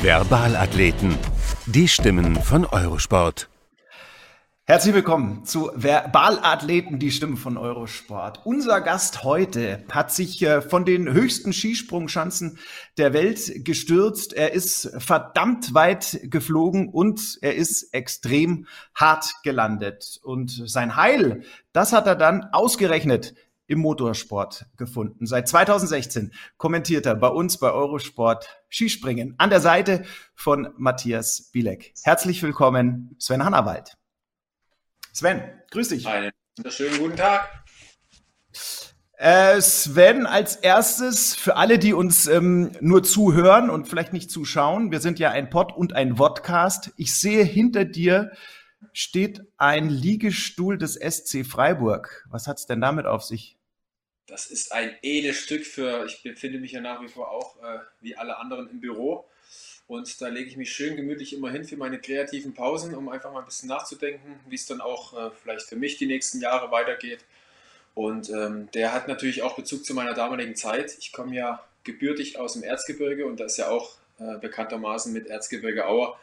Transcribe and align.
Verbalathleten. 0.00 1.16
Die 1.66 1.88
Stimmen 1.88 2.36
von 2.36 2.64
Eurosport. 2.64 3.50
Herzlich 4.64 4.94
willkommen 4.94 5.44
zu 5.44 5.72
Verbalathleten, 5.74 7.00
die 7.00 7.10
Stimme 7.10 7.36
von 7.36 7.56
Eurosport. 7.56 8.42
Unser 8.44 8.80
Gast 8.80 9.24
heute 9.24 9.82
hat 9.90 10.12
sich 10.12 10.40
äh, 10.42 10.62
von 10.62 10.84
den 10.84 11.12
höchsten 11.12 11.52
Skisprungschanzen 11.52 12.58
der 12.96 13.12
Welt 13.12 13.64
gestürzt. 13.64 14.34
Er 14.34 14.52
ist 14.52 14.88
verdammt 14.98 15.74
weit 15.74 16.20
geflogen 16.24 16.90
und 16.90 17.38
er 17.42 17.56
ist 17.56 17.92
extrem 17.92 18.66
hart 18.94 19.34
gelandet. 19.42 20.20
Und 20.22 20.62
sein 20.66 20.94
Heil, 20.94 21.42
das 21.72 21.92
hat 21.92 22.06
er 22.06 22.14
dann 22.14 22.44
ausgerechnet 22.52 23.34
im 23.68 23.78
Motorsport 23.80 24.66
gefunden. 24.76 25.26
Seit 25.26 25.46
2016 25.46 26.32
kommentiert 26.56 27.06
er 27.06 27.14
bei 27.14 27.28
uns 27.28 27.58
bei 27.58 27.70
Eurosport 27.70 28.48
Skispringen 28.68 29.34
an 29.38 29.50
der 29.50 29.60
Seite 29.60 30.04
von 30.34 30.70
Matthias 30.76 31.50
Bielek. 31.52 31.94
Herzlich 32.02 32.42
willkommen, 32.42 33.14
Sven 33.18 33.44
Hannawald. 33.44 33.96
Sven, 35.12 35.42
grüß 35.70 35.88
dich. 35.88 36.06
Einen 36.06 36.32
schönen 36.68 36.98
guten 36.98 37.16
Tag. 37.16 37.64
Äh, 39.18 39.60
Sven, 39.60 40.26
als 40.26 40.56
erstes 40.56 41.34
für 41.34 41.56
alle, 41.56 41.78
die 41.78 41.92
uns 41.92 42.26
ähm, 42.26 42.72
nur 42.80 43.02
zuhören 43.02 43.68
und 43.68 43.86
vielleicht 43.86 44.12
nicht 44.12 44.30
zuschauen, 44.30 44.90
wir 44.90 45.00
sind 45.00 45.18
ja 45.18 45.30
ein 45.30 45.50
Pod 45.50 45.72
und 45.76 45.92
ein 45.92 46.16
Vodcast. 46.16 46.92
Ich 46.96 47.14
sehe 47.14 47.44
hinter 47.44 47.84
dir 47.84 48.32
steht 48.92 49.42
ein 49.56 49.88
Liegestuhl 49.88 50.78
des 50.78 50.94
SC 50.94 51.44
Freiburg. 51.44 52.26
Was 52.30 52.46
hat's 52.46 52.66
denn 52.66 52.80
damit 52.80 53.06
auf 53.06 53.22
sich? 53.22 53.57
Das 54.28 54.46
ist 54.46 54.72
ein 54.72 54.96
edles 55.02 55.38
Stück 55.38 55.66
für, 55.66 56.04
ich 56.06 56.22
befinde 56.22 56.58
mich 56.58 56.72
ja 56.72 56.80
nach 56.80 57.02
wie 57.02 57.08
vor 57.08 57.30
auch 57.30 57.56
äh, 57.62 57.78
wie 58.00 58.14
alle 58.14 58.38
anderen 58.38 58.68
im 58.70 58.80
Büro. 58.80 59.26
Und 59.86 60.20
da 60.20 60.28
lege 60.28 60.50
ich 60.50 60.58
mich 60.58 60.70
schön 60.70 60.96
gemütlich 60.96 61.32
immer 61.32 61.50
hin 61.50 61.64
für 61.64 61.78
meine 61.78 61.98
kreativen 61.98 62.52
Pausen, 62.52 62.94
um 62.94 63.08
einfach 63.08 63.32
mal 63.32 63.40
ein 63.40 63.46
bisschen 63.46 63.70
nachzudenken, 63.70 64.38
wie 64.46 64.54
es 64.54 64.66
dann 64.66 64.82
auch 64.82 65.14
äh, 65.14 65.30
vielleicht 65.42 65.66
für 65.66 65.76
mich 65.76 65.96
die 65.96 66.06
nächsten 66.06 66.40
Jahre 66.40 66.70
weitergeht. 66.70 67.24
Und 67.94 68.28
ähm, 68.28 68.68
der 68.74 68.92
hat 68.92 69.08
natürlich 69.08 69.42
auch 69.42 69.56
Bezug 69.56 69.84
zu 69.86 69.94
meiner 69.94 70.12
damaligen 70.12 70.54
Zeit. 70.54 70.94
Ich 71.00 71.10
komme 71.10 71.34
ja 71.34 71.64
gebürtig 71.84 72.38
aus 72.38 72.52
dem 72.52 72.62
Erzgebirge 72.62 73.24
und 73.24 73.40
da 73.40 73.46
ist 73.46 73.56
ja 73.56 73.70
auch 73.70 73.96
äh, 74.20 74.36
bekanntermaßen 74.38 75.10
mit 75.10 75.26
Erzgebirge 75.26 75.86
Auer 75.86 76.20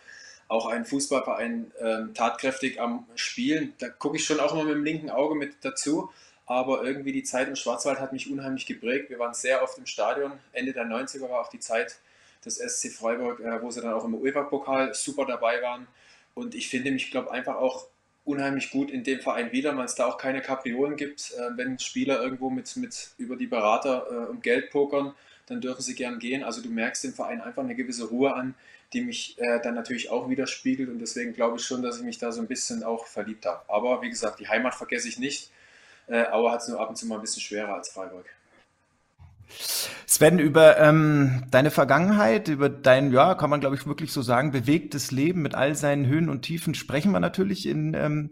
auch 0.48 0.68
ein 0.68 0.86
Fußballverein 0.86 1.72
äh, 1.80 2.14
tatkräftig 2.14 2.80
am 2.80 3.08
Spielen. 3.16 3.74
Da 3.80 3.90
gucke 3.90 4.18
ich 4.18 4.26
schon 4.26 4.40
auch 4.40 4.54
immer 4.54 4.66
mit 4.66 4.76
dem 4.76 4.84
linken 4.84 5.10
Auge 5.10 5.34
mit 5.34 5.56
dazu. 5.62 6.12
Aber 6.46 6.84
irgendwie 6.84 7.12
die 7.12 7.24
Zeit 7.24 7.48
im 7.48 7.56
Schwarzwald 7.56 8.00
hat 8.00 8.14
mich 8.14 8.32
unheimlich 8.32 8.66
geprägt. 8.66 9.10
Wir 9.10 9.20
waren 9.20 9.34
sehr 9.34 9.64
oft 9.64 9.78
im 9.78 9.86
Stadion. 9.86 10.34
Ende 10.54 10.74
der 10.74 10.86
90er 10.86 11.30
war 11.30 11.42
auch 11.42 11.50
die 11.50 11.60
Zeit, 11.60 12.00
des 12.46 12.58
SC 12.58 12.92
Freiburg, 12.92 13.40
äh, 13.40 13.62
wo 13.62 13.72
sie 13.72 13.82
dann 13.82 13.94
auch 13.94 14.06
im 14.06 14.16
UEFA-Pokal 14.16 14.94
super 14.94 15.26
dabei 15.26 15.62
waren. 15.62 15.88
Und 16.34 16.56
ich 16.56 16.70
finde 16.70 16.92
mich, 16.92 17.12
glaube 17.12 17.32
einfach 17.32 17.56
auch 17.56 17.88
unheimlich 18.24 18.72
gut 18.72 18.90
in 18.92 19.04
dem 19.04 19.20
Verein 19.20 19.52
wieder, 19.52 19.76
weil 19.78 19.86
es 19.86 19.96
da 19.96 20.06
auch 20.06 20.18
keine 20.18 20.42
Kapriolen 20.42 20.96
gibt. 20.96 21.32
Äh, 21.32 21.58
wenn 21.58 21.80
Spieler 21.80 22.22
irgendwo 22.22 22.50
mit, 22.50 22.76
mit 22.78 23.12
über 23.18 23.36
die 23.36 23.48
Berater 23.48 24.06
äh, 24.10 24.30
um 24.30 24.42
Geld 24.42 24.72
pokern, 24.72 25.14
dann 25.48 25.62
dürfen 25.62 25.82
sie 25.82 25.96
gern 25.96 26.20
gehen. 26.20 26.44
Also 26.44 26.62
du 26.62 26.70
merkst 26.70 27.04
dem 27.04 27.14
Verein 27.14 27.42
einfach 27.42 27.64
eine 27.64 27.76
gewisse 27.76 28.06
Ruhe 28.06 28.34
an, 28.34 28.56
die 28.94 29.02
mich 29.02 29.38
äh, 29.40 29.60
dann 29.62 29.76
natürlich 29.76 30.10
auch 30.10 30.30
widerspiegelt. 30.30 30.90
Und 30.90 31.00
deswegen 31.00 31.34
glaube 31.34 31.58
ich 31.58 31.66
schon, 31.66 31.84
dass 31.84 31.98
ich 31.98 32.04
mich 32.04 32.18
da 32.18 32.32
so 32.32 32.42
ein 32.42 32.48
bisschen 32.48 32.84
auch 32.84 33.06
verliebt 33.06 33.46
habe. 33.46 33.62
Aber 33.70 34.02
wie 34.02 34.10
gesagt, 34.10 34.40
die 34.40 34.48
Heimat 34.48 34.76
vergesse 34.76 35.08
ich 35.08 35.20
nicht. 35.20 35.52
Äh, 36.08 36.28
Aue 36.32 36.52
hat 36.52 36.62
es 36.62 36.68
nur 36.68 36.80
ab 36.80 36.90
und 36.90 36.96
zu 36.96 37.06
mal 37.08 37.16
ein 37.16 37.22
bisschen 37.22 37.42
schwerer 37.42 37.76
als 37.76 37.90
Freiburg. 37.90 38.26
Sven, 40.08 40.40
über 40.40 40.78
ähm, 40.78 41.44
deine 41.52 41.72
Vergangenheit, 41.72 42.48
über 42.48 42.70
dein, 42.70 43.12
ja, 43.12 43.36
kann 43.36 43.50
man 43.50 43.60
glaube 43.60 43.76
ich 43.76 43.86
wirklich 43.86 44.12
so 44.12 44.22
sagen, 44.22 44.52
bewegtes 44.52 45.12
Leben 45.12 45.42
mit 45.42 45.56
all 45.56 45.76
seinen 45.76 46.06
Höhen 46.08 46.30
und 46.30 46.44
Tiefen 46.44 46.76
sprechen 46.76 47.12
wir 47.12 47.20
natürlich 47.20 47.68
in 47.68 47.94
ähm, 47.94 48.32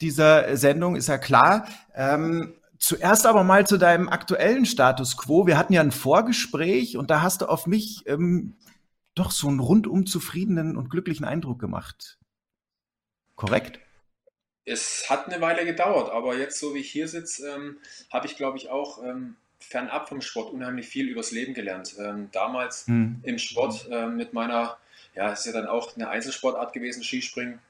dieser 0.00 0.56
Sendung, 0.56 0.96
ist 0.96 1.08
ja 1.08 1.18
klar. 1.18 1.66
Ähm, 1.94 2.54
zuerst 2.78 3.26
aber 3.26 3.44
mal 3.44 3.66
zu 3.66 3.78
deinem 3.78 4.08
aktuellen 4.08 4.66
Status 4.66 5.16
quo. 5.16 5.46
Wir 5.46 5.56
hatten 5.56 5.72
ja 5.72 5.80
ein 5.80 5.92
Vorgespräch 5.92 6.96
und 6.96 7.10
da 7.10 7.22
hast 7.22 7.42
du 7.42 7.46
auf 7.46 7.66
mich 7.66 8.02
ähm, 8.06 8.56
doch 9.14 9.30
so 9.30 9.48
einen 9.48 9.60
rundum 9.60 10.06
zufriedenen 10.06 10.76
und 10.76 10.90
glücklichen 10.90 11.24
Eindruck 11.24 11.60
gemacht. 11.60 12.18
Korrekt? 13.36 13.80
Es 14.66 15.10
hat 15.10 15.26
eine 15.26 15.40
Weile 15.40 15.64
gedauert, 15.64 16.10
aber 16.10 16.36
jetzt, 16.36 16.58
so 16.58 16.74
wie 16.74 16.78
ich 16.78 16.90
hier 16.90 17.08
sitze, 17.08 17.48
ähm, 17.48 17.78
habe 18.10 18.26
ich, 18.26 18.36
glaube 18.36 18.56
ich, 18.56 18.70
auch 18.70 19.02
ähm, 19.04 19.36
fernab 19.58 20.08
vom 20.08 20.20
Sport 20.20 20.52
unheimlich 20.52 20.88
viel 20.88 21.08
übers 21.08 21.30
Leben 21.30 21.54
gelernt. 21.54 21.96
Ähm, 21.98 22.28
damals 22.32 22.86
mhm. 22.86 23.20
im 23.22 23.38
Sport 23.38 23.88
äh, 23.90 24.06
mit 24.06 24.32
meiner, 24.32 24.78
ja, 25.14 25.32
es 25.32 25.40
ist 25.40 25.46
ja 25.46 25.52
dann 25.52 25.66
auch 25.66 25.94
eine 25.96 26.08
Einzelsportart 26.08 26.72
gewesen, 26.72 27.02
Skispringen, 27.02 27.60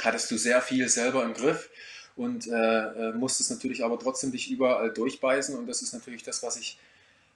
hattest 0.00 0.30
du 0.30 0.36
sehr 0.36 0.60
viel 0.60 0.88
selber 0.88 1.24
im 1.24 1.34
Griff 1.34 1.70
und 2.16 2.46
äh, 2.46 2.52
äh, 2.52 3.12
musstest 3.12 3.50
natürlich 3.50 3.84
aber 3.84 3.98
trotzdem 3.98 4.32
dich 4.32 4.50
überall 4.50 4.92
durchbeißen 4.92 5.56
und 5.56 5.66
das 5.66 5.82
ist 5.82 5.92
natürlich 5.92 6.22
das, 6.22 6.42
was 6.42 6.56
ich 6.56 6.78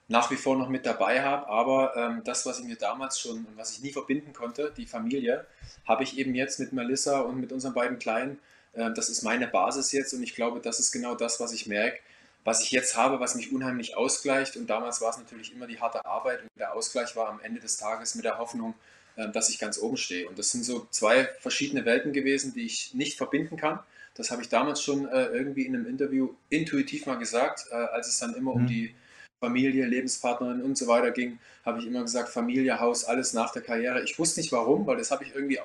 nach 0.07 0.29
wie 0.29 0.35
vor 0.35 0.55
noch 0.55 0.69
mit 0.69 0.85
dabei 0.85 1.23
habe, 1.23 1.47
aber 1.47 1.95
ähm, 1.95 2.21
das, 2.23 2.45
was 2.45 2.59
ich 2.59 2.65
mir 2.65 2.75
damals 2.75 3.19
schon, 3.19 3.47
was 3.55 3.71
ich 3.71 3.81
nie 3.81 3.91
verbinden 3.91 4.33
konnte, 4.33 4.71
die 4.77 4.85
Familie, 4.85 5.47
habe 5.87 6.03
ich 6.03 6.17
eben 6.19 6.35
jetzt 6.35 6.59
mit 6.59 6.73
Melissa 6.73 7.21
und 7.21 7.39
mit 7.39 7.51
unseren 7.51 7.73
beiden 7.73 7.97
Kleinen, 7.97 8.39
das 8.75 9.09
ist 9.09 9.23
meine 9.23 9.47
Basis 9.47 9.91
jetzt 9.91 10.13
und 10.13 10.21
ich 10.21 10.35
glaube, 10.35 10.59
das 10.59 10.79
ist 10.79 10.91
genau 10.91 11.15
das, 11.15 11.39
was 11.39 11.53
ich 11.53 11.65
merke, 11.65 11.99
was 12.45 12.61
ich 12.61 12.71
jetzt 12.71 12.95
habe, 12.95 13.19
was 13.19 13.35
mich 13.35 13.51
unheimlich 13.51 13.97
ausgleicht. 13.97 14.55
Und 14.55 14.69
damals 14.69 15.01
war 15.01 15.09
es 15.09 15.17
natürlich 15.17 15.51
immer 15.51 15.67
die 15.67 15.79
harte 15.79 16.05
Arbeit 16.05 16.43
und 16.43 16.49
der 16.57 16.73
Ausgleich 16.73 17.15
war 17.15 17.27
am 17.27 17.41
Ende 17.41 17.59
des 17.59 17.75
Tages 17.77 18.15
mit 18.15 18.23
der 18.23 18.37
Hoffnung, 18.37 18.75
äh, 19.17 19.29
dass 19.29 19.49
ich 19.49 19.59
ganz 19.59 19.79
oben 19.79 19.97
stehe. 19.97 20.29
Und 20.29 20.39
das 20.39 20.51
sind 20.51 20.63
so 20.63 20.87
zwei 20.91 21.25
verschiedene 21.39 21.83
Welten 21.85 22.13
gewesen, 22.13 22.53
die 22.53 22.65
ich 22.65 22.93
nicht 22.93 23.17
verbinden 23.17 23.57
kann. 23.57 23.79
Das 24.13 24.31
habe 24.31 24.43
ich 24.43 24.49
damals 24.49 24.81
schon 24.81 25.09
äh, 25.09 25.25
irgendwie 25.25 25.65
in 25.65 25.75
einem 25.75 25.87
Interview 25.87 26.35
intuitiv 26.49 27.07
mal 27.07 27.17
gesagt, 27.17 27.65
äh, 27.71 27.75
als 27.75 28.07
es 28.07 28.19
dann 28.19 28.35
immer 28.35 28.53
mhm. 28.53 28.61
um 28.61 28.67
die 28.67 28.95
Familie, 29.39 29.85
Lebenspartnerin 29.85 30.61
und 30.61 30.77
so 30.77 30.87
weiter 30.87 31.11
ging, 31.11 31.39
habe 31.65 31.79
ich 31.79 31.87
immer 31.87 32.03
gesagt, 32.03 32.29
Familie, 32.29 32.79
Haus, 32.79 33.05
alles 33.05 33.33
nach 33.33 33.51
der 33.51 33.63
Karriere. 33.63 34.03
Ich 34.03 34.17
wusste 34.17 34.39
nicht 34.39 34.51
warum, 34.51 34.85
weil 34.85 34.97
das 34.97 35.11
habe 35.11 35.23
ich 35.23 35.33
irgendwie, 35.33 35.59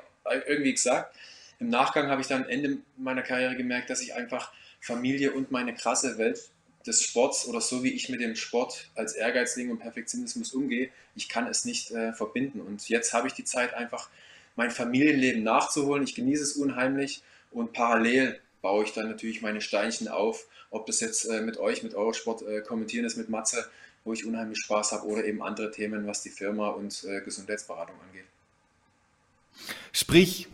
irgendwie 0.49 0.73
gesagt. 0.73 1.15
Im 1.61 1.69
Nachgang 1.69 2.09
habe 2.09 2.23
ich 2.23 2.27
dann 2.27 2.49
Ende 2.49 2.79
meiner 2.97 3.23
Karriere 3.23 3.55
gemerkt, 3.55 3.91
dass 3.91 4.01
ich 4.01 4.15
einfach 4.15 4.53
Familie 4.81 5.33
und 5.33 5.51
meine 5.51 5.75
krasse 5.75 6.17
Welt 6.19 6.51
des 6.87 7.03
Sports 7.03 7.47
oder 7.47 7.61
so 7.61 7.85
wie 7.85 7.93
ich 7.93 8.09
mit 8.09 8.21
dem 8.21 8.35
Sport 8.35 8.89
als 8.95 9.13
Ehrgeizling 9.13 9.71
und 9.71 9.79
Perfektionismus 9.79 10.55
umgehe, 10.55 10.89
ich 11.15 11.29
kann 11.29 11.47
es 11.47 11.67
nicht 11.67 11.91
äh, 11.91 12.15
verbinden. 12.15 12.63
Und 12.63 12.89
jetzt 12.89 13.13
habe 13.13 13.29
ich 13.29 13.35
die 13.35 13.45
Zeit 13.45 13.75
einfach 13.75 14.09
mein 14.57 14.71
Familienleben 14.71 15.43
nachzuholen. 15.43 16.03
Ich 16.03 16.15
genieße 16.15 16.43
es 16.43 16.53
unheimlich 16.55 17.23
und 17.51 17.75
parallel 17.75 18.41
baue 18.63 18.85
ich 18.85 18.93
dann 18.93 19.09
natürlich 19.09 19.43
meine 19.43 19.61
Steinchen 19.61 20.09
auf, 20.09 20.47
ob 20.71 20.87
das 20.87 21.01
jetzt 21.01 21.27
äh, 21.27 21.43
mit 21.43 21.59
euch, 21.59 21.83
mit 21.83 21.95
Eurosport 21.95 22.43
äh, 22.43 22.63
kommentieren 22.63 23.05
ist, 23.05 23.17
mit 23.17 23.29
Matze, 23.29 23.69
wo 24.05 24.15
ich 24.15 24.25
unheimlich 24.25 24.59
Spaß 24.65 24.93
habe 24.93 25.07
oder 25.07 25.25
eben 25.25 25.43
andere 25.43 25.71
Themen, 25.71 26.07
was 26.07 26.23
die 26.23 26.31
Firma 26.31 26.69
und 26.69 27.05
äh, 27.05 27.21
Gesundheitsberatung 27.21 27.97
angeht. 28.09 28.25
Sprich, 29.93 30.49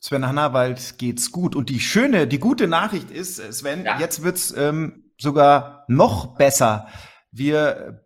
Sven 0.00 0.26
Hannawald 0.26 0.98
geht's 0.98 1.32
gut. 1.32 1.56
Und 1.56 1.68
die 1.68 1.80
schöne, 1.80 2.26
die 2.26 2.38
gute 2.38 2.68
Nachricht 2.68 3.10
ist, 3.10 3.38
äh, 3.38 3.52
Sven, 3.52 3.84
ja. 3.84 3.98
jetzt 3.98 4.22
wird's 4.22 4.54
ähm, 4.56 5.04
sogar 5.18 5.84
noch 5.88 6.36
besser. 6.36 6.88
Wir 7.30 8.04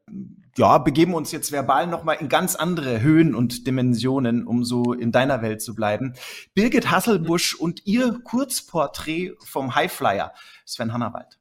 ja, 0.56 0.78
begeben 0.78 1.14
uns 1.14 1.32
jetzt 1.32 1.52
verbal 1.52 1.87
nochmal 1.87 2.16
in 2.20 2.28
ganz 2.28 2.54
andere 2.56 3.00
Höhen 3.00 3.34
und 3.34 3.66
Dimensionen, 3.66 4.46
um 4.46 4.64
so 4.64 4.92
in 4.92 5.12
deiner 5.12 5.42
Welt 5.42 5.62
zu 5.62 5.75
bleiben. 5.75 6.14
Birgit 6.54 6.90
Hasselbusch 6.90 7.54
und 7.54 7.87
ihr 7.87 8.20
Kurzporträt 8.25 9.34
vom 9.44 9.75
Highflyer, 9.75 10.32
Sven 10.66 10.92
Hannawald. 10.92 11.39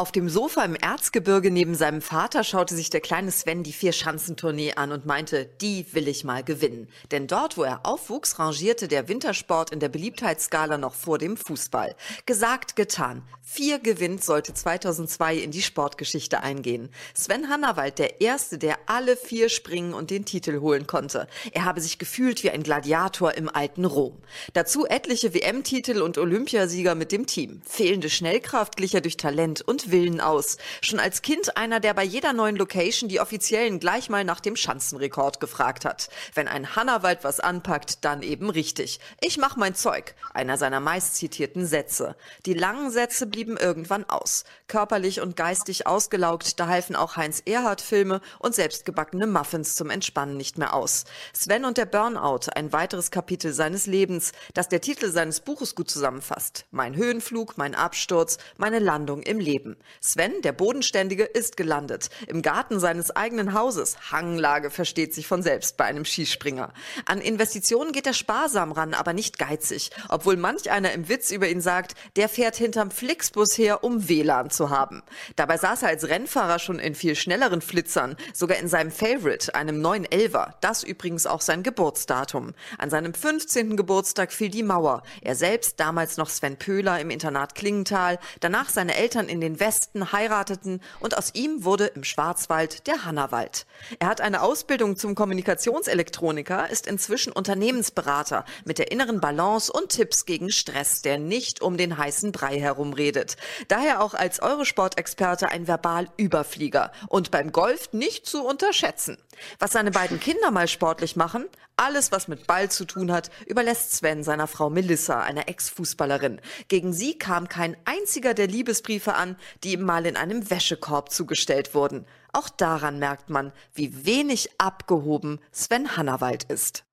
Auf 0.00 0.12
dem 0.12 0.30
Sofa 0.30 0.64
im 0.64 0.76
Erzgebirge 0.76 1.50
neben 1.50 1.74
seinem 1.74 2.00
Vater 2.00 2.42
schaute 2.42 2.74
sich 2.74 2.88
der 2.88 3.02
kleine 3.02 3.30
Sven 3.30 3.62
die 3.62 3.74
Vier-Schanzentournee 3.74 4.72
an 4.72 4.92
und 4.92 5.04
meinte, 5.04 5.44
die 5.60 5.84
will 5.92 6.08
ich 6.08 6.24
mal 6.24 6.42
gewinnen. 6.42 6.88
Denn 7.10 7.26
dort, 7.26 7.58
wo 7.58 7.64
er 7.64 7.84
aufwuchs, 7.84 8.38
rangierte 8.38 8.88
der 8.88 9.08
Wintersport 9.08 9.68
in 9.72 9.78
der 9.78 9.90
Beliebtheitsskala 9.90 10.78
noch 10.78 10.94
vor 10.94 11.18
dem 11.18 11.36
Fußball. 11.36 11.94
Gesagt, 12.24 12.76
getan. 12.76 13.24
Vier 13.42 13.78
gewinnt 13.80 14.24
sollte 14.24 14.54
2002 14.54 15.36
in 15.36 15.50
die 15.50 15.60
Sportgeschichte 15.60 16.40
eingehen. 16.40 16.88
Sven 17.14 17.50
Hannawald, 17.50 17.98
der 17.98 18.22
Erste, 18.22 18.56
der 18.56 18.78
alle 18.86 19.16
vier 19.16 19.48
springen 19.48 19.92
und 19.92 20.10
den 20.10 20.24
Titel 20.24 20.60
holen 20.60 20.86
konnte. 20.86 21.26
Er 21.52 21.64
habe 21.64 21.80
sich 21.80 21.98
gefühlt 21.98 22.42
wie 22.42 22.50
ein 22.50 22.62
Gladiator 22.62 23.34
im 23.34 23.48
alten 23.48 23.84
Rom. 23.84 24.16
Dazu 24.54 24.86
etliche 24.86 25.34
WM-Titel 25.34 26.00
und 26.00 26.16
Olympiasieger 26.16 26.94
mit 26.94 27.12
dem 27.12 27.26
Team. 27.26 27.60
Fehlende 27.66 28.08
Schnellkraft 28.08 28.76
glich 28.76 28.94
er 28.94 29.00
durch 29.02 29.16
Talent 29.16 29.62
und 29.62 29.89
Willen 29.90 30.20
aus. 30.20 30.58
Schon 30.80 31.00
als 31.00 31.22
Kind 31.22 31.56
einer, 31.56 31.80
der 31.80 31.94
bei 31.94 32.04
jeder 32.04 32.32
neuen 32.32 32.56
Location 32.56 33.08
die 33.08 33.20
Offiziellen 33.20 33.80
gleich 33.80 34.08
mal 34.08 34.24
nach 34.24 34.40
dem 34.40 34.56
Schanzenrekord 34.56 35.40
gefragt 35.40 35.84
hat. 35.84 36.08
Wenn 36.34 36.48
ein 36.48 36.76
Hannawald 36.76 37.24
was 37.24 37.40
anpackt, 37.40 38.04
dann 38.04 38.22
eben 38.22 38.50
richtig. 38.50 39.00
Ich 39.20 39.38
mach 39.38 39.56
mein 39.56 39.74
Zeug. 39.74 40.14
Einer 40.32 40.56
seiner 40.56 40.80
meist 40.80 41.16
zitierten 41.16 41.66
Sätze. 41.66 42.16
Die 42.46 42.54
langen 42.54 42.90
Sätze 42.90 43.26
blieben 43.26 43.56
irgendwann 43.56 44.08
aus. 44.08 44.44
Körperlich 44.68 45.20
und 45.20 45.36
geistig 45.36 45.86
ausgelaugt, 45.86 46.60
da 46.60 46.66
halfen 46.66 46.96
auch 46.96 47.16
Heinz 47.16 47.42
Erhardt 47.44 47.80
Filme 47.80 48.20
und 48.38 48.54
selbstgebackene 48.54 49.26
Muffins 49.26 49.74
zum 49.74 49.90
Entspannen 49.90 50.36
nicht 50.36 50.58
mehr 50.58 50.74
aus. 50.74 51.04
Sven 51.32 51.64
und 51.64 51.76
der 51.76 51.86
Burnout, 51.86 52.50
ein 52.54 52.72
weiteres 52.72 53.10
Kapitel 53.10 53.52
seines 53.52 53.86
Lebens, 53.86 54.32
das 54.54 54.68
der 54.68 54.80
Titel 54.80 55.10
seines 55.10 55.40
Buches 55.40 55.74
gut 55.74 55.90
zusammenfasst. 55.90 56.66
Mein 56.70 56.96
Höhenflug, 56.96 57.58
mein 57.58 57.74
Absturz, 57.74 58.38
meine 58.56 58.78
Landung 58.78 59.22
im 59.22 59.38
Leben. 59.38 59.69
Sven, 60.00 60.42
der 60.42 60.52
Bodenständige, 60.52 61.24
ist 61.24 61.56
gelandet. 61.56 62.10
Im 62.26 62.42
Garten 62.42 62.80
seines 62.80 63.10
eigenen 63.10 63.54
Hauses. 63.54 64.10
Hanglage 64.12 64.70
versteht 64.70 65.14
sich 65.14 65.26
von 65.26 65.42
selbst 65.42 65.76
bei 65.76 65.84
einem 65.84 66.04
Skispringer. 66.04 66.72
An 67.06 67.20
Investitionen 67.20 67.92
geht 67.92 68.06
er 68.06 68.14
sparsam 68.14 68.72
ran, 68.72 68.94
aber 68.94 69.12
nicht 69.12 69.38
geizig. 69.38 69.90
Obwohl 70.08 70.36
manch 70.36 70.70
einer 70.70 70.92
im 70.92 71.08
Witz 71.08 71.30
über 71.30 71.48
ihn 71.48 71.60
sagt, 71.60 71.94
der 72.16 72.28
fährt 72.28 72.56
hinterm 72.56 72.90
Flixbus 72.90 73.56
her, 73.58 73.84
um 73.84 74.08
WLAN 74.08 74.50
zu 74.50 74.70
haben. 74.70 75.02
Dabei 75.36 75.56
saß 75.56 75.82
er 75.82 75.88
als 75.88 76.08
Rennfahrer 76.08 76.58
schon 76.58 76.78
in 76.78 76.94
viel 76.94 77.14
schnelleren 77.14 77.60
Flitzern, 77.60 78.16
sogar 78.32 78.58
in 78.58 78.68
seinem 78.68 78.90
Favorite, 78.90 79.54
einem 79.54 79.84
911er. 79.84 80.54
Das 80.60 80.82
übrigens 80.82 81.26
auch 81.26 81.40
sein 81.40 81.62
Geburtsdatum. 81.62 82.54
An 82.78 82.90
seinem 82.90 83.14
15. 83.14 83.76
Geburtstag 83.76 84.32
fiel 84.32 84.50
die 84.50 84.62
Mauer. 84.62 85.02
Er 85.22 85.34
selbst, 85.34 85.78
damals 85.78 86.16
noch 86.16 86.28
Sven 86.28 86.56
Pöhler 86.56 87.00
im 87.00 87.10
Internat 87.10 87.54
Klingenthal, 87.54 88.18
danach 88.40 88.68
seine 88.68 88.96
Eltern 88.96 89.28
in 89.28 89.40
den 89.40 89.59
Westen 89.60 90.12
heirateten 90.12 90.80
und 90.98 91.16
aus 91.16 91.34
ihm 91.34 91.64
wurde 91.64 91.86
im 91.86 92.04
Schwarzwald 92.04 92.86
der 92.86 93.04
Hannawald. 93.04 93.66
Er 93.98 94.08
hat 94.08 94.20
eine 94.20 94.42
Ausbildung 94.42 94.96
zum 94.96 95.14
Kommunikationselektroniker, 95.14 96.68
ist 96.70 96.86
inzwischen 96.86 97.32
Unternehmensberater 97.32 98.44
mit 98.64 98.78
der 98.78 98.90
inneren 98.90 99.20
Balance 99.20 99.72
und 99.72 99.90
Tipps 99.90 100.26
gegen 100.26 100.50
Stress, 100.50 101.02
der 101.02 101.18
nicht 101.18 101.62
um 101.62 101.76
den 101.76 101.96
heißen 101.96 102.32
Brei 102.32 102.58
herumredet. 102.58 103.36
Daher 103.68 104.02
auch 104.02 104.14
als 104.14 104.40
Eurosport-Experte 104.40 105.50
ein 105.50 105.66
Verbal-Überflieger 105.66 106.92
und 107.08 107.30
beim 107.30 107.52
Golf 107.52 107.92
nicht 107.92 108.26
zu 108.26 108.44
unterschätzen. 108.44 109.18
Was 109.58 109.72
seine 109.72 109.90
beiden 109.90 110.20
Kinder 110.20 110.50
mal 110.50 110.68
sportlich 110.68 111.16
machen, 111.16 111.46
alles, 111.76 112.12
was 112.12 112.28
mit 112.28 112.46
Ball 112.46 112.70
zu 112.70 112.84
tun 112.84 113.10
hat, 113.10 113.30
überlässt 113.46 113.92
Sven 113.92 114.22
seiner 114.22 114.46
Frau 114.46 114.70
Melissa, 114.70 115.22
einer 115.22 115.48
Ex-Fußballerin. 115.48 116.40
Gegen 116.68 116.92
sie 116.92 117.16
kam 117.18 117.48
kein 117.48 117.76
einziger 117.84 118.34
der 118.34 118.48
Liebesbriefe 118.48 119.14
an, 119.14 119.36
die 119.64 119.72
ihm 119.72 119.82
mal 119.82 120.06
in 120.06 120.16
einem 120.16 120.50
Wäschekorb 120.50 121.10
zugestellt 121.10 121.74
wurden. 121.74 122.06
Auch 122.32 122.48
daran 122.48 122.98
merkt 122.98 123.30
man, 123.30 123.52
wie 123.74 124.04
wenig 124.04 124.50
abgehoben 124.58 125.40
Sven 125.52 125.96
Hannawald 125.96 126.44
ist. 126.44 126.84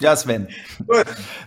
Ja, 0.00 0.16
Sven. 0.16 0.48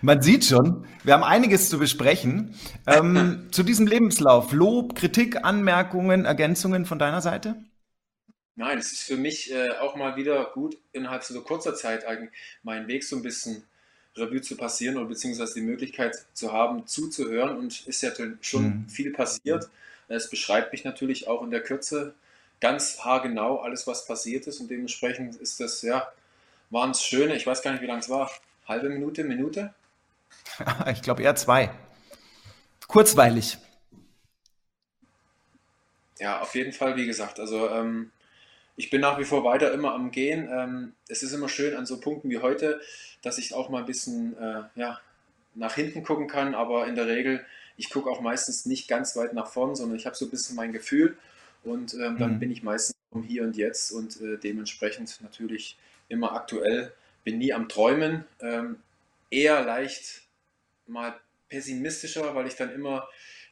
Man 0.00 0.22
sieht 0.22 0.44
schon, 0.44 0.86
wir 1.04 1.14
haben 1.14 1.24
einiges 1.24 1.68
zu 1.68 1.78
besprechen. 1.78 2.54
Ähm, 2.86 3.48
zu 3.50 3.62
diesem 3.62 3.86
Lebenslauf. 3.86 4.52
Lob, 4.52 4.94
Kritik, 4.94 5.44
Anmerkungen, 5.44 6.24
Ergänzungen 6.24 6.86
von 6.86 6.98
deiner 6.98 7.20
Seite? 7.20 7.56
Nein, 8.58 8.78
es 8.78 8.90
ist 8.90 9.04
für 9.04 9.16
mich 9.16 9.52
äh, 9.52 9.70
auch 9.78 9.94
mal 9.94 10.16
wieder 10.16 10.46
gut, 10.46 10.76
innerhalb 10.92 11.22
so 11.22 11.40
kurzer 11.42 11.76
Zeit 11.76 12.04
eigentlich 12.04 12.32
meinen 12.64 12.88
Weg 12.88 13.04
so 13.04 13.14
ein 13.14 13.22
bisschen 13.22 13.62
Revue 14.16 14.42
zu 14.42 14.56
passieren 14.56 14.96
oder 14.96 15.06
beziehungsweise 15.06 15.54
die 15.54 15.60
Möglichkeit 15.60 16.26
zu 16.32 16.52
haben, 16.52 16.84
zuzuhören. 16.88 17.56
Und 17.56 17.86
ist 17.86 18.02
ja 18.02 18.10
schon 18.40 18.64
mhm. 18.64 18.88
viel 18.88 19.12
passiert. 19.12 19.70
Es 20.08 20.28
beschreibt 20.28 20.72
mich 20.72 20.82
natürlich 20.82 21.28
auch 21.28 21.44
in 21.44 21.52
der 21.52 21.62
Kürze 21.62 22.14
ganz 22.58 22.98
haargenau 22.98 23.60
alles, 23.60 23.86
was 23.86 24.06
passiert 24.06 24.48
ist. 24.48 24.58
Und 24.58 24.72
dementsprechend 24.72 25.36
ist 25.36 25.60
das, 25.60 25.82
ja, 25.82 26.10
waren 26.70 26.90
es 26.90 27.00
schöne, 27.00 27.36
ich 27.36 27.46
weiß 27.46 27.62
gar 27.62 27.70
nicht, 27.70 27.82
wie 27.82 27.86
lange 27.86 28.00
es 28.00 28.08
war. 28.08 28.28
Halbe 28.66 28.88
Minute, 28.88 29.22
Minute? 29.22 29.72
ich 30.92 31.02
glaube 31.02 31.22
eher 31.22 31.36
zwei. 31.36 31.70
Kurzweilig. 32.88 33.56
Ja, 36.18 36.40
auf 36.40 36.56
jeden 36.56 36.72
Fall, 36.72 36.96
wie 36.96 37.06
gesagt. 37.06 37.38
Also 37.38 37.70
ähm, 37.70 38.10
ich 38.78 38.90
bin 38.90 39.00
nach 39.00 39.18
wie 39.18 39.24
vor 39.24 39.42
weiter 39.42 39.72
immer 39.72 39.92
am 39.92 40.12
Gehen. 40.12 40.48
Ähm, 40.50 40.92
es 41.08 41.24
ist 41.24 41.32
immer 41.32 41.48
schön 41.48 41.76
an 41.76 41.84
so 41.84 42.00
Punkten 42.00 42.30
wie 42.30 42.38
heute, 42.38 42.80
dass 43.22 43.36
ich 43.36 43.52
auch 43.52 43.68
mal 43.68 43.80
ein 43.80 43.86
bisschen 43.86 44.38
äh, 44.38 44.62
ja, 44.76 45.00
nach 45.56 45.74
hinten 45.74 46.04
gucken 46.04 46.28
kann, 46.28 46.54
aber 46.54 46.86
in 46.86 46.94
der 46.94 47.08
Regel, 47.08 47.44
ich 47.76 47.90
gucke 47.90 48.08
auch 48.08 48.20
meistens 48.20 48.66
nicht 48.66 48.86
ganz 48.86 49.16
weit 49.16 49.34
nach 49.34 49.48
vorn, 49.48 49.74
sondern 49.74 49.98
ich 49.98 50.06
habe 50.06 50.14
so 50.14 50.26
ein 50.26 50.30
bisschen 50.30 50.54
mein 50.54 50.72
Gefühl 50.72 51.18
und 51.64 51.94
ähm, 51.94 52.18
dann 52.18 52.34
mhm. 52.34 52.38
bin 52.38 52.52
ich 52.52 52.62
meistens 52.62 52.94
um 53.10 53.24
Hier 53.24 53.42
und 53.42 53.56
Jetzt 53.56 53.90
und 53.90 54.20
äh, 54.20 54.38
dementsprechend 54.38 55.18
natürlich 55.22 55.76
immer 56.08 56.32
aktuell, 56.32 56.92
bin 57.24 57.38
nie 57.38 57.52
am 57.52 57.68
Träumen, 57.68 58.24
ähm, 58.40 58.76
eher 59.28 59.64
leicht 59.64 60.22
mal 60.86 61.18
pessimistischer, 61.48 62.32
weil 62.36 62.46
ich 62.46 62.54
dann 62.54 62.72
immer 62.72 63.08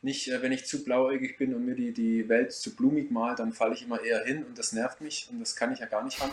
nicht, 0.07 0.29
äh, 0.29 0.41
wenn 0.41 0.53
ich 0.53 0.65
zu 0.65 0.85
blauäugig 0.85 1.37
bin 1.37 1.53
und 1.55 1.67
mir 1.67 1.75
die, 1.75 1.93
die 1.93 2.29
Welt 2.31 2.53
zu 2.53 2.75
blumig 2.75 3.11
mal, 3.11 3.35
dann 3.35 3.53
falle 3.53 3.75
ich 3.75 3.83
immer 3.83 4.01
eher 4.01 4.25
hin 4.25 4.45
und 4.45 4.57
das 4.57 4.73
nervt 4.73 5.03
mich 5.03 5.29
und 5.31 5.41
das 5.41 5.57
kann 5.57 5.73
ich 5.73 5.81
ja 5.81 5.87
gar 5.87 6.05
nicht 6.05 6.21
haben. 6.21 6.33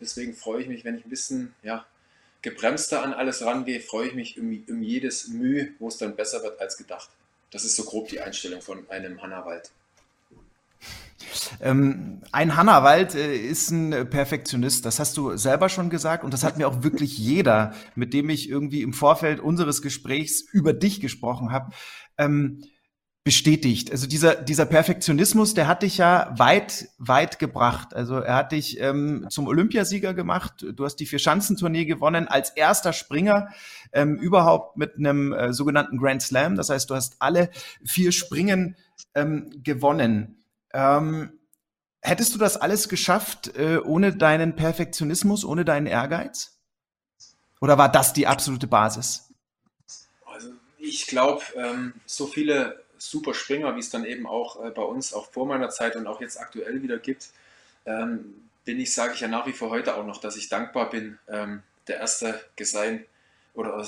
Deswegen 0.00 0.34
freue 0.34 0.62
ich 0.62 0.68
mich, 0.68 0.84
wenn 0.84 0.96
ich 0.96 1.04
ein 1.04 1.10
bisschen 1.10 1.54
ja, 1.62 1.86
gebremster 2.42 3.04
an 3.04 3.12
alles 3.12 3.44
rangehe, 3.44 3.80
freue 3.80 4.08
ich 4.08 4.14
mich 4.14 4.40
um, 4.40 4.64
um 4.68 4.82
jedes 4.82 5.28
Mühe, 5.28 5.68
wo 5.78 5.88
es 5.88 5.98
dann 5.98 6.16
besser 6.16 6.42
wird 6.42 6.58
als 6.60 6.78
gedacht. 6.78 7.10
Das 7.50 7.64
ist 7.64 7.76
so 7.76 7.84
grob 7.84 8.08
die 8.08 8.20
Einstellung 8.20 8.62
von 8.62 8.88
einem 8.88 9.22
Hannawald. 9.22 9.70
Ähm, 11.60 12.22
ein 12.32 12.56
Hannawald 12.56 13.14
äh, 13.14 13.36
ist 13.36 13.70
ein 13.70 14.08
Perfektionist, 14.08 14.86
das 14.86 14.98
hast 14.98 15.18
du 15.18 15.36
selber 15.36 15.68
schon 15.68 15.90
gesagt 15.90 16.24
und 16.24 16.32
das 16.32 16.42
hat 16.42 16.56
mir 16.56 16.66
auch 16.66 16.82
wirklich 16.82 17.18
jeder, 17.18 17.74
mit 17.94 18.14
dem 18.14 18.30
ich 18.30 18.48
irgendwie 18.48 18.80
im 18.80 18.94
Vorfeld 18.94 19.40
unseres 19.40 19.82
Gesprächs 19.82 20.40
über 20.40 20.72
dich 20.72 21.02
gesprochen 21.02 21.52
habe. 21.52 21.72
Ähm, 22.16 22.62
bestätigt. 23.22 23.90
Also 23.92 24.06
dieser, 24.06 24.34
dieser 24.34 24.64
Perfektionismus, 24.64 25.52
der 25.52 25.68
hat 25.68 25.82
dich 25.82 25.98
ja 25.98 26.32
weit, 26.38 26.88
weit 26.98 27.38
gebracht. 27.38 27.94
Also 27.94 28.16
er 28.16 28.34
hat 28.34 28.52
dich 28.52 28.80
ähm, 28.80 29.26
zum 29.28 29.46
Olympiasieger 29.46 30.14
gemacht. 30.14 30.64
Du 30.74 30.84
hast 30.84 30.96
die 30.96 31.06
Vier-Schanzentournee 31.06 31.84
gewonnen 31.84 32.28
als 32.28 32.50
erster 32.50 32.94
Springer 32.94 33.50
ähm, 33.92 34.16
überhaupt 34.16 34.78
mit 34.78 34.96
einem 34.96 35.34
äh, 35.34 35.52
sogenannten 35.52 35.98
Grand 35.98 36.22
Slam. 36.22 36.56
Das 36.56 36.70
heißt, 36.70 36.88
du 36.88 36.94
hast 36.94 37.16
alle 37.18 37.50
vier 37.84 38.12
Springen 38.12 38.76
ähm, 39.14 39.50
gewonnen. 39.62 40.42
Ähm, 40.72 41.32
hättest 42.00 42.34
du 42.34 42.38
das 42.38 42.56
alles 42.56 42.88
geschafft 42.88 43.54
äh, 43.54 43.78
ohne 43.84 44.16
deinen 44.16 44.56
Perfektionismus, 44.56 45.44
ohne 45.44 45.66
deinen 45.66 45.86
Ehrgeiz? 45.86 46.58
Oder 47.60 47.76
war 47.76 47.92
das 47.92 48.14
die 48.14 48.26
absolute 48.26 48.66
Basis? 48.66 49.34
Also 50.24 50.52
ich 50.78 51.06
glaube, 51.06 51.42
ähm, 51.56 51.92
so 52.06 52.26
viele 52.26 52.82
super 53.00 53.34
Springer, 53.34 53.74
wie 53.76 53.80
es 53.80 53.90
dann 53.90 54.04
eben 54.04 54.26
auch 54.26 54.64
äh, 54.64 54.70
bei 54.70 54.82
uns 54.82 55.12
auch 55.14 55.30
vor 55.30 55.46
meiner 55.46 55.70
Zeit 55.70 55.96
und 55.96 56.06
auch 56.06 56.20
jetzt 56.20 56.38
aktuell 56.38 56.82
wieder 56.82 56.98
gibt, 56.98 57.30
ähm, 57.86 58.48
bin 58.64 58.78
ich, 58.78 58.92
sage 58.92 59.14
ich 59.14 59.20
ja 59.20 59.28
nach 59.28 59.46
wie 59.46 59.52
vor 59.52 59.70
heute 59.70 59.96
auch 59.96 60.06
noch, 60.06 60.20
dass 60.20 60.36
ich 60.36 60.48
dankbar 60.48 60.90
bin, 60.90 61.18
ähm, 61.28 61.62
der 61.88 61.98
Erste 61.98 62.40
sein 62.60 63.04
oder 63.54 63.78
äh, 63.78 63.84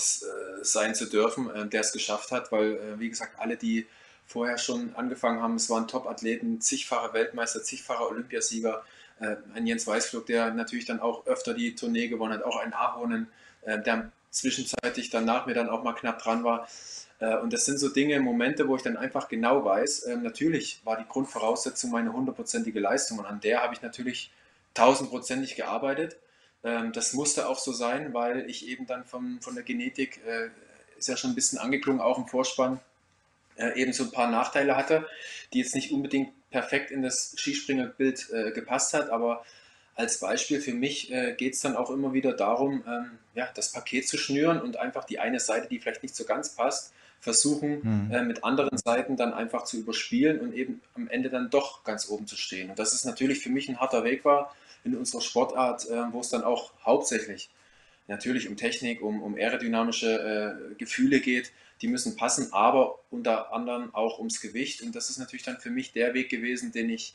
sein 0.63 0.95
zu 0.95 1.07
dürfen, 1.07 1.51
äh, 1.55 1.67
der 1.67 1.83
es 1.83 1.93
geschafft 1.93 2.33
hat, 2.33 2.51
weil, 2.53 2.77
äh, 2.77 2.99
wie 2.99 3.09
gesagt, 3.09 3.39
alle, 3.39 3.57
die 3.57 3.87
vorher 4.27 4.59
schon 4.59 4.95
angefangen 4.97 5.43
haben, 5.43 5.57
es 5.57 5.69
waren 5.69 5.89
Top-Athleten, 5.89 6.61
zigfache 6.61 7.13
Weltmeister, 7.13 7.63
zigfache 7.63 8.09
Olympiasieger, 8.09 8.85
äh, 9.21 9.37
ein 9.55 9.67
Jens 9.67 9.87
Weißflug, 9.87 10.27
der 10.27 10.53
natürlich 10.53 10.87
dann 10.87 11.01
auch 11.01 11.27
öfter 11.27 11.55
die 11.55 11.75
Tournee 11.75 12.09
gewonnen 12.09 12.35
hat, 12.35 12.45
auch 12.45 12.57
ein 12.57 12.73
Ahonen, 12.73 13.29
äh, 13.63 13.81
der 13.81 14.11
zwischenzeitlich 14.31 15.11
dann 15.11 15.27
nach 15.27 15.47
mir 15.47 15.55
dann 15.55 15.69
auch 15.69 15.83
mal 15.83 15.93
knapp 15.93 16.23
dran 16.23 16.43
war. 16.43 16.67
Äh, 17.23 17.37
und 17.39 17.53
das 17.53 17.65
sind 17.65 17.79
so 17.79 17.89
Dinge, 17.89 18.19
Momente, 18.21 18.69
wo 18.69 18.77
ich 18.77 18.83
dann 18.83 18.97
einfach 18.97 19.29
genau 19.29 19.65
weiß, 19.65 20.07
ähm, 20.09 20.23
natürlich 20.23 20.81
war 20.85 20.99
die 20.99 21.09
Grundvoraussetzung 21.09 21.93
meine 21.93 22.13
hundertprozentige 22.13 22.81
Leistung 22.81 23.21
und 23.21 23.27
an 23.27 23.41
der 23.41 23.63
habe 23.63 23.75
ich 23.75 23.81
natürlich 23.81 24.33
tausendprozentig 24.75 25.55
gearbeitet. 25.55 26.17
Ähm, 26.65 26.93
das 26.93 27.13
musste 27.13 27.49
auch 27.49 27.59
so 27.59 27.73
sein, 27.73 28.13
weil 28.13 28.51
ich 28.51 28.67
eben 28.67 28.87
dann 28.87 29.05
vom, 29.05 29.41
von 29.41 29.55
der 29.55 29.63
Genetik, 29.63 30.21
äh, 30.27 30.49
ist 30.99 31.09
ja 31.09 31.17
schon 31.17 31.31
ein 31.31 31.35
bisschen 31.37 31.59
angeklungen, 31.59 32.01
auch 32.01 32.19
im 32.19 32.27
Vorspann, 32.27 32.81
äh, 33.57 33.81
eben 33.81 33.93
so 33.93 34.05
ein 34.05 34.11
paar 34.11 34.31
Nachteile 34.31 34.77
hatte, 34.77 35.07
die 35.53 35.61
jetzt 35.61 35.77
nicht 35.77 35.93
unbedingt 35.93 36.33
perfekt 36.51 36.91
in 36.91 37.03
das 37.03 37.35
Skispringerbild 37.39 38.29
gepasst 38.55 38.93
hat, 38.93 39.09
aber 39.09 39.43
als 39.95 40.21
Beispiel 40.21 40.61
für 40.61 40.75
mich 40.75 41.11
äh, 41.11 41.35
geht 41.35 41.55
es 41.55 41.61
dann 41.61 41.77
auch 41.77 41.91
immer 41.91 42.13
wieder 42.13 42.35
darum, 42.35 42.85
ähm, 42.87 43.19
ja, 43.35 43.49
das 43.55 43.73
Paket 43.73 44.07
zu 44.07 44.19
schnüren 44.19 44.61
und 44.61 44.77
einfach 44.77 45.05
die 45.05 45.19
eine 45.19 45.41
Seite, 45.41 45.69
die 45.69 45.79
vielleicht 45.79 46.03
nicht 46.03 46.15
so 46.15 46.25
ganz 46.25 46.55
passt, 46.55 46.93
versuchen 47.23 48.09
mhm. 48.09 48.11
äh, 48.11 48.23
mit 48.25 48.43
anderen 48.43 48.77
Seiten 48.77 49.17
dann 49.17 49.33
einfach 49.33 49.65
zu 49.65 49.79
überspielen 49.79 50.41
und 50.41 50.55
eben 50.55 50.83
am 50.95 51.09
Ende 51.09 51.31
dann 51.31 51.51
doch 51.51 51.85
ganz 51.85 52.09
oben 52.09 52.27
zu 52.27 52.37
stehen. 52.37 52.69
Und 52.69 52.79
das 52.81 52.93
ist 52.93 53.05
natürlich 53.05 53.39
für 53.39 53.49
mich 53.49 53.69
ein 53.69 53.79
harter 53.79 54.03
Weg 54.03 54.25
war 54.25 54.55
in 54.83 54.97
unserer 54.97 55.21
Sportart, 55.21 55.89
äh, 55.89 56.13
wo 56.13 56.21
es 56.21 56.31
dann 56.31 56.43
auch 56.43 56.73
hauptsächlich 56.85 57.49
natürlich 58.09 58.49
um 58.49 58.57
Technik, 58.57 59.01
um, 59.01 59.23
um 59.23 59.37
aerodynamische 59.37 60.69
äh, 60.73 60.75
Gefühle 60.75 61.21
geht, 61.21 61.53
die 61.81 61.87
müssen 61.87 62.17
passen, 62.17 62.53
aber 62.53 62.99
unter 63.11 63.53
anderem 63.53 63.95
auch 63.95 64.19
ums 64.19 64.41
Gewicht. 64.41 64.83
Und 64.83 64.97
das 64.97 65.09
ist 65.09 65.19
natürlich 65.19 65.45
dann 65.45 65.59
für 65.59 65.71
mich 65.71 65.93
der 65.93 66.15
Weg 66.15 66.29
gewesen, 66.29 66.73
den 66.73 66.91
ich 66.91 67.15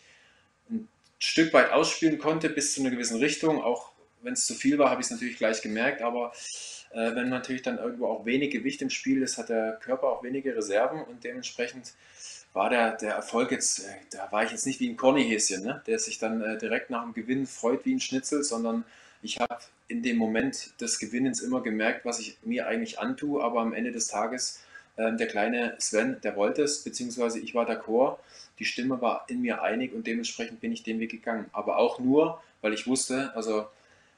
ein 0.69 0.87
Stück 1.19 1.51
weit 1.51 1.71
ausspielen 1.71 2.17
konnte, 2.17 2.49
bis 2.49 2.73
zu 2.73 2.79
einer 2.79 2.91
gewissen 2.91 3.19
Richtung. 3.19 3.61
Auch 3.61 3.91
wenn 4.21 4.33
es 4.33 4.45
zu 4.45 4.53
viel 4.53 4.77
war, 4.77 4.89
habe 4.89 5.01
ich 5.01 5.07
es 5.07 5.11
natürlich 5.11 5.37
gleich 5.37 5.61
gemerkt. 5.61 6.01
Aber 6.01 6.31
äh, 6.97 7.15
wenn 7.15 7.29
natürlich 7.29 7.61
dann 7.61 7.77
irgendwo 7.77 8.07
auch 8.07 8.25
wenig 8.25 8.51
Gewicht 8.51 8.81
im 8.81 8.89
Spiel 8.89 9.21
ist, 9.21 9.37
hat 9.37 9.49
der 9.49 9.73
Körper 9.73 10.07
auch 10.07 10.23
wenige 10.23 10.55
Reserven 10.55 11.03
und 11.03 11.23
dementsprechend 11.23 11.93
war 12.53 12.71
der, 12.71 12.97
der 12.97 13.13
Erfolg 13.13 13.51
jetzt, 13.51 13.85
äh, 13.85 13.91
da 14.09 14.31
war 14.31 14.43
ich 14.43 14.51
jetzt 14.51 14.65
nicht 14.65 14.79
wie 14.79 14.89
ein 14.89 14.97
Kornihäschen, 14.97 15.63
ne? 15.63 15.83
der 15.85 15.99
sich 15.99 16.17
dann 16.17 16.41
äh, 16.41 16.57
direkt 16.57 16.89
nach 16.89 17.03
dem 17.03 17.13
Gewinn 17.13 17.45
freut 17.45 17.85
wie 17.85 17.93
ein 17.93 17.99
Schnitzel, 17.99 18.43
sondern 18.43 18.83
ich 19.21 19.39
habe 19.39 19.59
in 19.87 20.01
dem 20.01 20.17
Moment 20.17 20.73
des 20.81 20.97
Gewinnens 20.97 21.39
immer 21.39 21.61
gemerkt, 21.61 22.03
was 22.03 22.19
ich 22.19 22.39
mir 22.43 22.67
eigentlich 22.67 22.97
antue, 22.97 23.43
aber 23.43 23.61
am 23.61 23.73
Ende 23.73 23.91
des 23.91 24.07
Tages, 24.07 24.63
äh, 24.95 25.15
der 25.15 25.27
kleine 25.27 25.75
Sven, 25.77 26.19
der 26.23 26.35
wollte 26.35 26.63
es, 26.63 26.83
beziehungsweise 26.83 27.39
ich 27.39 27.53
war 27.53 27.69
d'accord, 27.69 28.17
die 28.57 28.65
Stimme 28.65 28.99
war 29.01 29.25
in 29.27 29.41
mir 29.41 29.61
einig 29.61 29.93
und 29.93 30.07
dementsprechend 30.07 30.61
bin 30.61 30.71
ich 30.71 30.81
den 30.81 30.99
Weg 30.99 31.11
gegangen. 31.11 31.45
Aber 31.51 31.77
auch 31.77 31.99
nur, 31.99 32.41
weil 32.61 32.73
ich 32.73 32.87
wusste, 32.87 33.35
also 33.35 33.67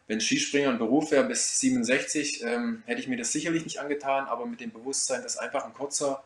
wenn 0.09 0.19
Skispringer 0.19 0.71
ein 0.71 0.79
Beruf 0.79 1.11
wäre 1.11 1.23
bis 1.23 1.59
67, 1.59 2.43
ähm, 2.43 2.81
hätte 2.87 2.99
ich 2.99 3.07
mir 3.07 3.15
das 3.15 3.31
sicherlich 3.31 3.63
nicht 3.63 3.79
angetan, 3.79 4.25
aber 4.25 4.47
mit 4.47 4.59
dem 4.59 4.71
Bewusstsein, 4.71 5.21
dass 5.21 5.37
einfach 5.37 5.65
ein 5.65 5.73
kurzer 5.75 6.23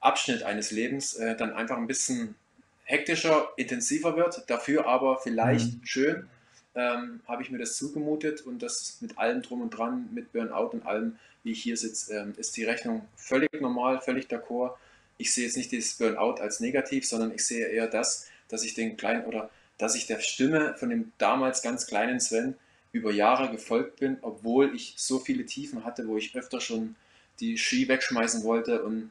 Abschnitt 0.00 0.42
eines 0.42 0.72
Lebens 0.72 1.14
äh, 1.14 1.36
dann 1.36 1.52
einfach 1.52 1.76
ein 1.76 1.86
bisschen 1.86 2.34
hektischer, 2.82 3.50
intensiver 3.56 4.16
wird, 4.16 4.50
dafür 4.50 4.86
aber 4.86 5.20
vielleicht 5.22 5.74
mhm. 5.74 5.86
schön, 5.86 6.30
ähm, 6.74 7.20
habe 7.28 7.44
ich 7.44 7.50
mir 7.50 7.58
das 7.58 7.76
zugemutet 7.76 8.40
und 8.40 8.64
das 8.64 8.98
mit 9.00 9.16
allem 9.16 9.42
drum 9.42 9.62
und 9.62 9.70
dran, 9.70 10.08
mit 10.12 10.32
Burnout 10.32 10.70
und 10.70 10.84
allem, 10.84 11.16
wie 11.44 11.52
ich 11.52 11.62
hier 11.62 11.76
sitze, 11.76 12.16
ähm, 12.16 12.34
ist 12.36 12.56
die 12.56 12.64
Rechnung 12.64 13.06
völlig 13.14 13.52
normal, 13.60 14.00
völlig 14.00 14.26
d'accord. 14.26 14.74
Ich 15.18 15.32
sehe 15.32 15.44
jetzt 15.44 15.56
nicht 15.56 15.70
dieses 15.70 15.96
Burnout 15.96 16.40
als 16.40 16.58
negativ, 16.58 17.06
sondern 17.06 17.32
ich 17.32 17.46
sehe 17.46 17.68
eher 17.68 17.86
das, 17.86 18.28
dass 18.48 18.64
ich 18.64 18.74
den 18.74 18.96
kleinen 18.96 19.24
oder 19.24 19.50
dass 19.78 19.94
ich 19.94 20.08
der 20.08 20.18
Stimme 20.18 20.74
von 20.78 20.90
dem 20.90 21.12
damals 21.18 21.62
ganz 21.62 21.86
kleinen 21.86 22.18
Sven 22.18 22.56
über 22.92 23.12
Jahre 23.12 23.50
gefolgt 23.50 24.00
bin, 24.00 24.18
obwohl 24.22 24.74
ich 24.74 24.94
so 24.96 25.18
viele 25.18 25.46
Tiefen 25.46 25.84
hatte, 25.84 26.08
wo 26.08 26.16
ich 26.16 26.34
öfter 26.34 26.60
schon 26.60 26.96
die 27.38 27.56
Ski 27.56 27.88
wegschmeißen 27.88 28.42
wollte 28.44 28.82
und 28.82 29.10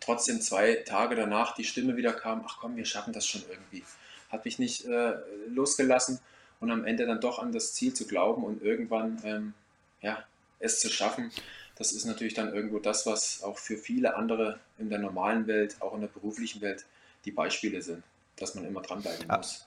trotzdem 0.00 0.40
zwei 0.40 0.76
Tage 0.76 1.14
danach 1.14 1.54
die 1.54 1.64
Stimme 1.64 1.96
wieder 1.96 2.12
kam, 2.12 2.42
ach 2.46 2.58
komm, 2.60 2.76
wir 2.76 2.84
schaffen 2.84 3.12
das 3.12 3.26
schon 3.26 3.42
irgendwie. 3.48 3.84
Hat 4.30 4.44
mich 4.44 4.58
nicht 4.58 4.86
äh, 4.86 5.14
losgelassen 5.48 6.20
und 6.60 6.70
am 6.70 6.84
Ende 6.84 7.06
dann 7.06 7.20
doch 7.20 7.38
an 7.38 7.52
das 7.52 7.74
Ziel 7.74 7.92
zu 7.94 8.06
glauben 8.06 8.44
und 8.44 8.62
irgendwann 8.62 9.20
ähm, 9.24 9.54
ja, 10.00 10.24
es 10.58 10.80
zu 10.80 10.88
schaffen, 10.88 11.30
das 11.76 11.92
ist 11.92 12.04
natürlich 12.04 12.34
dann 12.34 12.52
irgendwo 12.52 12.78
das, 12.78 13.06
was 13.06 13.42
auch 13.42 13.58
für 13.58 13.76
viele 13.76 14.16
andere 14.16 14.60
in 14.78 14.90
der 14.90 14.98
normalen 14.98 15.46
Welt, 15.46 15.76
auch 15.80 15.94
in 15.94 16.00
der 16.00 16.08
beruflichen 16.08 16.60
Welt, 16.60 16.84
die 17.24 17.30
Beispiele 17.30 17.82
sind, 17.82 18.02
dass 18.36 18.54
man 18.54 18.64
immer 18.64 18.82
dranbleiben 18.82 19.26
muss. 19.26 19.66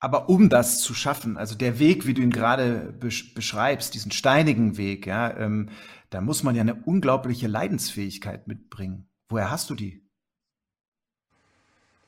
Aber 0.00 0.28
um 0.28 0.48
das 0.48 0.80
zu 0.80 0.94
schaffen, 0.94 1.36
also 1.36 1.56
der 1.56 1.78
Weg, 1.78 2.06
wie 2.06 2.14
du 2.14 2.22
ihn 2.22 2.30
gerade 2.30 2.94
beschreibst, 3.00 3.94
diesen 3.94 4.12
steinigen 4.12 4.76
Weg, 4.76 5.06
ja, 5.06 5.36
ähm, 5.36 5.70
da 6.10 6.20
muss 6.20 6.42
man 6.42 6.54
ja 6.54 6.62
eine 6.62 6.76
unglaubliche 6.76 7.48
Leidensfähigkeit 7.48 8.46
mitbringen. 8.46 9.08
Woher 9.28 9.50
hast 9.50 9.68
du 9.70 9.74
die? 9.74 10.08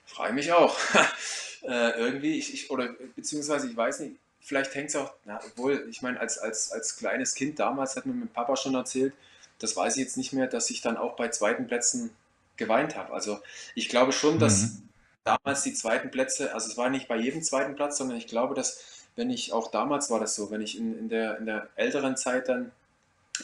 Freue 0.04 0.32
mich 0.32 0.52
auch. 0.52 0.76
äh, 1.62 1.90
irgendwie, 1.99 2.38
ich, 2.38 2.54
ich, 2.54 2.70
oder 2.70 2.94
beziehungsweise 3.16 3.68
ich 3.68 3.76
weiß 3.76 4.00
nicht, 4.00 4.16
vielleicht 4.40 4.75
hängt 4.75 4.90
es 4.90 4.97
auch, 4.97 5.12
na, 5.25 5.40
obwohl, 5.44 5.87
ich 5.90 6.00
meine, 6.00 6.18
als, 6.20 6.38
als, 6.38 6.73
als 6.73 6.97
kleines 6.97 7.35
Kind 7.35 7.59
damals 7.59 7.97
hat 7.97 8.06
mir 8.06 8.14
mein 8.14 8.28
Papa 8.28 8.56
schon 8.56 8.75
erzählt, 8.75 9.12
das 9.59 9.76
weiß 9.76 9.97
ich 9.97 10.04
jetzt 10.04 10.16
nicht 10.16 10.32
mehr, 10.32 10.47
dass 10.47 10.70
ich 10.70 10.80
dann 10.80 10.97
auch 10.97 11.16
bei 11.16 11.28
zweiten 11.28 11.66
Plätzen 11.66 12.11
geweint 12.56 12.97
habe. 12.97 13.12
Also 13.12 13.40
ich 13.75 13.88
glaube 13.88 14.12
schon, 14.12 14.38
dass 14.38 14.62
mhm. 14.62 14.88
Damals 15.25 15.62
die 15.62 15.75
zweiten 15.75 16.11
Plätze, 16.11 16.55
also 16.55 16.69
es 16.69 16.77
war 16.77 16.91
nicht 16.91 17.09
bei 17.09 17.17
jedem 17.17 17.43
zweiten 17.43 17.75
Platz, 17.75 17.99
sondern 17.99 18.17
ich 18.17 18.27
glaube, 18.27 18.55
dass 18.55 19.07
wenn 19.17 19.31
ich 19.31 19.53
auch 19.53 19.71
damals 19.71 20.11
war 20.11 20.21
das 20.21 20.35
so, 20.35 20.50
wenn 20.50 20.61
ich 20.61 20.79
in, 20.79 20.99
in, 20.99 21.09
der, 21.09 21.39
in 21.39 21.47
der 21.47 21.69
älteren 21.77 22.17
Zeit 22.17 22.49
dann 22.49 22.73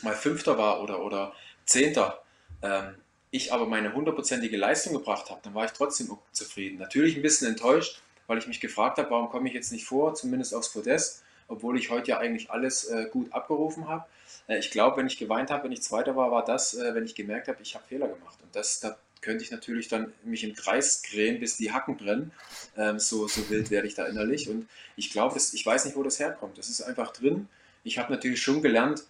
mal 0.03 0.15
Fünfter 0.15 0.59
war 0.59 0.83
oder, 0.83 1.05
oder 1.05 1.33
Zehnter, 1.65 2.23
ähm, 2.63 2.95
ich 3.31 3.53
aber 3.53 3.67
meine 3.67 3.93
hundertprozentige 3.93 4.57
Leistung 4.57 4.95
gebracht 4.95 5.31
habe, 5.31 5.41
dann 5.43 5.55
war 5.55 5.65
ich 5.65 5.73
trotzdem 5.73 6.17
zufrieden. 6.33 6.79
Natürlich 6.79 7.17
ein 7.17 7.23
bisschen 7.23 7.49
enttäuscht, 7.49 8.01
weil 8.27 8.39
ich 8.39 8.47
mich 8.47 8.61
gefragt 8.61 8.99
habe, 8.99 9.11
warum 9.11 9.29
komme 9.29 9.49
ich 9.49 9.55
jetzt 9.55 9.73
nicht 9.73 9.85
vor, 9.85 10.15
zumindest 10.15 10.55
aufs 10.55 10.73
Podest, 10.73 11.23
obwohl 11.49 11.79
ich 11.79 11.91
heute 11.91 12.13
ja 12.13 12.19
eigentlich 12.19 12.51
alles 12.51 12.85
äh, 12.85 13.09
gut 13.11 13.33
abgerufen 13.33 13.89
habe. 13.89 14.05
Äh, 14.49 14.59
ich 14.59 14.71
glaube, 14.71 14.97
wenn 14.97 15.07
ich 15.07 15.19
geweint 15.19 15.51
habe, 15.51 15.65
wenn 15.65 15.73
ich 15.73 15.83
Zweiter 15.83 16.17
war, 16.17 16.31
war 16.31 16.45
das, 16.45 16.75
äh, 16.75 16.95
wenn 16.95 17.05
ich 17.05 17.15
gemerkt 17.15 17.49
habe, 17.49 17.59
ich 17.63 17.75
habe 17.75 17.85
Fehler 17.87 18.09
gemacht. 18.09 18.39
Und 18.43 18.55
das, 18.55 18.81
da 18.81 18.97
könnte 19.27 19.43
ich 19.43 19.51
natürlich 19.51 19.89
dann 19.89 20.13
mich 20.25 20.45
im 20.45 20.55
Kreis 20.55 21.03
drehen, 21.03 21.41
bis 21.41 21.57
die 21.57 21.73
Hacken 21.73 21.97
brennen. 21.97 22.31
Ähm, 22.77 23.01
so, 23.01 23.27
so 23.27 23.51
wild 23.51 23.73
werde 23.73 23.89
ich 23.89 23.97
da 23.97 24.07
innerlich. 24.07 24.49
Und 24.49 24.69
ich 24.95 25.11
glaube, 25.11 25.37
ich 25.37 25.67
weiß 25.67 25.85
nicht, 25.85 25.97
wo 25.97 26.05
das 26.05 26.21
herkommt. 26.21 26.57
Das 26.59 26.69
ist 26.69 26.81
einfach 26.81 27.13
drin. 27.13 27.49
Ich 27.83 27.99
habe 27.99 28.13
natürlich 28.13 28.41
schon 28.41 28.63
gelernt, 28.63 29.05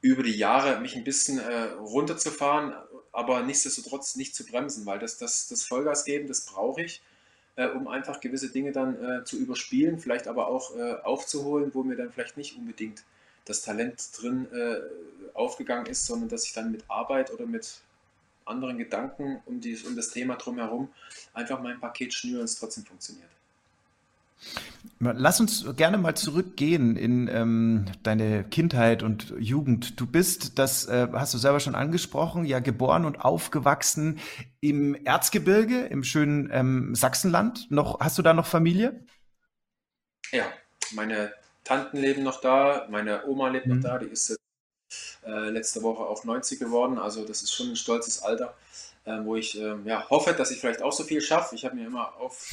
über 0.00 0.24
die 0.24 0.36
Jahre 0.36 0.80
mich 0.80 0.96
ein 0.96 1.04
bisschen 1.04 1.38
äh, 1.38 1.62
runterzufahren, 1.78 2.74
aber 3.12 3.42
nichtsdestotrotz 3.42 4.16
nicht 4.16 4.34
zu 4.34 4.44
bremsen, 4.44 4.84
weil 4.86 4.98
das, 4.98 5.18
das, 5.18 5.46
das 5.46 5.64
Vollgas 5.64 6.04
geben, 6.04 6.26
das 6.26 6.44
brauche 6.44 6.82
ich, 6.82 7.00
äh, 7.54 7.68
um 7.68 7.86
einfach 7.86 8.20
gewisse 8.20 8.50
Dinge 8.50 8.72
dann 8.72 9.04
äh, 9.04 9.24
zu 9.24 9.38
überspielen, 9.38 10.00
vielleicht 10.00 10.26
aber 10.26 10.48
auch 10.48 10.76
äh, 10.76 10.94
aufzuholen, 11.04 11.70
wo 11.74 11.84
mir 11.84 11.94
dann 11.94 12.10
vielleicht 12.10 12.36
nicht 12.36 12.56
unbedingt 12.56 13.04
das 13.44 13.62
Talent 13.62 14.02
drin 14.18 14.48
äh, 14.52 14.80
aufgegangen 15.34 15.86
ist, 15.86 16.06
sondern 16.06 16.28
dass 16.28 16.44
ich 16.44 16.52
dann 16.52 16.72
mit 16.72 16.82
Arbeit 16.88 17.32
oder 17.32 17.46
mit 17.46 17.82
anderen 18.44 18.78
Gedanken 18.78 19.40
um, 19.46 19.60
die, 19.60 19.76
um 19.86 19.96
das 19.96 20.10
Thema 20.10 20.36
drumherum 20.36 20.88
einfach 21.34 21.60
mein 21.60 21.80
Paket 21.80 22.14
schnüre 22.14 22.40
und 22.40 22.44
es 22.44 22.58
trotzdem 22.58 22.84
funktioniert. 22.84 23.28
Lass 24.98 25.40
uns 25.40 25.64
gerne 25.76 25.98
mal 25.98 26.16
zurückgehen 26.16 26.96
in 26.96 27.28
ähm, 27.28 27.86
deine 28.02 28.44
Kindheit 28.44 29.02
und 29.02 29.34
Jugend. 29.38 30.00
Du 30.00 30.06
bist, 30.06 30.58
das 30.58 30.86
äh, 30.86 31.08
hast 31.12 31.34
du 31.34 31.38
selber 31.38 31.60
schon 31.60 31.74
angesprochen, 31.74 32.44
ja 32.44 32.60
geboren 32.60 33.04
und 33.04 33.20
aufgewachsen 33.20 34.18
im 34.60 34.94
Erzgebirge, 34.94 35.86
im 35.86 36.04
schönen 36.04 36.50
ähm, 36.52 36.94
Sachsenland. 36.94 37.70
Noch, 37.70 38.00
hast 38.00 38.18
du 38.18 38.22
da 38.22 38.32
noch 38.32 38.46
Familie? 38.46 39.04
Ja, 40.30 40.44
meine 40.92 41.32
Tanten 41.64 41.98
leben 41.98 42.22
noch 42.22 42.40
da, 42.40 42.86
meine 42.90 43.26
Oma 43.26 43.48
lebt 43.48 43.66
mhm. 43.66 43.76
noch 43.76 43.82
da, 43.82 43.98
die 43.98 44.06
ist 44.06 44.36
äh, 45.26 45.50
letzte 45.50 45.82
Woche 45.82 46.02
auch 46.02 46.24
90 46.24 46.58
geworden. 46.58 46.98
Also 46.98 47.24
das 47.24 47.42
ist 47.42 47.54
schon 47.54 47.70
ein 47.70 47.76
stolzes 47.76 48.22
Alter, 48.22 48.54
äh, 49.04 49.18
wo 49.22 49.36
ich 49.36 49.58
ähm, 49.58 49.86
ja, 49.86 50.08
hoffe, 50.10 50.32
dass 50.32 50.50
ich 50.50 50.60
vielleicht 50.60 50.82
auch 50.82 50.92
so 50.92 51.04
viel 51.04 51.20
schaffe. 51.20 51.54
Ich 51.54 51.64
habe 51.64 51.76
mir 51.76 51.86
immer 51.86 52.16
auf 52.16 52.46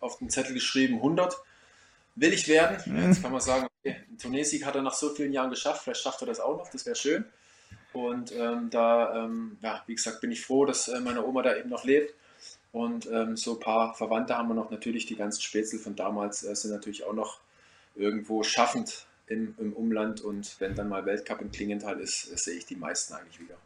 auf 0.00 0.18
den 0.18 0.30
Zettel 0.30 0.54
geschrieben, 0.54 0.96
100 0.96 1.36
will 2.14 2.32
ich 2.32 2.48
werden. 2.48 2.78
Mhm. 2.86 3.08
Jetzt 3.08 3.22
kann 3.22 3.32
man 3.32 3.40
sagen, 3.40 3.66
okay, 3.80 3.96
Tunesik 4.20 4.64
hat 4.64 4.74
er 4.74 4.82
nach 4.82 4.94
so 4.94 5.10
vielen 5.10 5.32
Jahren 5.32 5.50
geschafft, 5.50 5.82
vielleicht 5.82 6.02
schafft 6.02 6.22
er 6.22 6.26
das 6.26 6.40
auch 6.40 6.56
noch, 6.56 6.70
das 6.70 6.86
wäre 6.86 6.96
schön. 6.96 7.24
Und 7.92 8.32
ähm, 8.32 8.70
da, 8.70 9.24
ähm, 9.24 9.58
ja, 9.62 9.82
wie 9.86 9.94
gesagt, 9.94 10.20
bin 10.20 10.30
ich 10.30 10.44
froh, 10.44 10.66
dass 10.66 10.88
äh, 10.88 11.00
meine 11.00 11.24
Oma 11.24 11.42
da 11.42 11.56
eben 11.56 11.70
noch 11.70 11.84
lebt. 11.84 12.14
Und 12.70 13.06
ähm, 13.06 13.36
so 13.36 13.54
ein 13.54 13.60
paar 13.60 13.94
Verwandte 13.94 14.36
haben 14.36 14.48
wir 14.48 14.54
noch. 14.54 14.70
Natürlich 14.70 15.06
die 15.06 15.16
ganzen 15.16 15.40
Spätzle 15.40 15.78
von 15.78 15.96
damals 15.96 16.44
äh, 16.44 16.54
sind 16.54 16.70
natürlich 16.70 17.04
auch 17.04 17.14
noch 17.14 17.40
irgendwo 17.94 18.42
schaffend 18.42 19.06
im, 19.28 19.54
im 19.58 19.72
Umland. 19.72 20.20
Und 20.20 20.56
wenn 20.60 20.74
dann 20.74 20.88
mal 20.88 21.06
Weltcup 21.06 21.40
in 21.40 21.50
Klingenthal 21.50 22.00
ist, 22.00 22.32
äh, 22.32 22.36
sehe 22.36 22.58
ich 22.58 22.66
die 22.66 22.76
meisten 22.76 23.14
eigentlich 23.14 23.40
wieder. 23.40 23.56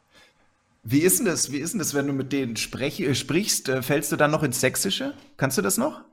Wie 0.85 1.00
ist 1.00 1.19
denn 1.19 1.26
das, 1.26 1.52
wie 1.52 1.59
ist 1.59 1.73
denn 1.73 1.78
das 1.78 1.95
wenn 1.95 2.07
du 2.07 2.12
mit 2.12 2.33
denen 2.33 2.57
sprech, 2.57 3.00
äh, 3.00 3.14
sprichst? 3.14 3.69
Äh, 3.69 3.83
fällst 3.83 4.11
du 4.12 4.16
dann 4.16 4.31
noch 4.31 4.42
ins 4.42 4.61
Sächsische? 4.61 5.14
Kannst 5.37 5.59
du 5.59 5.62
das 5.62 5.78
noch? 5.78 6.04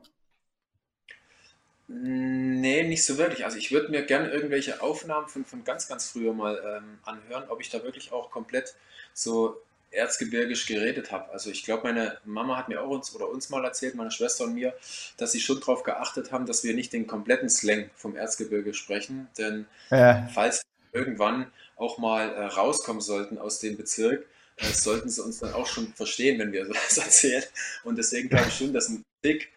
Nee, 1.92 2.86
nicht 2.86 3.04
so 3.04 3.18
wirklich. 3.18 3.44
Also 3.44 3.58
ich 3.58 3.72
würde 3.72 3.90
mir 3.90 4.02
gerne 4.04 4.30
irgendwelche 4.30 4.80
Aufnahmen 4.80 5.26
von, 5.26 5.44
von 5.44 5.64
ganz, 5.64 5.88
ganz 5.88 6.08
früher 6.08 6.32
mal 6.32 6.62
ähm, 6.64 6.98
anhören, 7.02 7.48
ob 7.48 7.60
ich 7.60 7.68
da 7.68 7.82
wirklich 7.82 8.12
auch 8.12 8.30
komplett 8.30 8.76
so 9.12 9.60
erzgebirgisch 9.90 10.66
geredet 10.66 11.10
habe. 11.10 11.30
Also 11.30 11.50
ich 11.50 11.64
glaube, 11.64 11.84
meine 11.84 12.18
Mama 12.24 12.56
hat 12.56 12.68
mir 12.68 12.82
auch 12.82 12.90
uns 12.90 13.14
oder 13.14 13.28
uns 13.28 13.50
mal 13.50 13.64
erzählt, 13.64 13.94
meine 13.94 14.10
Schwester 14.10 14.44
und 14.44 14.54
mir, 14.54 14.74
dass 15.16 15.32
sie 15.32 15.40
schon 15.40 15.60
darauf 15.60 15.82
geachtet 15.82 16.32
haben, 16.32 16.46
dass 16.46 16.62
wir 16.64 16.74
nicht 16.74 16.92
den 16.92 17.06
kompletten 17.06 17.48
Slang 17.48 17.90
vom 17.96 18.16
Erzgebirge 18.16 18.74
sprechen. 18.74 19.28
Denn 19.36 19.66
ja. 19.90 20.28
falls 20.32 20.62
wir 20.92 21.00
irgendwann 21.00 21.50
auch 21.76 21.98
mal 21.98 22.32
äh, 22.32 22.44
rauskommen 22.44 23.00
sollten 23.00 23.38
aus 23.38 23.58
dem 23.58 23.76
Bezirk, 23.76 24.26
äh, 24.56 24.66
sollten 24.66 25.08
sie 25.08 25.22
uns 25.22 25.40
dann 25.40 25.54
auch 25.54 25.66
schon 25.66 25.92
verstehen, 25.94 26.38
wenn 26.38 26.52
wir 26.52 26.64
das 26.68 26.98
erzählen. 26.98 27.44
Und 27.84 27.96
deswegen 27.96 28.28
glaube 28.28 28.48
ich 28.48 28.54
schon, 28.54 28.72
dass 28.72 28.88
ein 28.88 29.04
Dick 29.24 29.50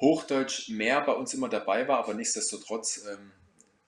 Hochdeutsch 0.00 0.68
mehr 0.68 1.00
bei 1.00 1.12
uns 1.12 1.34
immer 1.34 1.48
dabei 1.48 1.86
war, 1.88 1.98
aber 1.98 2.14
nichtsdestotrotz, 2.14 3.04
ähm, 3.10 3.32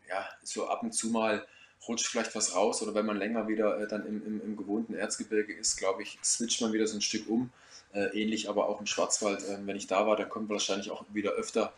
ja, 0.08 0.26
so 0.42 0.68
ab 0.68 0.82
und 0.82 0.92
zu 0.92 1.08
mal 1.08 1.46
rutscht 1.86 2.06
vielleicht 2.06 2.34
was 2.34 2.54
raus 2.54 2.82
oder 2.82 2.94
wenn 2.94 3.06
man 3.06 3.16
länger 3.16 3.48
wieder 3.48 3.80
äh, 3.80 3.86
dann 3.86 4.06
im, 4.06 4.24
im, 4.26 4.40
im, 4.42 4.56
gewohnten 4.56 4.94
Erzgebirge 4.94 5.52
ist, 5.54 5.76
glaube 5.76 6.02
ich, 6.02 6.18
switcht 6.24 6.60
man 6.60 6.72
wieder 6.72 6.86
so 6.86 6.96
ein 6.96 7.02
Stück 7.02 7.28
um. 7.28 7.50
Äh, 7.92 8.20
ähnlich 8.20 8.48
aber 8.48 8.68
auch 8.68 8.80
im 8.80 8.86
Schwarzwald. 8.86 9.42
Äh, 9.44 9.58
wenn 9.66 9.76
ich 9.76 9.86
da 9.86 10.06
war, 10.06 10.16
dann 10.16 10.28
kommt 10.28 10.48
wahrscheinlich 10.48 10.90
auch 10.90 11.04
wieder 11.12 11.32
öfter 11.32 11.72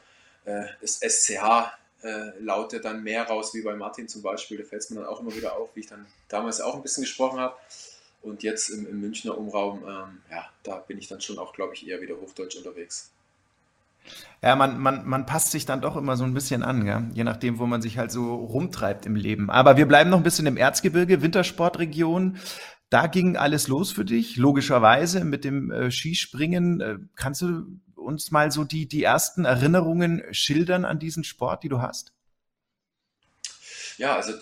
äh, 0.45 0.67
das 0.81 1.01
SCH 1.01 1.73
äh, 2.03 2.39
lautet 2.39 2.85
dann 2.85 3.03
mehr 3.03 3.25
raus, 3.25 3.55
wie 3.55 3.63
bei 3.63 3.75
Martin 3.75 4.09
zum 4.09 4.23
Beispiel. 4.23 4.59
Da 4.59 4.65
fällt 4.65 4.83
es 4.83 4.91
mir 4.91 5.01
dann 5.01 5.09
auch 5.09 5.21
immer 5.21 5.35
wieder 5.35 5.57
auf, 5.57 5.71
wie 5.75 5.81
ich 5.81 5.87
dann 5.87 6.07
damals 6.29 6.61
auch 6.61 6.75
ein 6.75 6.83
bisschen 6.83 7.03
gesprochen 7.03 7.41
habe. 7.41 7.57
Und 8.23 8.43
jetzt 8.43 8.69
im, 8.71 8.87
im 8.87 9.01
Münchner 9.01 9.37
Umraum, 9.37 9.83
ähm, 9.87 10.23
ja, 10.31 10.49
da 10.63 10.77
bin 10.79 10.99
ich 10.99 11.09
dann 11.09 11.21
schon 11.21 11.39
auch, 11.39 11.53
glaube 11.53 11.75
ich, 11.75 11.87
eher 11.87 12.01
wieder 12.01 12.17
Hochdeutsch 12.21 12.57
unterwegs. 12.57 13.11
Ja, 14.43 14.55
man, 14.55 14.79
man, 14.79 15.07
man 15.07 15.27
passt 15.27 15.51
sich 15.51 15.67
dann 15.67 15.81
doch 15.81 15.97
immer 15.97 16.17
so 16.17 16.25
ein 16.25 16.35
bisschen 16.35 16.63
an, 16.63 16.85
gell? 16.85 17.11
je 17.13 17.25
nachdem, 17.25 17.59
wo 17.59 17.67
man 17.67 17.83
sich 17.83 17.99
halt 17.99 18.13
so 18.13 18.35
rumtreibt 18.35 19.05
im 19.07 19.17
Leben. 19.17 19.51
Aber 19.51 19.77
wir 19.77 19.87
bleiben 19.87 20.11
noch 20.11 20.19
ein 20.19 20.25
bisschen 20.25 20.47
im 20.47 20.57
Erzgebirge, 20.57 21.23
Wintersportregion. 21.23 22.39
Da 22.91 23.07
ging 23.07 23.37
alles 23.37 23.69
los 23.69 23.91
für 23.91 24.05
dich, 24.05 24.37
logischerweise 24.37 25.25
mit 25.25 25.45
dem 25.45 25.71
äh, 25.71 25.91
Skispringen. 25.91 26.81
Äh, 26.81 26.99
kannst 27.17 27.43
du 27.43 27.67
uns 27.97 28.31
mal 28.31 28.51
so 28.51 28.65
die, 28.65 28.87
die 28.87 29.03
ersten 29.03 29.45
Erinnerungen 29.45 30.23
schildern 30.31 30.85
an 30.85 30.99
diesen 30.99 31.25
Sport, 31.25 31.65
die 31.65 31.69
du 31.69 31.83
hast? 31.83 32.13
Ja, 33.99 34.15
also 34.15 34.33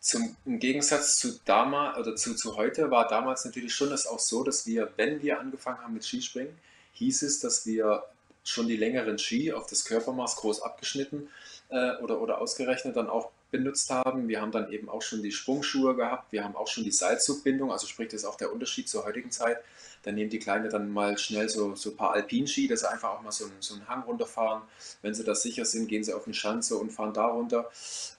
zum, 0.00 0.36
im 0.46 0.58
Gegensatz 0.58 1.16
zu 1.16 1.40
damals 1.44 1.98
oder 1.98 2.16
zu, 2.16 2.34
zu 2.34 2.56
heute 2.56 2.90
war 2.90 3.08
damals 3.08 3.44
natürlich 3.44 3.74
schon 3.74 3.90
das 3.90 4.06
auch 4.06 4.20
so, 4.20 4.44
dass 4.44 4.66
wir, 4.66 4.92
wenn 4.96 5.20
wir 5.20 5.40
angefangen 5.40 5.78
haben 5.78 5.94
mit 5.94 6.04
Skispringen, 6.04 6.54
hieß 6.92 7.22
es, 7.22 7.40
dass 7.40 7.66
wir 7.66 8.04
schon 8.48 8.68
die 8.68 8.76
längeren 8.76 9.18
Ski 9.18 9.52
auf 9.52 9.66
das 9.66 9.84
Körpermaß 9.84 10.36
groß 10.36 10.62
abgeschnitten 10.62 11.28
äh, 11.68 11.96
oder, 11.96 12.20
oder 12.20 12.40
ausgerechnet 12.40 12.96
dann 12.96 13.08
auch 13.08 13.30
benutzt 13.50 13.90
haben. 13.90 14.28
Wir 14.28 14.40
haben 14.40 14.52
dann 14.52 14.70
eben 14.72 14.88
auch 14.88 15.02
schon 15.02 15.22
die 15.22 15.32
Sprungschuhe 15.32 15.94
gehabt, 15.94 16.32
wir 16.32 16.44
haben 16.44 16.56
auch 16.56 16.68
schon 16.68 16.84
die 16.84 16.90
Seilzugbindung, 16.90 17.72
also 17.72 17.86
sprich, 17.86 18.08
das 18.08 18.22
ist 18.22 18.26
auch 18.26 18.36
der 18.36 18.52
Unterschied 18.52 18.88
zur 18.88 19.04
heutigen 19.04 19.30
Zeit. 19.30 19.58
Dann 20.04 20.14
nehmen 20.14 20.30
die 20.30 20.38
Kleine 20.38 20.68
dann 20.68 20.90
mal 20.90 21.18
schnell 21.18 21.48
so, 21.48 21.74
so 21.74 21.90
ein 21.90 21.96
paar 21.96 22.12
Alpinski, 22.12 22.68
dass 22.68 22.80
sie 22.80 22.90
einfach 22.90 23.10
auch 23.10 23.22
mal 23.22 23.32
so 23.32 23.46
einen, 23.46 23.54
so 23.58 23.74
einen 23.74 23.88
Hang 23.88 24.02
runterfahren. 24.02 24.62
Wenn 25.02 25.12
sie 25.12 25.24
da 25.24 25.34
sicher 25.34 25.64
sind, 25.64 25.88
gehen 25.88 26.04
sie 26.04 26.12
auf 26.12 26.26
eine 26.26 26.34
Schanze 26.34 26.76
und 26.76 26.90
fahren 26.90 27.12
da 27.12 27.26
runter. 27.26 27.68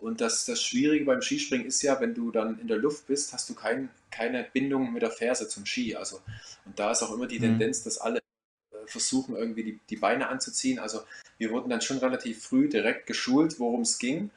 Und 0.02 0.20
das, 0.20 0.46
das 0.46 0.62
Schwierige 0.62 1.06
beim 1.06 1.22
Skispringen 1.22 1.68
ist 1.68 1.82
ja, 1.82 2.00
wenn 2.02 2.14
du 2.14 2.32
dann 2.32 2.60
in 2.60 2.68
der 2.68 2.78
Luft 2.78 3.08
bist, 3.08 3.32
hast 3.32 3.50
du 3.50 3.56
kein, 3.56 3.90
keine 4.12 4.46
Bindung 4.52 4.92
mit 4.92 5.04
der 5.04 5.12
Ferse 5.12 5.48
zum 5.48 5.66
Ski. 5.66 5.96
Also, 5.96 6.20
und 6.66 6.78
da 6.78 6.92
ist 6.92 7.02
auch 7.02 7.14
immer 7.14 7.28
die 7.28 7.40
mhm. 7.40 7.44
Tendenz, 7.44 7.84
dass 7.84 7.98
alle 7.98 8.20
versuchen, 8.86 9.36
irgendwie 9.36 9.64
die, 9.64 9.80
die 9.90 9.98
Beine 9.98 10.30
anzuziehen. 10.30 10.80
Also 10.80 11.02
wir 11.38 11.52
wurden 11.52 11.70
dann 11.70 11.82
schon 11.82 11.98
relativ 11.98 12.44
früh 12.44 12.70
direkt 12.70 13.08
geschult, 13.08 13.60
worum 13.60 13.82
es 13.82 13.98
ging. 13.98 14.30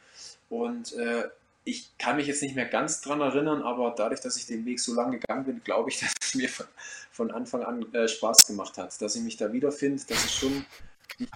Und 0.49 0.93
äh, 0.95 1.29
ich 1.65 1.97
kann 1.99 2.17
mich 2.17 2.27
jetzt 2.27 2.43
nicht 2.43 2.57
mehr 2.57 2.67
ganz 2.67 3.01
dran 3.01 3.21
erinnern, 3.21 3.63
aber 3.63 3.95
dadurch, 3.97 4.21
dass 4.21 4.37
ich 4.37 4.47
den 4.47 4.65
Weg 4.67 4.81
so 4.81 4.95
lange 4.95 5.19
gegangen 5.19 5.45
bin, 5.45 5.63
glaube 5.65 5.91
ich, 5.91 6.01
dass 6.01 6.13
es 6.21 6.35
mir 6.35 6.49
von, 6.49 6.67
von 7.11 7.31
Anfang 7.31 7.63
an 7.63 7.93
äh, 7.95 8.09
Spaß 8.09 8.47
gemacht 8.47 8.79
hat. 8.79 9.01
Dass 9.01 9.17
ich 9.17 9.23
mich 9.23 9.37
da 9.37 9.53
wiederfinde, 9.53 10.03
dass 10.09 10.25
ich 10.25 10.33
schon 10.33 10.65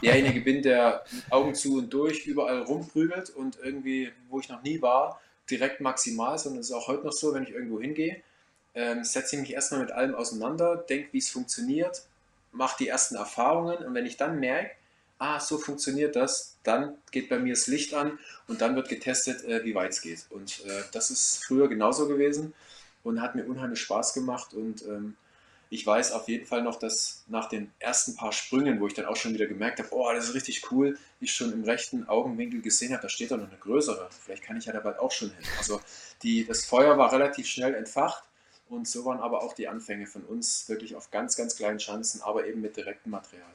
derjenige 0.02 0.40
bin, 0.40 0.62
der 0.62 1.04
Augen 1.30 1.54
zu 1.54 1.78
und 1.78 1.92
durch 1.92 2.26
überall 2.26 2.62
rumprügelt 2.62 3.30
und 3.30 3.58
irgendwie, 3.62 4.10
wo 4.28 4.40
ich 4.40 4.48
noch 4.48 4.62
nie 4.62 4.80
war, 4.82 5.20
direkt 5.50 5.80
maximal, 5.80 6.38
sondern 6.38 6.60
es 6.60 6.70
ist 6.70 6.74
auch 6.74 6.88
heute 6.88 7.04
noch 7.04 7.12
so, 7.12 7.34
wenn 7.34 7.44
ich 7.44 7.50
irgendwo 7.50 7.80
hingehe, 7.80 8.22
ähm, 8.74 9.04
setze 9.04 9.36
ich 9.36 9.42
mich 9.42 9.52
erstmal 9.52 9.80
mit 9.80 9.92
allem 9.92 10.14
auseinander, 10.14 10.76
denke, 10.76 11.12
wie 11.12 11.18
es 11.18 11.30
funktioniert, 11.30 12.02
mache 12.52 12.76
die 12.78 12.88
ersten 12.88 13.16
Erfahrungen 13.16 13.78
und 13.78 13.94
wenn 13.94 14.06
ich 14.06 14.16
dann 14.16 14.40
merke, 14.40 14.70
ah, 15.18 15.40
so 15.40 15.58
funktioniert 15.58 16.16
das, 16.16 16.58
dann 16.62 16.94
geht 17.10 17.28
bei 17.28 17.38
mir 17.38 17.54
das 17.54 17.66
Licht 17.66 17.94
an 17.94 18.18
und 18.48 18.60
dann 18.60 18.76
wird 18.76 18.88
getestet, 18.88 19.44
äh, 19.44 19.64
wie 19.64 19.74
weit 19.74 19.92
es 19.92 20.02
geht. 20.02 20.26
Und 20.30 20.64
äh, 20.66 20.82
das 20.92 21.10
ist 21.10 21.44
früher 21.44 21.68
genauso 21.68 22.06
gewesen 22.06 22.54
und 23.02 23.22
hat 23.22 23.34
mir 23.34 23.44
unheimlich 23.44 23.80
Spaß 23.80 24.14
gemacht 24.14 24.52
und 24.52 24.82
ähm, 24.82 25.16
ich 25.68 25.84
weiß 25.84 26.12
auf 26.12 26.28
jeden 26.28 26.46
Fall 26.46 26.62
noch, 26.62 26.78
dass 26.78 27.24
nach 27.26 27.48
den 27.48 27.72
ersten 27.80 28.14
paar 28.14 28.32
Sprüngen, 28.32 28.78
wo 28.78 28.86
ich 28.86 28.94
dann 28.94 29.06
auch 29.06 29.16
schon 29.16 29.34
wieder 29.34 29.46
gemerkt 29.46 29.80
habe, 29.80 29.88
oh, 29.90 30.08
das 30.14 30.28
ist 30.28 30.34
richtig 30.34 30.70
cool, 30.70 30.96
ich 31.20 31.32
schon 31.32 31.52
im 31.52 31.64
rechten 31.64 32.08
Augenwinkel 32.08 32.60
gesehen 32.62 32.92
habe, 32.92 33.02
da 33.02 33.08
steht 33.08 33.32
da 33.32 33.36
noch 33.36 33.48
eine 33.48 33.58
größere. 33.58 34.08
Vielleicht 34.24 34.44
kann 34.44 34.56
ich 34.56 34.66
ja 34.66 34.72
da 34.72 34.78
bald 34.78 35.00
auch 35.00 35.10
schon 35.10 35.30
hin. 35.30 35.44
Also 35.58 35.80
die, 36.22 36.46
das 36.46 36.64
Feuer 36.64 36.96
war 36.98 37.12
relativ 37.12 37.48
schnell 37.48 37.74
entfacht 37.74 38.22
und 38.68 38.88
so 38.88 39.04
waren 39.04 39.20
aber 39.20 39.42
auch 39.42 39.52
die 39.52 39.68
Anfänge 39.68 40.06
von 40.06 40.22
uns 40.22 40.68
wirklich 40.68 40.96
auf 40.96 41.10
ganz, 41.10 41.36
ganz 41.36 41.56
kleinen 41.56 41.78
Chancen, 41.78 42.20
aber 42.22 42.46
eben 42.46 42.60
mit 42.60 42.76
direktem 42.76 43.12
Material. 43.12 43.46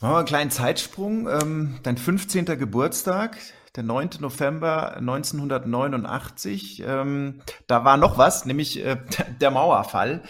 Machen 0.00 0.14
wir 0.14 0.18
einen 0.18 0.26
kleinen 0.26 0.50
Zeitsprung. 0.50 1.28
Ähm, 1.28 1.78
dein 1.84 1.96
15. 1.96 2.44
Geburtstag, 2.44 3.38
der 3.76 3.84
9. 3.84 4.10
November 4.20 4.96
1989. 4.96 6.82
Ähm, 6.84 7.40
da 7.68 7.84
war 7.84 7.96
noch 7.96 8.18
was, 8.18 8.44
nämlich 8.44 8.84
äh, 8.84 8.96
der 9.40 9.50
Mauerfall. 9.50 10.22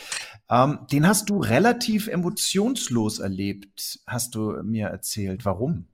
Ähm, 0.51 0.81
den 0.93 1.09
hast 1.09 1.31
du 1.31 1.39
relativ 1.39 2.09
emotionslos 2.09 3.19
erlebt, 3.19 4.01
hast 4.07 4.35
du 4.35 4.63
mir 4.63 4.89
erzählt. 4.89 5.47
Warum? 5.47 5.87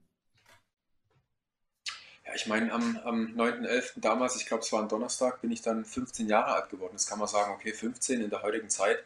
Ja, 2.29 2.35
ich 2.35 2.45
meine, 2.45 2.71
am, 2.71 2.99
am 3.05 3.25
9.11. 3.35 3.93
damals, 4.01 4.35
ich 4.35 4.45
glaube, 4.45 4.61
es 4.61 4.71
war 4.71 4.83
ein 4.83 4.87
Donnerstag, 4.87 5.41
bin 5.41 5.51
ich 5.51 5.63
dann 5.63 5.83
15 5.83 6.27
Jahre 6.27 6.53
alt 6.53 6.69
geworden. 6.69 6.93
Jetzt 6.93 7.09
kann 7.09 7.17
man 7.17 7.27
sagen, 7.27 7.53
okay, 7.53 7.73
15 7.73 8.21
in 8.21 8.29
der 8.29 8.43
heutigen 8.43 8.69
Zeit 8.69 9.03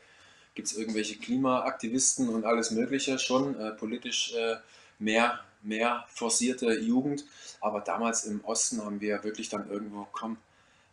gibt 0.55 0.67
es 0.67 0.75
irgendwelche 0.75 1.17
Klimaaktivisten 1.17 2.27
und 2.27 2.43
alles 2.43 2.71
Mögliche 2.71 3.17
schon, 3.19 3.57
äh, 3.57 3.71
politisch 3.71 4.33
äh, 4.33 4.57
mehr, 4.99 5.39
mehr 5.62 6.05
forcierte 6.09 6.77
Jugend. 6.79 7.23
Aber 7.62 7.79
damals 7.79 8.25
im 8.25 8.43
Osten 8.43 8.83
haben 8.83 8.99
wir 8.99 9.23
wirklich 9.23 9.47
dann 9.47 9.69
irgendwo, 9.69 10.05
komm, 10.12 10.36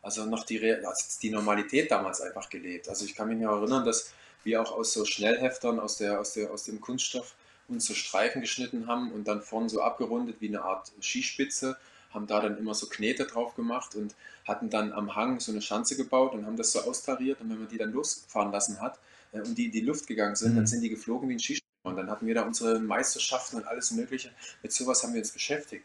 also 0.00 0.24
noch 0.24 0.44
die, 0.44 0.64
also 0.64 1.20
die 1.20 1.30
Normalität 1.30 1.90
damals 1.90 2.20
einfach 2.20 2.48
gelebt. 2.48 2.88
Also 2.88 3.06
ich 3.06 3.16
kann 3.16 3.28
mich 3.28 3.40
ja 3.40 3.50
erinnern, 3.50 3.84
dass 3.84 4.14
wir 4.44 4.62
auch 4.62 4.70
aus 4.70 4.92
so 4.92 5.04
Schnellheftern 5.04 5.80
aus, 5.80 5.96
der, 5.96 6.20
aus, 6.20 6.34
der, 6.34 6.52
aus 6.52 6.62
dem 6.62 6.80
Kunststoff 6.80 7.34
uns 7.66 7.86
so 7.86 7.94
Streifen 7.94 8.40
geschnitten 8.40 8.86
haben 8.86 9.10
und 9.10 9.26
dann 9.26 9.42
vorne 9.42 9.68
so 9.68 9.82
abgerundet 9.82 10.36
wie 10.40 10.48
eine 10.48 10.62
Art 10.62 10.92
Skispitze 11.00 11.76
haben 12.12 12.26
da 12.26 12.40
dann 12.40 12.58
immer 12.58 12.74
so 12.74 12.86
Knete 12.86 13.24
drauf 13.24 13.54
gemacht 13.54 13.94
und 13.94 14.14
hatten 14.44 14.70
dann 14.70 14.92
am 14.92 15.14
Hang 15.14 15.40
so 15.40 15.52
eine 15.52 15.62
Schanze 15.62 15.96
gebaut 15.96 16.34
und 16.34 16.46
haben 16.46 16.56
das 16.56 16.72
so 16.72 16.80
austariert. 16.80 17.40
Und 17.40 17.50
wenn 17.50 17.58
man 17.58 17.68
die 17.68 17.78
dann 17.78 17.92
losfahren 17.92 18.52
lassen 18.52 18.80
hat 18.80 18.98
äh, 19.32 19.40
und 19.40 19.56
die 19.56 19.66
in 19.66 19.72
die 19.72 19.80
Luft 19.80 20.06
gegangen 20.06 20.36
sind, 20.36 20.52
mhm. 20.52 20.56
dann 20.56 20.66
sind 20.66 20.82
die 20.82 20.90
geflogen 20.90 21.28
wie 21.28 21.34
ein 21.34 21.40
Skisprung. 21.40 21.66
Und 21.82 21.96
dann 21.96 22.10
hatten 22.10 22.26
wir 22.26 22.34
da 22.34 22.42
unsere 22.42 22.78
Meisterschaften 22.78 23.56
und 23.56 23.66
alles 23.66 23.90
Mögliche. 23.92 24.30
Mit 24.62 24.72
sowas 24.72 25.02
haben 25.02 25.14
wir 25.14 25.20
uns 25.20 25.32
beschäftigt. 25.32 25.84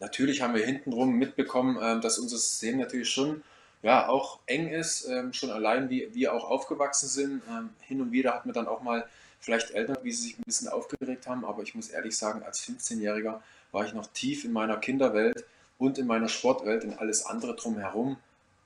Natürlich 0.00 0.42
haben 0.42 0.54
wir 0.54 0.64
hintenrum 0.64 1.14
mitbekommen, 1.14 1.76
äh, 1.76 2.00
dass 2.00 2.18
unser 2.18 2.36
System 2.36 2.78
natürlich 2.78 3.10
schon 3.10 3.42
ja, 3.82 4.08
auch 4.08 4.40
eng 4.46 4.68
ist, 4.68 5.06
ähm, 5.08 5.32
schon 5.32 5.50
allein 5.50 5.88
wie 5.90 6.12
wir 6.12 6.34
auch 6.34 6.44
aufgewachsen 6.44 7.08
sind. 7.08 7.42
Ähm, 7.48 7.70
hin 7.80 8.00
und 8.00 8.10
wieder 8.10 8.34
hat 8.34 8.46
man 8.46 8.54
dann 8.54 8.66
auch 8.66 8.82
mal 8.82 9.06
vielleicht 9.40 9.70
Eltern, 9.70 9.98
wie 10.02 10.12
sie 10.12 10.28
sich 10.28 10.38
ein 10.38 10.42
bisschen 10.44 10.68
aufgeregt 10.68 11.26
haben, 11.26 11.44
aber 11.44 11.62
ich 11.62 11.74
muss 11.74 11.88
ehrlich 11.88 12.16
sagen, 12.16 12.42
als 12.42 12.60
15-Jähriger 12.60 13.40
war 13.70 13.84
ich 13.84 13.94
noch 13.94 14.06
tief 14.08 14.44
in 14.44 14.52
meiner 14.52 14.78
Kinderwelt 14.78 15.44
und 15.78 15.98
in 15.98 16.06
meiner 16.06 16.28
Sportwelt 16.28 16.84
und 16.84 16.98
alles 16.98 17.24
andere 17.24 17.54
drumherum 17.56 18.16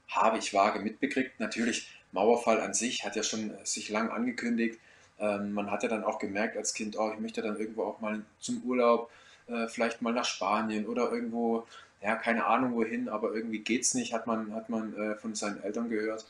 habe 0.09 0.39
ich 0.39 0.53
vage 0.53 0.81
mitbekriegt. 0.81 1.39
Natürlich, 1.41 1.91
Mauerfall 2.13 2.61
an 2.61 2.75
sich 2.75 3.05
hat 3.05 3.17
ja 3.17 3.23
schon 3.23 3.53
sich 3.65 3.89
lang 3.89 4.11
angekündigt. 4.11 4.79
Ähm, 5.19 5.53
man 5.53 5.71
hat 5.71 5.83
ja 5.83 5.89
dann 5.89 6.05
auch 6.05 6.19
gemerkt 6.19 6.57
als 6.57 6.75
Kind, 6.75 6.99
oh, 6.99 7.11
ich 7.13 7.21
möchte 7.21 7.43
dann 7.43 7.59
irgendwo 7.59 7.85
auch 7.85 8.01
mal 8.01 8.23
zum 8.41 8.63
Urlaub, 8.63 9.11
äh, 9.47 9.69
vielleicht 9.69 10.03
mal 10.03 10.13
nach 10.13 10.25
Spanien 10.25 10.87
oder 10.87 11.11
irgendwo, 11.11 11.67
ja, 12.03 12.17
keine 12.17 12.47
Ahnung 12.47 12.75
wohin, 12.75 13.09
aber 13.09 13.35
irgendwie 13.35 13.61
geht 13.61 13.83
es 13.83 13.95
nicht, 13.95 14.13
hat 14.13 14.27
man, 14.27 14.55
hat 14.55 14.69
man 14.69 14.95
äh, 14.95 15.17
von 15.17 15.35
seinen 15.35 15.63
Eltern 15.63 15.89
gehört. 15.89 16.27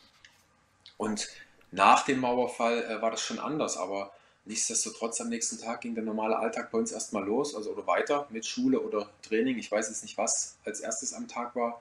Und 0.97 1.29
nach 1.71 2.05
dem 2.05 2.21
Mauerfall 2.21 2.85
äh, 2.85 3.03
war 3.03 3.11
das 3.11 3.23
schon 3.23 3.39
anders, 3.39 3.77
aber 3.77 4.13
Nichtsdestotrotz 4.45 5.21
am 5.21 5.29
nächsten 5.29 5.61
Tag 5.61 5.83
ging 5.83 5.95
der 5.95 6.03
normale 6.03 6.37
Alltag 6.37 6.73
bei 6.73 6.79
uns 6.79 6.91
erstmal 6.91 7.25
los, 7.25 7.55
also 7.55 7.71
oder 7.71 7.87
weiter 7.87 8.27
mit 8.31 8.45
Schule 8.45 8.81
oder 8.81 9.09
Training. 9.23 9.57
Ich 9.59 9.71
weiß 9.71 9.89
jetzt 9.89 10.03
nicht, 10.03 10.19
was 10.19 10.57
als 10.65 10.81
erstes 10.81 11.15
am 11.15 11.29
Tag 11.29 11.55
war. 11.55 11.81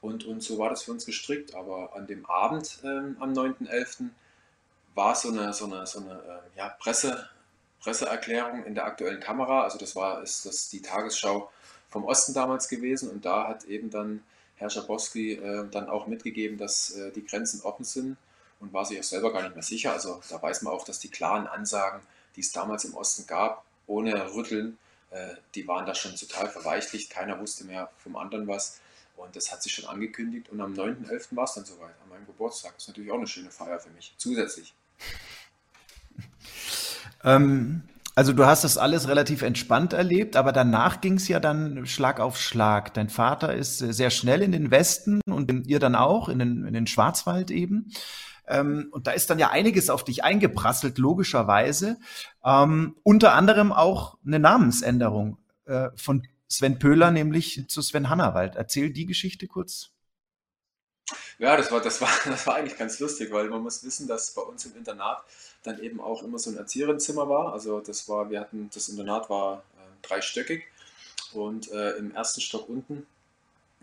Und, 0.00 0.24
und 0.24 0.40
so 0.40 0.58
war 0.58 0.70
das 0.70 0.82
für 0.82 0.92
uns 0.92 1.04
gestrickt. 1.04 1.54
Aber 1.56 1.96
an 1.96 2.06
dem 2.06 2.24
Abend 2.26 2.78
ähm, 2.84 3.16
am 3.18 3.32
9.11. 3.32 4.10
war 4.94 5.16
so 5.16 5.30
eine, 5.30 5.52
so 5.52 5.64
eine, 5.64 5.84
so 5.86 5.98
eine 5.98 6.12
äh, 6.12 6.58
ja, 6.58 6.68
Presse, 6.68 7.28
Presseerklärung 7.80 8.64
in 8.64 8.76
der 8.76 8.86
aktuellen 8.86 9.20
Kamera. 9.20 9.64
Also 9.64 9.76
das 9.76 9.96
war 9.96 10.22
ist 10.22 10.46
das 10.46 10.68
die 10.70 10.82
Tagesschau 10.82 11.50
vom 11.88 12.04
Osten 12.04 12.34
damals 12.34 12.68
gewesen. 12.68 13.10
Und 13.10 13.24
da 13.24 13.48
hat 13.48 13.64
eben 13.64 13.90
dann 13.90 14.22
Herr 14.54 14.70
Schabowski 14.70 15.32
äh, 15.32 15.68
dann 15.70 15.88
auch 15.88 16.06
mitgegeben, 16.06 16.56
dass 16.56 16.92
äh, 16.92 17.10
die 17.10 17.26
Grenzen 17.26 17.62
offen 17.62 17.84
sind 17.84 18.16
und 18.60 18.72
war 18.72 18.84
sich 18.84 18.98
auch 18.98 19.04
selber 19.04 19.32
gar 19.32 19.42
nicht 19.42 19.54
mehr 19.54 19.62
sicher. 19.62 19.92
Also 19.92 20.22
da 20.28 20.40
weiß 20.40 20.62
man 20.62 20.72
auch, 20.72 20.84
dass 20.84 20.98
die 20.98 21.10
klaren 21.10 21.46
Ansagen, 21.46 22.00
die 22.34 22.40
es 22.40 22.52
damals 22.52 22.84
im 22.84 22.94
Osten 22.94 23.26
gab, 23.26 23.64
ohne 23.86 24.34
Rütteln, 24.34 24.78
äh, 25.10 25.34
die 25.54 25.66
waren 25.68 25.86
da 25.86 25.94
schon 25.94 26.14
total 26.16 26.48
verweichlicht. 26.48 27.10
Keiner 27.10 27.38
wusste 27.38 27.64
mehr 27.64 27.90
vom 27.98 28.16
anderen 28.16 28.46
was. 28.46 28.80
Und 29.16 29.34
das 29.34 29.50
hat 29.50 29.62
sich 29.62 29.72
schon 29.72 29.86
angekündigt 29.86 30.50
und 30.50 30.60
am 30.60 30.74
9.11. 30.74 31.34
war 31.36 31.44
es 31.44 31.54
dann 31.54 31.64
soweit, 31.64 31.94
an 32.02 32.10
meinem 32.10 32.26
Geburtstag. 32.26 32.74
Das 32.74 32.82
ist 32.82 32.88
natürlich 32.88 33.10
auch 33.10 33.16
eine 33.16 33.26
schöne 33.26 33.50
Feier 33.50 33.78
für 33.78 33.90
mich, 33.90 34.14
zusätzlich. 34.18 34.74
Ähm, 37.24 37.82
also 38.14 38.32
du 38.32 38.46
hast 38.46 38.64
das 38.64 38.78
alles 38.78 39.08
relativ 39.08 39.42
entspannt 39.42 39.92
erlebt, 39.92 40.36
aber 40.36 40.52
danach 40.52 41.00
ging 41.00 41.14
es 41.14 41.28
ja 41.28 41.40
dann 41.40 41.86
Schlag 41.86 42.20
auf 42.20 42.40
Schlag. 42.40 42.94
Dein 42.94 43.10
Vater 43.10 43.54
ist 43.54 43.78
sehr 43.78 44.10
schnell 44.10 44.42
in 44.42 44.52
den 44.52 44.70
Westen 44.70 45.20
und 45.26 45.50
ihr 45.66 45.80
dann 45.80 45.94
auch, 45.94 46.28
in 46.28 46.38
den, 46.38 46.64
in 46.64 46.72
den 46.72 46.86
Schwarzwald 46.86 47.50
eben. 47.50 47.92
Ähm, 48.48 48.88
und 48.92 49.06
da 49.06 49.12
ist 49.12 49.30
dann 49.30 49.38
ja 49.38 49.50
einiges 49.50 49.90
auf 49.90 50.04
dich 50.04 50.24
eingeprasselt, 50.24 50.98
logischerweise. 50.98 51.98
Ähm, 52.44 52.96
unter 53.02 53.34
anderem 53.34 53.72
auch 53.72 54.18
eine 54.24 54.38
Namensänderung 54.38 55.38
äh, 55.64 55.90
von 55.96 56.26
Sven 56.48 56.78
Pöhler, 56.78 57.10
nämlich 57.10 57.64
zu 57.68 57.82
Sven 57.82 58.08
Hannawald. 58.08 58.56
Erzähl 58.56 58.92
die 58.92 59.06
Geschichte 59.06 59.46
kurz. 59.46 59.90
Ja, 61.38 61.56
das 61.56 61.70
war, 61.70 61.80
das, 61.80 62.00
war, 62.00 62.08
das 62.24 62.46
war 62.46 62.56
eigentlich 62.56 62.78
ganz 62.78 62.98
lustig, 62.98 63.30
weil 63.32 63.48
man 63.48 63.62
muss 63.62 63.84
wissen, 63.84 64.06
dass 64.08 64.32
bei 64.32 64.42
uns 64.42 64.64
im 64.64 64.76
Internat 64.76 65.24
dann 65.62 65.80
eben 65.80 66.00
auch 66.00 66.22
immer 66.22 66.38
so 66.38 66.50
ein 66.50 66.56
Erzieherinnenzimmer 66.56 67.28
war. 67.28 67.52
Also 67.52 67.80
das 67.80 68.08
war, 68.08 68.30
wir 68.30 68.40
hatten, 68.40 68.70
das 68.72 68.88
Internat 68.88 69.28
war 69.28 69.62
äh, 69.76 70.06
dreistöckig 70.06 70.64
und 71.32 71.70
äh, 71.72 71.92
im 71.96 72.14
ersten 72.14 72.40
Stock 72.40 72.68
unten, 72.68 73.06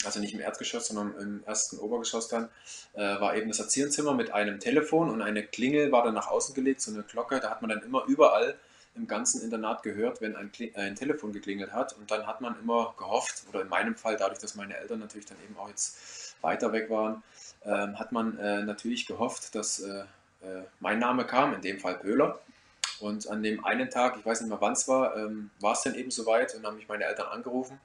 also 0.05 0.19
nicht 0.19 0.33
im 0.33 0.39
Erdgeschoss, 0.39 0.87
sondern 0.87 1.15
im 1.19 1.43
ersten 1.45 1.77
Obergeschoss 1.77 2.27
dann, 2.27 2.49
äh, 2.93 3.01
war 3.01 3.35
eben 3.35 3.47
das 3.49 3.59
Erzieherinnenzimmer 3.59 4.13
mit 4.13 4.31
einem 4.31 4.59
Telefon 4.59 5.09
und 5.09 5.21
eine 5.21 5.43
Klingel 5.43 5.91
war 5.91 6.03
dann 6.03 6.13
nach 6.13 6.27
außen 6.27 6.53
gelegt, 6.55 6.81
so 6.81 6.91
eine 6.91 7.03
Glocke. 7.03 7.39
Da 7.39 7.49
hat 7.49 7.61
man 7.61 7.69
dann 7.69 7.81
immer 7.81 8.05
überall 8.05 8.55
im 8.95 9.07
ganzen 9.07 9.41
Internat 9.41 9.83
gehört, 9.83 10.21
wenn 10.21 10.35
ein, 10.35 10.51
ein 10.75 10.95
Telefon 10.95 11.33
geklingelt 11.33 11.73
hat. 11.73 11.97
Und 11.97 12.11
dann 12.11 12.27
hat 12.27 12.41
man 12.41 12.59
immer 12.59 12.93
gehofft, 12.97 13.43
oder 13.49 13.61
in 13.61 13.69
meinem 13.69 13.95
Fall, 13.95 14.17
dadurch, 14.17 14.39
dass 14.39 14.55
meine 14.55 14.77
Eltern 14.77 14.99
natürlich 14.99 15.25
dann 15.25 15.37
eben 15.43 15.57
auch 15.57 15.69
jetzt 15.69 16.35
weiter 16.41 16.71
weg 16.73 16.89
waren, 16.89 17.23
ähm, 17.65 17.97
hat 17.97 18.11
man 18.11 18.37
äh, 18.37 18.63
natürlich 18.63 19.05
gehofft, 19.05 19.55
dass 19.55 19.79
äh, 19.79 20.03
äh, 20.41 20.63
mein 20.79 20.99
Name 20.99 21.25
kam, 21.25 21.53
in 21.53 21.61
dem 21.61 21.79
Fall 21.79 21.95
Pöhler. 21.95 22.39
Und 23.03 23.27
an 23.27 23.43
dem 23.43 23.63
einen 23.65 23.89
Tag, 23.89 24.15
ich 24.17 24.25
weiß 24.25 24.41
nicht 24.41 24.49
mehr 24.49 24.61
wann 24.61 24.73
es 24.73 24.87
war, 24.87 25.17
ähm, 25.17 25.49
war 25.59 25.73
es 25.73 25.81
dann 25.81 25.95
eben 25.95 26.09
soweit 26.09 26.55
und 26.55 26.65
haben 26.65 26.77
mich 26.77 26.87
meine 26.87 27.03
Eltern 27.03 27.27
angerufen 27.27 27.79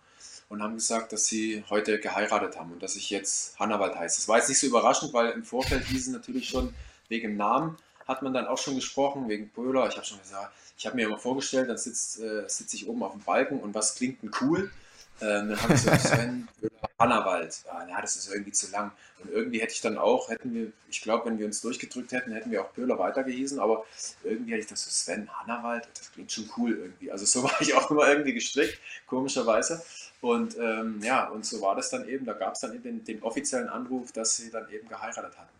und 0.48 0.62
haben 0.62 0.74
gesagt, 0.74 1.12
dass 1.12 1.26
sie 1.26 1.64
heute 1.68 1.98
geheiratet 1.98 2.57
haben 2.57 2.72
und 2.72 2.83
dass 2.83 2.94
ich 2.94 3.11
jetzt 3.11 3.59
Hannawald 3.59 3.96
heiße. 3.96 4.20
Das 4.20 4.28
war 4.28 4.38
jetzt 4.38 4.48
nicht 4.48 4.61
so 4.61 4.68
überraschend, 4.68 5.12
weil 5.12 5.31
im 5.31 5.44
Vorfeld 5.44 5.85
hieß 5.85 6.07
es 6.07 6.12
natürlich 6.12 6.48
schon 6.48 6.72
wegen 7.09 7.37
Namen, 7.37 7.76
hat 8.07 8.22
man 8.22 8.33
dann 8.33 8.46
auch 8.46 8.59
schon 8.59 8.76
gesprochen, 8.76 9.28
wegen 9.28 9.50
Pöhler. 9.50 9.88
Ich 9.88 9.96
habe 9.96 10.07
schon 10.07 10.20
gesagt, 10.20 10.52
ich 10.78 10.87
habe 10.87 10.94
mir 10.94 11.07
immer 11.07 11.18
vorgestellt, 11.18 11.68
dann 11.68 11.78
sitze 11.78 12.44
äh, 12.44 12.48
sitz 12.48 12.72
ich 12.74 12.88
oben 12.88 13.02
auf 13.02 13.12
dem 13.12 13.20
Balken 13.22 13.61
und 13.61 13.74
was 13.74 13.96
klingt 13.96 14.22
denn 14.22 14.31
cool? 14.40 14.70
Ähm, 15.20 15.48
dann 15.50 15.62
habe 15.62 15.74
ich 15.74 15.83
so 15.83 15.90
Sven 15.90 16.48
Hannawald. 16.98 17.62
Ja, 17.88 18.00
das 18.00 18.16
ist 18.16 18.33
irgendwie 18.33 18.52
zu 18.52 18.70
lang. 18.70 18.92
Und 19.22 19.31
irgendwie 19.31 19.61
hätte 19.61 19.72
ich 19.72 19.81
dann 19.81 19.98
auch, 19.98 20.28
hätten 20.28 20.54
wir, 20.54 20.72
ich 20.88 21.00
glaube, 21.00 21.26
wenn 21.26 21.38
wir 21.38 21.46
uns 21.46 21.61
durchgedrückt 21.61 22.12
hätten, 22.12 22.33
hätten 22.33 22.50
wir 22.50 22.62
auch 22.62 22.72
Pöhler 22.72 22.98
weitergehießen, 22.98 23.59
aber 23.59 23.85
irgendwie 24.22 24.52
hätte 24.52 24.62
ich 24.62 24.66
das 24.68 24.85
so 24.85 24.90
Sven 24.90 25.28
Hannawald, 25.33 25.88
das 25.94 26.12
klingt 26.12 26.31
schon 26.31 26.48
cool 26.57 26.72
irgendwie. 26.72 27.11
Also 27.11 27.24
so 27.24 27.42
war 27.44 27.61
ich 27.61 27.74
auch 27.74 27.90
immer 27.90 28.09
irgendwie 28.09 28.35
gestrickt, 28.35 28.78
komischerweise. 29.07 29.83
Und 30.20 30.57
ähm, 30.59 31.00
ja, 31.02 31.28
und 31.28 31.44
so 31.46 31.61
war 31.61 31.76
das 31.76 31.90
dann 31.90 32.09
eben. 32.09 32.26
Da 32.26 32.33
gab 32.33 32.54
es 32.54 32.61
dann 32.61 32.74
eben 32.74 32.83
den, 32.83 33.04
den 33.04 33.22
offiziellen 33.22 33.68
Anruf, 33.68 34.12
dass 34.12 34.37
sie 34.37 34.50
dann 34.50 34.68
eben 34.70 34.88
geheiratet 34.88 35.37
hatten. 35.38 35.58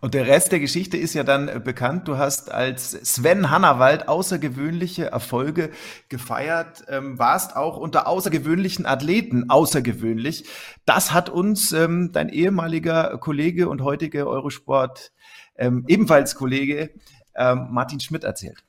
Und 0.00 0.12
der 0.12 0.26
Rest 0.26 0.52
der 0.52 0.60
Geschichte 0.60 0.98
ist 0.98 1.14
ja 1.14 1.24
dann 1.24 1.48
äh, 1.48 1.60
bekannt. 1.62 2.06
Du 2.06 2.18
hast 2.18 2.52
als 2.52 2.90
Sven 2.90 3.50
Hannawald 3.50 4.08
außergewöhnliche 4.08 5.06
Erfolge 5.06 5.70
gefeiert, 6.08 6.84
ähm, 6.88 7.18
warst 7.18 7.56
auch 7.56 7.78
unter 7.78 8.06
außergewöhnlichen 8.06 8.84
Athleten 8.84 9.48
außergewöhnlich. 9.48 10.44
Das 10.84 11.12
hat 11.12 11.30
uns 11.30 11.72
ähm, 11.72 12.10
dein 12.12 12.28
ehemaliger 12.28 13.16
Kollege 13.18 13.68
und 13.68 13.82
heutige 13.82 14.26
Eurosport 14.28 15.12
ähm, 15.56 15.84
ebenfalls 15.88 16.34
Kollege 16.34 16.90
ähm, 17.34 17.68
Martin 17.70 18.00
Schmidt 18.00 18.24
erzählt. 18.24 18.62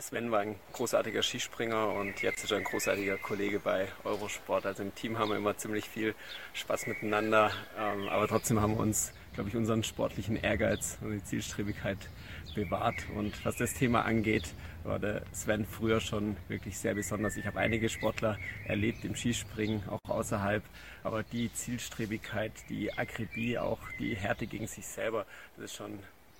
Sven 0.00 0.30
war 0.30 0.40
ein 0.40 0.56
großartiger 0.72 1.22
Skispringer 1.22 1.92
und 1.92 2.22
jetzt 2.22 2.44
ist 2.44 2.50
er 2.50 2.58
ein 2.58 2.64
großartiger 2.64 3.18
Kollege 3.18 3.60
bei 3.60 3.88
Eurosport. 4.04 4.66
Also 4.66 4.82
im 4.82 4.94
Team 4.94 5.18
haben 5.18 5.30
wir 5.30 5.36
immer 5.36 5.56
ziemlich 5.56 5.88
viel 5.88 6.14
Spaß 6.54 6.86
miteinander, 6.86 7.50
ähm, 7.78 8.08
aber 8.08 8.28
trotzdem 8.28 8.60
haben 8.60 8.74
wir 8.74 8.80
uns 8.80 9.12
glaube 9.36 9.50
ich, 9.50 9.56
unseren 9.56 9.84
sportlichen 9.84 10.36
Ehrgeiz 10.36 10.96
und 11.02 11.12
die 11.12 11.22
Zielstrebigkeit 11.22 11.98
bewahrt. 12.54 12.94
Und 13.14 13.44
was 13.44 13.56
das 13.56 13.74
Thema 13.74 14.02
angeht, 14.02 14.54
war 14.82 14.98
der 14.98 15.22
Sven 15.32 15.66
früher 15.66 16.00
schon 16.00 16.38
wirklich 16.48 16.78
sehr 16.78 16.94
besonders. 16.94 17.36
Ich 17.36 17.46
habe 17.46 17.58
einige 17.58 17.90
Sportler 17.90 18.38
erlebt 18.64 19.04
im 19.04 19.14
Skispringen, 19.14 19.82
auch 19.90 20.00
außerhalb. 20.08 20.62
Aber 21.04 21.22
die 21.22 21.52
Zielstrebigkeit, 21.52 22.52
die 22.70 22.92
Akribie, 22.94 23.58
auch 23.58 23.78
die 23.98 24.16
Härte 24.16 24.46
gegen 24.46 24.66
sich 24.66 24.86
selber, 24.86 25.26
das 25.56 25.66
ist 25.66 25.76
schon 25.76 25.98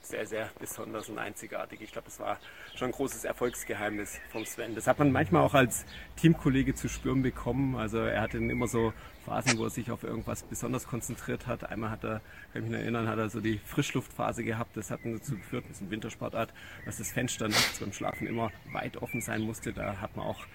sehr, 0.09 0.27
sehr 0.27 0.51
besonders 0.59 1.09
und 1.09 1.19
einzigartig. 1.19 1.81
Ich 1.81 1.92
glaube, 1.92 2.07
das 2.07 2.21
war 2.21 2.38
schon 2.75 2.88
ein 2.88 2.92
großes 2.92 3.25
Erfolgsgeheimnis 3.25 4.19
vom 4.31 4.45
Sven. 4.45 4.75
Das 4.75 4.87
hat 4.87 4.99
man 4.99 5.12
manchmal 5.12 5.42
auch 5.42 5.55
als 5.55 5.85
Teamkollege 6.16 6.75
zu 6.75 6.88
spüren 6.88 7.23
bekommen. 7.23 7.77
Also 7.77 7.99
er 7.99 8.21
hatte 8.21 8.38
immer 8.38 8.69
so 8.69 8.92
Phasen, 9.25 9.59
wo 9.59 9.64
er 9.64 9.71
sich 9.71 9.90
auf 9.90 10.05
irgendwas 10.05 10.45
besonders 10.45 10.87
konzentriert 10.87 11.47
hat. 11.47 11.69
Einmal 11.69 11.90
hat 11.90 12.05
er, 12.05 12.21
kann 12.53 12.62
ich 12.62 12.71
mich 12.71 12.79
erinnern, 12.79 13.09
hat 13.09 13.19
er 13.19 13.29
so 13.29 13.40
die 13.40 13.59
Frischluftphase 13.59 14.45
gehabt. 14.45 14.77
Das 14.77 14.90
hat 14.90 15.01
dazu 15.05 15.37
geführt, 15.37 15.64
das 15.69 15.77
ist 15.77 15.83
ein 15.83 15.90
Wintersportart, 15.90 16.53
dass 16.85 16.99
das 16.99 17.12
Fenster 17.12 17.49
nachts 17.49 17.81
beim 17.81 17.92
Schlafen 17.92 18.27
immer 18.27 18.53
weit 18.73 18.97
offen 18.99 19.21
sein 19.21 19.42
musste. 19.42 19.73
Da 19.73 20.01
hat 20.01 20.16
man 20.16 20.27
auch 20.27 20.47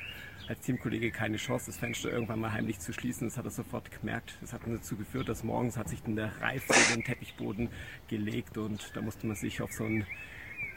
als 0.51 0.59
Teamkollege 0.61 1.11
keine 1.11 1.37
Chance, 1.37 1.67
das 1.67 1.77
Fenster 1.77 2.11
irgendwann 2.11 2.41
mal 2.41 2.51
heimlich 2.51 2.77
zu 2.79 2.91
schließen. 2.91 3.25
Das 3.29 3.37
hat 3.37 3.45
er 3.45 3.51
sofort 3.51 3.89
gemerkt. 3.89 4.37
Das 4.41 4.51
hat 4.51 4.61
dazu 4.65 4.97
geführt, 4.97 5.29
dass 5.29 5.45
morgens 5.45 5.77
hat 5.77 5.87
sich 5.87 6.03
dann 6.03 6.17
der 6.17 6.29
Reif 6.41 6.65
in 6.89 6.95
den 6.95 7.03
Teppichboden 7.05 7.69
gelegt 8.09 8.57
und 8.57 8.91
da 8.93 9.01
musste 9.01 9.27
man 9.27 9.37
sich 9.37 9.61
auf 9.61 9.71
so 9.71 9.85
einen 9.85 10.05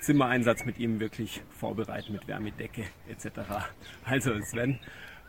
Zimmereinsatz 0.00 0.64
mit 0.64 0.78
ihm 0.78 1.00
wirklich 1.00 1.42
vorbereiten 1.58 2.12
mit 2.12 2.28
Wärmedecke 2.28 2.84
etc. 3.08 3.40
Also 4.04 4.40
Sven, 4.42 4.78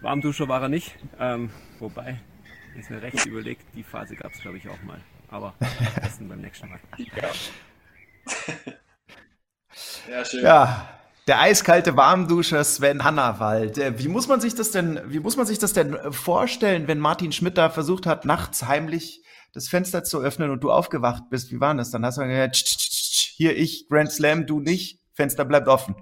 Warmduscher 0.01 0.47
war 0.47 0.61
er 0.61 0.69
nicht, 0.69 0.95
ähm, 1.19 1.49
wobei, 1.79 2.19
ist 2.77 2.91
mir 2.91 3.01
recht 3.01 3.25
überlegt, 3.25 3.65
die 3.73 3.83
Phase 3.83 4.15
gab 4.15 4.31
es 4.31 4.41
glaube 4.41 4.57
ich 4.57 4.69
auch 4.69 4.83
mal. 4.83 4.99
Aber 5.27 5.55
das 5.95 6.19
beim 6.19 6.41
nächsten 6.41 6.69
Mal. 6.69 6.79
Ja. 6.97 7.31
ja, 10.11 10.23
schön. 10.23 10.43
Ja, 10.43 10.94
der 11.27 11.41
eiskalte 11.41 11.97
Warmduscher 11.97 12.63
Sven 12.63 13.03
Hannawald. 13.03 13.77
Äh, 13.77 13.97
wie 13.97 14.07
muss 14.07 14.27
man 14.27 14.41
sich 14.41 14.55
das 14.55 14.71
denn, 14.71 15.01
wie 15.07 15.19
muss 15.19 15.37
man 15.37 15.45
sich 15.45 15.57
das 15.57 15.73
denn 15.73 15.97
vorstellen, 16.11 16.87
wenn 16.87 16.99
Martin 16.99 17.31
Schmidt 17.31 17.57
da 17.57 17.69
versucht 17.69 18.05
hat, 18.05 18.25
nachts 18.25 18.63
heimlich 18.63 19.23
das 19.53 19.67
Fenster 19.67 20.03
zu 20.03 20.19
öffnen 20.19 20.51
und 20.51 20.63
du 20.63 20.71
aufgewacht 20.71 21.23
bist? 21.29 21.51
Wie 21.51 21.59
war 21.59 21.73
das? 21.73 21.91
Dann 21.91 22.05
hast 22.05 22.17
du 22.17 22.27
gesagt, 22.27 22.55
hier 22.55 23.57
ich, 23.57 23.87
Grand 23.89 24.11
Slam, 24.11 24.45
du 24.45 24.59
nicht, 24.59 24.99
Fenster 25.13 25.45
bleibt 25.45 25.67
offen. 25.67 25.95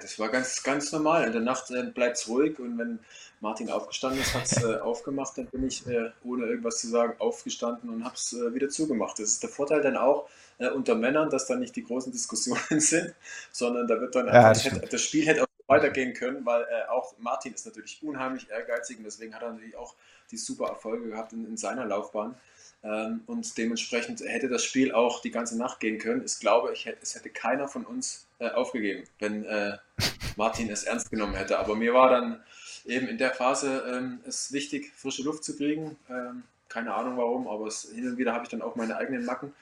Das 0.00 0.18
war 0.18 0.28
ganz, 0.28 0.62
ganz 0.62 0.90
normal. 0.90 1.24
In 1.24 1.32
der 1.32 1.40
Nacht 1.40 1.70
äh, 1.70 1.84
bleibt 1.84 2.16
es 2.16 2.28
ruhig 2.28 2.58
und 2.58 2.78
wenn 2.78 2.98
Martin 3.40 3.70
aufgestanden 3.70 4.20
ist, 4.20 4.34
hat 4.34 4.44
es 4.44 4.62
äh, 4.62 4.76
aufgemacht, 4.80 5.38
dann 5.38 5.46
bin 5.46 5.66
ich, 5.66 5.86
äh, 5.86 6.10
ohne 6.24 6.46
irgendwas 6.46 6.78
zu 6.78 6.88
sagen, 6.88 7.14
aufgestanden 7.20 7.90
und 7.90 8.04
habe 8.04 8.16
es 8.16 8.32
äh, 8.32 8.54
wieder 8.54 8.68
zugemacht. 8.68 9.18
Das 9.18 9.28
ist 9.28 9.42
der 9.42 9.50
Vorteil 9.50 9.82
dann 9.82 9.96
auch, 9.96 10.28
äh, 10.58 10.68
unter 10.68 10.94
Männern, 10.94 11.30
dass 11.30 11.46
da 11.46 11.56
nicht 11.56 11.74
die 11.76 11.84
großen 11.84 12.12
Diskussionen 12.12 12.60
sind, 12.80 13.14
sondern 13.52 13.86
da 13.86 14.00
wird 14.00 14.14
dann 14.14 14.26
ja, 14.26 14.50
das, 14.50 14.64
hätte, 14.64 14.80
das, 14.80 15.02
Spiel 15.02 15.26
hätte 15.26 15.42
auch 15.42 15.46
weitergehen 15.66 16.14
können, 16.14 16.44
weil 16.44 16.62
äh, 16.62 16.88
auch 16.90 17.14
Martin 17.18 17.54
ist 17.54 17.66
natürlich 17.66 18.02
unheimlich 18.02 18.50
ehrgeizig 18.50 18.98
und 18.98 19.04
deswegen 19.04 19.34
hat 19.34 19.42
er 19.42 19.52
natürlich 19.52 19.76
auch 19.76 19.94
die 20.30 20.36
super 20.36 20.68
Erfolge 20.68 21.08
gehabt 21.08 21.32
in, 21.32 21.46
in 21.46 21.56
seiner 21.56 21.84
Laufbahn. 21.84 22.34
Ähm, 22.82 23.22
und 23.26 23.56
dementsprechend 23.56 24.20
hätte 24.20 24.48
das 24.48 24.62
Spiel 24.62 24.92
auch 24.92 25.22
die 25.22 25.30
ganze 25.30 25.56
Nacht 25.56 25.80
gehen 25.80 25.98
können. 25.98 26.22
Ich 26.24 26.38
glaube, 26.38 26.72
ich 26.72 26.84
hätte, 26.84 26.98
es 27.02 27.14
hätte 27.14 27.30
keiner 27.30 27.66
von 27.66 27.84
uns 27.84 28.26
äh, 28.38 28.50
aufgegeben, 28.50 29.04
wenn 29.18 29.44
äh, 29.44 29.78
Martin 30.36 30.70
es 30.70 30.84
ernst 30.84 31.10
genommen 31.10 31.34
hätte. 31.34 31.58
Aber 31.58 31.76
mir 31.76 31.94
war 31.94 32.10
dann 32.10 32.42
eben 32.84 33.08
in 33.08 33.16
der 33.16 33.32
Phase 33.32 33.84
ähm, 33.88 34.20
es 34.26 34.52
wichtig, 34.52 34.92
frische 34.94 35.22
Luft 35.22 35.44
zu 35.44 35.56
kriegen. 35.56 35.96
Ähm, 36.10 36.42
keine 36.74 36.92
Ahnung 36.92 37.16
warum, 37.16 37.46
aber 37.46 37.68
es, 37.68 37.88
hin 37.94 38.08
und 38.08 38.18
wieder 38.18 38.34
habe 38.34 38.42
ich 38.42 38.50
dann 38.50 38.60
auch 38.60 38.74
meine 38.74 38.96
eigenen 38.96 39.24
Macken. 39.24 39.52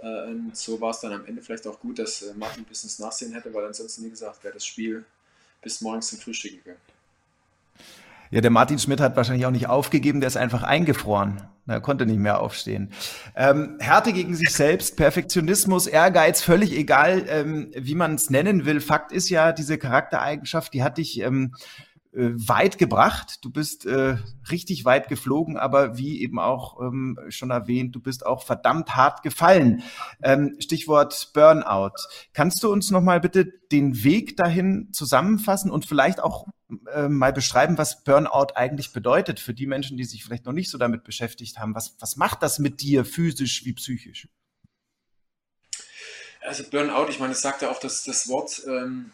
Äh, 0.00 0.24
und 0.26 0.56
so 0.56 0.80
war 0.80 0.90
es 0.90 0.98
dann 0.98 1.12
am 1.12 1.24
Ende 1.24 1.40
vielleicht 1.40 1.66
auch 1.68 1.78
gut, 1.78 2.00
dass 2.00 2.22
äh, 2.22 2.34
Martin 2.34 2.64
ein 2.64 2.66
bisschen 2.66 2.88
das 2.88 2.98
Nachsehen 2.98 3.32
hätte, 3.32 3.54
weil 3.54 3.64
ansonsten, 3.64 4.04
wie 4.04 4.10
gesagt, 4.10 4.42
wäre 4.42 4.54
das 4.54 4.66
Spiel 4.66 5.04
bis 5.62 5.80
morgens 5.80 6.08
zum 6.08 6.18
Frühstück 6.18 6.50
gegangen. 6.50 6.80
Ja, 8.30 8.40
der 8.42 8.50
Martin 8.50 8.78
Schmidt 8.78 9.00
hat 9.00 9.16
wahrscheinlich 9.16 9.46
auch 9.46 9.52
nicht 9.52 9.68
aufgegeben, 9.68 10.20
der 10.20 10.26
ist 10.26 10.36
einfach 10.36 10.62
eingefroren. 10.62 11.42
Er 11.66 11.80
konnte 11.80 12.06
nicht 12.06 12.18
mehr 12.18 12.40
aufstehen. 12.40 12.90
Ähm, 13.36 13.76
Härte 13.78 14.12
gegen 14.12 14.34
sich 14.34 14.50
selbst, 14.50 14.96
Perfektionismus, 14.96 15.86
Ehrgeiz, 15.86 16.42
völlig 16.42 16.72
egal, 16.72 17.24
ähm, 17.28 17.70
wie 17.74 17.94
man 17.94 18.14
es 18.14 18.30
nennen 18.30 18.64
will. 18.64 18.80
Fakt 18.80 19.12
ist 19.12 19.30
ja, 19.30 19.52
diese 19.52 19.78
Charaktereigenschaft, 19.78 20.74
die 20.74 20.82
hat 20.82 20.98
dich 20.98 21.20
ähm, 21.20 21.54
äh, 21.56 21.87
weit 22.12 22.78
gebracht. 22.78 23.38
Du 23.42 23.50
bist 23.50 23.86
äh, 23.86 24.16
richtig 24.50 24.84
weit 24.84 25.08
geflogen, 25.08 25.56
aber 25.56 25.98
wie 25.98 26.22
eben 26.22 26.38
auch 26.38 26.80
ähm, 26.80 27.18
schon 27.28 27.50
erwähnt, 27.50 27.94
du 27.94 28.00
bist 28.00 28.24
auch 28.24 28.44
verdammt 28.44 28.96
hart 28.96 29.22
gefallen. 29.22 29.82
Ähm, 30.22 30.56
Stichwort 30.58 31.30
Burnout. 31.34 31.94
Kannst 32.32 32.62
du 32.62 32.72
uns 32.72 32.90
noch 32.90 33.02
mal 33.02 33.20
bitte 33.20 33.46
den 33.70 34.02
Weg 34.04 34.36
dahin 34.36 34.88
zusammenfassen 34.92 35.70
und 35.70 35.86
vielleicht 35.86 36.20
auch 36.20 36.46
äh, 36.92 37.08
mal 37.08 37.32
beschreiben, 37.32 37.78
was 37.78 38.04
Burnout 38.04 38.54
eigentlich 38.54 38.92
bedeutet 38.92 39.38
für 39.38 39.54
die 39.54 39.66
Menschen, 39.66 39.96
die 39.96 40.04
sich 40.04 40.24
vielleicht 40.24 40.46
noch 40.46 40.52
nicht 40.52 40.70
so 40.70 40.78
damit 40.78 41.04
beschäftigt 41.04 41.58
haben? 41.58 41.74
Was, 41.74 41.96
was 42.00 42.16
macht 42.16 42.42
das 42.42 42.58
mit 42.58 42.80
dir 42.80 43.04
physisch 43.04 43.64
wie 43.64 43.74
psychisch? 43.74 44.28
Also 46.40 46.64
Burnout, 46.70 47.10
ich 47.10 47.20
meine, 47.20 47.32
es 47.32 47.42
sagt 47.42 47.62
ja 47.62 47.70
auch 47.70 47.80
das, 47.80 48.04
das 48.04 48.28
Wort, 48.28 48.62
ähm, 48.66 49.12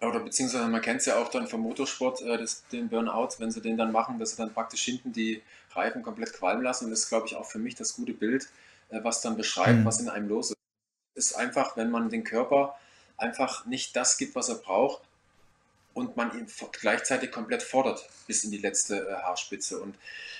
oder 0.00 0.20
beziehungsweise 0.20 0.66
man 0.68 0.80
kennt 0.80 1.00
es 1.00 1.06
ja 1.06 1.16
auch 1.16 1.28
dann 1.28 1.46
vom 1.46 1.60
Motorsport, 1.60 2.22
äh, 2.22 2.38
das, 2.38 2.64
den 2.68 2.88
Burnout, 2.88 3.30
wenn 3.38 3.50
sie 3.50 3.60
den 3.60 3.76
dann 3.76 3.92
machen, 3.92 4.18
dass 4.18 4.30
sie 4.30 4.36
dann 4.36 4.52
praktisch 4.52 4.82
hinten 4.82 5.12
die 5.12 5.42
Reifen 5.72 6.02
komplett 6.02 6.32
qualmen 6.32 6.62
lassen. 6.62 6.86
Und 6.86 6.90
das 6.90 7.00
ist, 7.00 7.08
glaube 7.08 7.26
ich, 7.26 7.36
auch 7.36 7.46
für 7.46 7.58
mich 7.58 7.74
das 7.74 7.94
gute 7.94 8.14
Bild, 8.14 8.48
äh, 8.88 9.00
was 9.02 9.20
dann 9.20 9.36
beschreibt, 9.36 9.80
mhm. 9.80 9.84
was 9.84 10.00
in 10.00 10.08
einem 10.08 10.28
los 10.28 10.50
ist. 10.50 10.56
Ist 11.14 11.34
einfach, 11.34 11.76
wenn 11.76 11.90
man 11.90 12.08
den 12.08 12.24
Körper 12.24 12.76
einfach 13.16 13.66
nicht 13.66 13.94
das 13.94 14.16
gibt, 14.16 14.34
was 14.34 14.48
er 14.48 14.54
braucht 14.54 15.02
und 15.92 16.16
man 16.16 16.36
ihn 16.38 16.46
gleichzeitig 16.72 17.30
komplett 17.30 17.62
fordert 17.62 18.08
bis 18.26 18.44
in 18.44 18.50
die 18.50 18.58
letzte 18.58 19.06
äh, 19.06 19.14
Haarspitze. 19.16 19.80
Und 19.80 19.96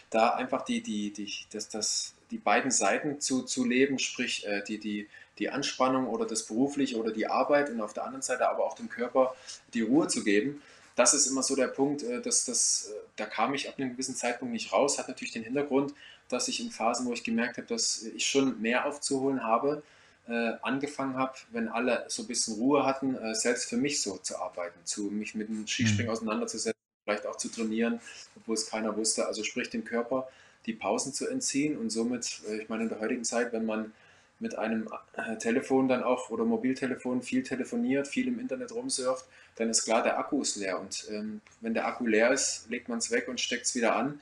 da 0.08 0.30
einfach 0.30 0.62
die, 0.64 0.82
die, 0.82 1.12
die, 1.12 1.30
das, 1.52 1.68
das, 1.68 2.14
die 2.30 2.38
beiden 2.38 2.70
Seiten 2.70 3.20
zu, 3.20 3.42
zu 3.42 3.66
leben, 3.66 3.98
sprich 3.98 4.46
äh, 4.46 4.62
die, 4.62 4.78
die, 4.78 5.08
die 5.40 5.48
Anspannung 5.48 6.06
oder 6.06 6.26
das 6.26 6.44
Berufliche 6.44 6.96
oder 6.96 7.10
die 7.10 7.26
Arbeit 7.26 7.70
und 7.70 7.80
auf 7.80 7.94
der 7.94 8.04
anderen 8.04 8.22
Seite 8.22 8.48
aber 8.48 8.64
auch 8.64 8.76
dem 8.76 8.88
Körper 8.88 9.34
die 9.74 9.80
Ruhe 9.80 10.06
zu 10.06 10.22
geben. 10.22 10.62
Das 10.94 11.14
ist 11.14 11.26
immer 11.26 11.42
so 11.42 11.56
der 11.56 11.68
Punkt, 11.68 12.02
äh, 12.02 12.20
dass 12.20 12.44
das, 12.44 12.90
äh, 12.90 12.94
da 13.16 13.24
kam 13.24 13.54
ich 13.54 13.68
ab 13.68 13.76
einem 13.78 13.92
gewissen 13.92 14.14
Zeitpunkt 14.14 14.52
nicht 14.52 14.72
raus. 14.72 14.98
Hat 14.98 15.08
natürlich 15.08 15.32
den 15.32 15.42
Hintergrund, 15.42 15.94
dass 16.28 16.46
ich 16.48 16.60
in 16.60 16.70
Phasen, 16.70 17.06
wo 17.06 17.12
ich 17.14 17.24
gemerkt 17.24 17.56
habe, 17.56 17.66
dass 17.66 18.02
ich 18.02 18.26
schon 18.26 18.60
mehr 18.60 18.86
aufzuholen 18.86 19.42
habe, 19.42 19.82
äh, 20.28 20.52
angefangen 20.60 21.16
habe, 21.16 21.32
wenn 21.52 21.68
alle 21.68 22.04
so 22.08 22.22
ein 22.22 22.28
bisschen 22.28 22.54
Ruhe 22.54 22.84
hatten, 22.84 23.16
selbst 23.34 23.68
für 23.68 23.78
mich 23.78 24.02
so 24.02 24.18
zu 24.18 24.38
arbeiten, 24.38 24.78
zu 24.84 25.04
mich 25.04 25.34
mit 25.34 25.48
dem 25.48 25.66
Skispringen 25.66 26.06
mhm. 26.06 26.12
auseinanderzusetzen, 26.12 26.78
vielleicht 27.04 27.26
auch 27.26 27.36
zu 27.36 27.48
trainieren, 27.48 28.00
obwohl 28.36 28.54
es 28.54 28.66
keiner 28.66 28.94
wusste. 28.96 29.26
Also 29.26 29.42
sprich 29.42 29.70
dem 29.70 29.84
Körper 29.84 30.28
die 30.66 30.74
Pausen 30.74 31.12
zu 31.14 31.26
entziehen 31.26 31.78
und 31.78 31.90
somit, 31.90 32.42
ich 32.60 32.68
meine, 32.68 32.84
in 32.84 32.88
der 32.90 33.00
heutigen 33.00 33.24
Zeit, 33.24 33.52
wenn 33.52 33.64
man 33.64 33.92
mit 34.40 34.56
einem 34.58 34.88
äh, 35.14 35.36
Telefon 35.36 35.86
dann 35.86 36.02
auch 36.02 36.30
oder 36.30 36.44
Mobiltelefon 36.44 37.22
viel 37.22 37.42
telefoniert, 37.42 38.08
viel 38.08 38.26
im 38.26 38.40
Internet 38.40 38.72
rumsurft, 38.72 39.26
dann 39.56 39.68
ist 39.68 39.84
klar, 39.84 40.02
der 40.02 40.18
Akku 40.18 40.40
ist 40.40 40.56
leer. 40.56 40.80
Und 40.80 41.06
ähm, 41.10 41.42
wenn 41.60 41.74
der 41.74 41.86
Akku 41.86 42.06
leer 42.06 42.32
ist, 42.32 42.66
legt 42.70 42.88
man 42.88 42.98
es 42.98 43.10
weg 43.10 43.28
und 43.28 43.40
steckt 43.40 43.66
es 43.66 43.74
wieder 43.74 43.94
an. 43.94 44.20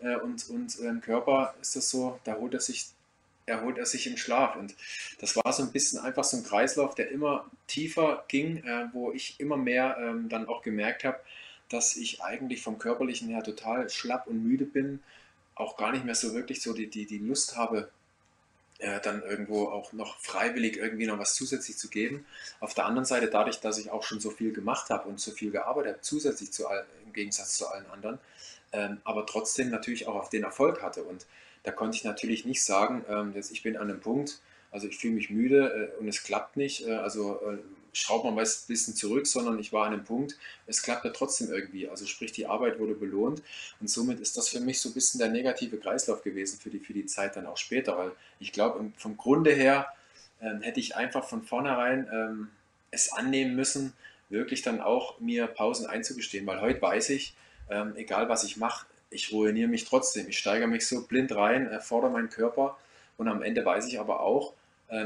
Äh, 0.00 0.16
und 0.16 0.48
und 0.48 0.78
äh, 0.80 0.88
im 0.88 1.00
Körper 1.00 1.54
ist 1.60 1.76
das 1.76 1.90
so, 1.90 2.18
da 2.24 2.36
holt 2.36 2.54
er 2.54 2.60
sich, 2.60 2.86
erholt 3.44 3.76
er 3.76 3.86
sich 3.86 4.06
im 4.06 4.16
Schlaf. 4.16 4.56
Und 4.56 4.74
das 5.20 5.36
war 5.36 5.52
so 5.52 5.62
ein 5.62 5.72
bisschen 5.72 6.00
einfach 6.00 6.24
so 6.24 6.38
ein 6.38 6.44
Kreislauf, 6.44 6.94
der 6.94 7.10
immer 7.10 7.50
tiefer 7.66 8.24
ging, 8.28 8.64
äh, 8.64 8.88
wo 8.92 9.12
ich 9.12 9.38
immer 9.38 9.58
mehr 9.58 9.98
ähm, 10.00 10.30
dann 10.30 10.48
auch 10.48 10.62
gemerkt 10.62 11.04
habe, 11.04 11.20
dass 11.68 11.96
ich 11.96 12.22
eigentlich 12.22 12.62
vom 12.62 12.78
körperlichen 12.78 13.28
her 13.28 13.42
total 13.42 13.90
schlapp 13.90 14.26
und 14.26 14.42
müde 14.42 14.64
bin, 14.64 15.00
auch 15.54 15.76
gar 15.76 15.92
nicht 15.92 16.04
mehr 16.04 16.14
so 16.14 16.32
wirklich 16.34 16.62
so 16.62 16.72
die, 16.72 16.88
die, 16.88 17.04
die 17.04 17.18
Lust 17.18 17.56
habe, 17.56 17.90
äh, 18.78 19.00
dann 19.00 19.22
irgendwo 19.22 19.66
auch 19.66 19.92
noch 19.92 20.18
freiwillig 20.18 20.76
irgendwie 20.76 21.06
noch 21.06 21.18
was 21.18 21.34
zusätzlich 21.34 21.76
zu 21.76 21.88
geben. 21.88 22.26
Auf 22.60 22.74
der 22.74 22.86
anderen 22.86 23.04
Seite, 23.04 23.28
dadurch, 23.28 23.60
dass 23.60 23.78
ich 23.78 23.90
auch 23.90 24.04
schon 24.04 24.20
so 24.20 24.30
viel 24.30 24.52
gemacht 24.52 24.90
habe 24.90 25.08
und 25.08 25.20
so 25.20 25.32
viel 25.32 25.50
gearbeitet 25.50 25.92
habe, 25.94 26.02
zusätzlich 26.02 26.52
zu 26.52 26.68
all, 26.68 26.86
im 27.04 27.12
Gegensatz 27.12 27.56
zu 27.56 27.66
allen 27.68 27.86
anderen, 27.86 28.18
ähm, 28.72 29.00
aber 29.04 29.26
trotzdem 29.26 29.70
natürlich 29.70 30.06
auch 30.06 30.14
auf 30.14 30.30
den 30.30 30.44
Erfolg 30.44 30.82
hatte. 30.82 31.02
Und 31.02 31.26
da 31.64 31.72
konnte 31.72 31.96
ich 31.96 32.04
natürlich 32.04 32.44
nicht 32.44 32.64
sagen, 32.64 33.04
ähm, 33.08 33.34
dass 33.34 33.50
ich 33.50 33.62
bin 33.62 33.76
an 33.76 33.90
einem 33.90 34.00
Punkt, 34.00 34.40
also 34.70 34.86
ich 34.86 34.98
fühle 34.98 35.14
mich 35.14 35.30
müde 35.30 35.92
äh, 35.96 36.00
und 36.00 36.08
es 36.08 36.22
klappt 36.22 36.56
nicht. 36.56 36.86
Äh, 36.86 36.94
also 36.94 37.40
äh, 37.40 37.58
schraubt 37.98 38.24
man 38.24 38.34
meist 38.34 38.64
ein 38.64 38.68
bisschen 38.68 38.94
zurück, 38.94 39.26
sondern 39.26 39.58
ich 39.58 39.72
war 39.72 39.86
an 39.86 39.94
einem 39.94 40.04
Punkt, 40.04 40.36
es 40.66 40.82
klappte 40.82 41.12
trotzdem 41.12 41.50
irgendwie. 41.50 41.88
Also 41.88 42.06
sprich, 42.06 42.32
die 42.32 42.46
Arbeit 42.46 42.78
wurde 42.78 42.94
belohnt 42.94 43.42
und 43.80 43.90
somit 43.90 44.20
ist 44.20 44.36
das 44.36 44.48
für 44.48 44.60
mich 44.60 44.80
so 44.80 44.90
ein 44.90 44.94
bisschen 44.94 45.18
der 45.18 45.30
negative 45.30 45.78
Kreislauf 45.78 46.22
gewesen 46.22 46.58
für 46.60 46.70
die, 46.70 46.80
für 46.80 46.92
die 46.92 47.06
Zeit 47.06 47.36
dann 47.36 47.46
auch 47.46 47.56
später, 47.56 47.96
weil 47.96 48.12
ich 48.40 48.52
glaube, 48.52 48.92
vom 48.96 49.16
Grunde 49.16 49.52
her 49.52 49.88
ähm, 50.40 50.62
hätte 50.62 50.80
ich 50.80 50.96
einfach 50.96 51.28
von 51.28 51.42
vornherein 51.42 52.08
ähm, 52.12 52.48
es 52.90 53.12
annehmen 53.12 53.54
müssen, 53.56 53.92
wirklich 54.30 54.62
dann 54.62 54.80
auch 54.80 55.18
mir 55.20 55.46
Pausen 55.46 55.86
einzugestehen, 55.86 56.46
weil 56.46 56.60
heute 56.60 56.80
weiß 56.80 57.10
ich, 57.10 57.34
ähm, 57.70 57.94
egal 57.96 58.28
was 58.28 58.44
ich 58.44 58.56
mache, 58.56 58.86
ich 59.10 59.32
ruiniere 59.32 59.68
mich 59.68 59.84
trotzdem. 59.84 60.28
Ich 60.28 60.38
steigere 60.38 60.68
mich 60.68 60.86
so 60.86 61.06
blind 61.06 61.34
rein, 61.34 61.66
erfordere 61.66 62.10
meinen 62.10 62.28
Körper 62.28 62.76
und 63.16 63.28
am 63.28 63.42
Ende 63.42 63.64
weiß 63.64 63.86
ich 63.88 63.98
aber 63.98 64.20
auch, 64.20 64.52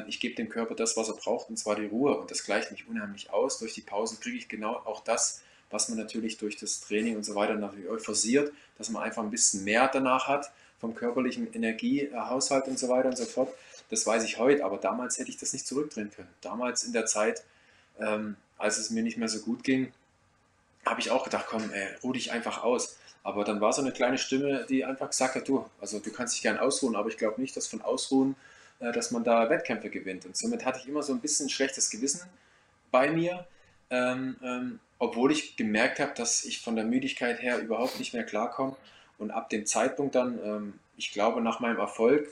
ich 0.06 0.20
gebe 0.20 0.34
dem 0.34 0.48
Körper 0.48 0.74
das, 0.74 0.96
was 0.96 1.08
er 1.08 1.14
braucht, 1.14 1.48
und 1.48 1.56
zwar 1.56 1.76
die 1.76 1.86
Ruhe. 1.86 2.16
Und 2.16 2.30
das 2.30 2.44
gleicht 2.44 2.70
mich 2.70 2.88
unheimlich 2.88 3.30
aus. 3.30 3.58
Durch 3.58 3.74
die 3.74 3.80
Pausen 3.80 4.20
kriege 4.20 4.36
ich 4.36 4.48
genau 4.48 4.74
auch 4.76 5.02
das, 5.02 5.42
was 5.70 5.88
man 5.88 5.98
natürlich 5.98 6.36
durch 6.38 6.56
das 6.56 6.80
Training 6.80 7.16
und 7.16 7.24
so 7.24 7.34
weiter 7.34 7.54
natürlich 7.54 8.02
forciert, 8.02 8.52
dass 8.78 8.90
man 8.90 9.02
einfach 9.02 9.22
ein 9.22 9.30
bisschen 9.30 9.64
mehr 9.64 9.88
danach 9.92 10.28
hat 10.28 10.52
vom 10.80 10.94
körperlichen 10.94 11.52
Energiehaushalt 11.52 12.68
und 12.68 12.78
so 12.78 12.88
weiter 12.88 13.08
und 13.08 13.16
so 13.16 13.24
fort. 13.24 13.52
Das 13.88 14.06
weiß 14.06 14.24
ich 14.24 14.38
heute, 14.38 14.64
aber 14.64 14.78
damals 14.78 15.18
hätte 15.18 15.30
ich 15.30 15.36
das 15.36 15.52
nicht 15.52 15.66
zurückdrehen 15.66 16.10
können. 16.10 16.28
Damals 16.40 16.84
in 16.84 16.92
der 16.92 17.06
Zeit, 17.06 17.42
ähm, 17.98 18.36
als 18.58 18.78
es 18.78 18.90
mir 18.90 19.02
nicht 19.02 19.16
mehr 19.16 19.28
so 19.28 19.40
gut 19.40 19.64
ging, 19.64 19.92
habe 20.84 21.00
ich 21.00 21.10
auch 21.10 21.24
gedacht, 21.24 21.46
komm, 21.48 21.70
ey, 21.72 21.88
ruh 22.02 22.12
dich 22.12 22.32
einfach 22.32 22.62
aus. 22.62 22.96
Aber 23.22 23.44
dann 23.44 23.60
war 23.60 23.72
so 23.72 23.80
eine 23.80 23.92
kleine 23.92 24.18
Stimme, 24.18 24.66
die 24.68 24.84
einfach 24.84 25.10
gesagt 25.10 25.36
hat, 25.36 25.48
du, 25.48 25.64
also 25.80 26.00
du 26.00 26.10
kannst 26.10 26.34
dich 26.34 26.42
gern 26.42 26.58
ausruhen, 26.58 26.96
aber 26.96 27.08
ich 27.08 27.16
glaube 27.16 27.40
nicht, 27.40 27.56
dass 27.56 27.68
von 27.68 27.80
Ausruhen 27.82 28.32
äh, 28.32 28.51
dass 28.90 29.10
man 29.12 29.22
da 29.22 29.48
Wettkämpfe 29.48 29.90
gewinnt. 29.90 30.26
Und 30.26 30.36
somit 30.36 30.64
hatte 30.64 30.80
ich 30.80 30.88
immer 30.88 31.02
so 31.02 31.12
ein 31.12 31.20
bisschen 31.20 31.48
schlechtes 31.48 31.90
Gewissen 31.90 32.22
bei 32.90 33.10
mir, 33.10 33.46
ähm, 33.90 34.36
ähm, 34.42 34.80
obwohl 34.98 35.30
ich 35.32 35.56
gemerkt 35.56 36.00
habe, 36.00 36.12
dass 36.14 36.44
ich 36.44 36.60
von 36.60 36.76
der 36.76 36.84
Müdigkeit 36.84 37.42
her 37.42 37.58
überhaupt 37.60 37.98
nicht 37.98 38.14
mehr 38.14 38.24
klarkomme. 38.24 38.76
Und 39.18 39.30
ab 39.30 39.50
dem 39.50 39.66
Zeitpunkt 39.66 40.14
dann, 40.14 40.38
ähm, 40.44 40.78
ich 40.96 41.12
glaube, 41.12 41.40
nach 41.40 41.60
meinem 41.60 41.78
Erfolg, 41.78 42.28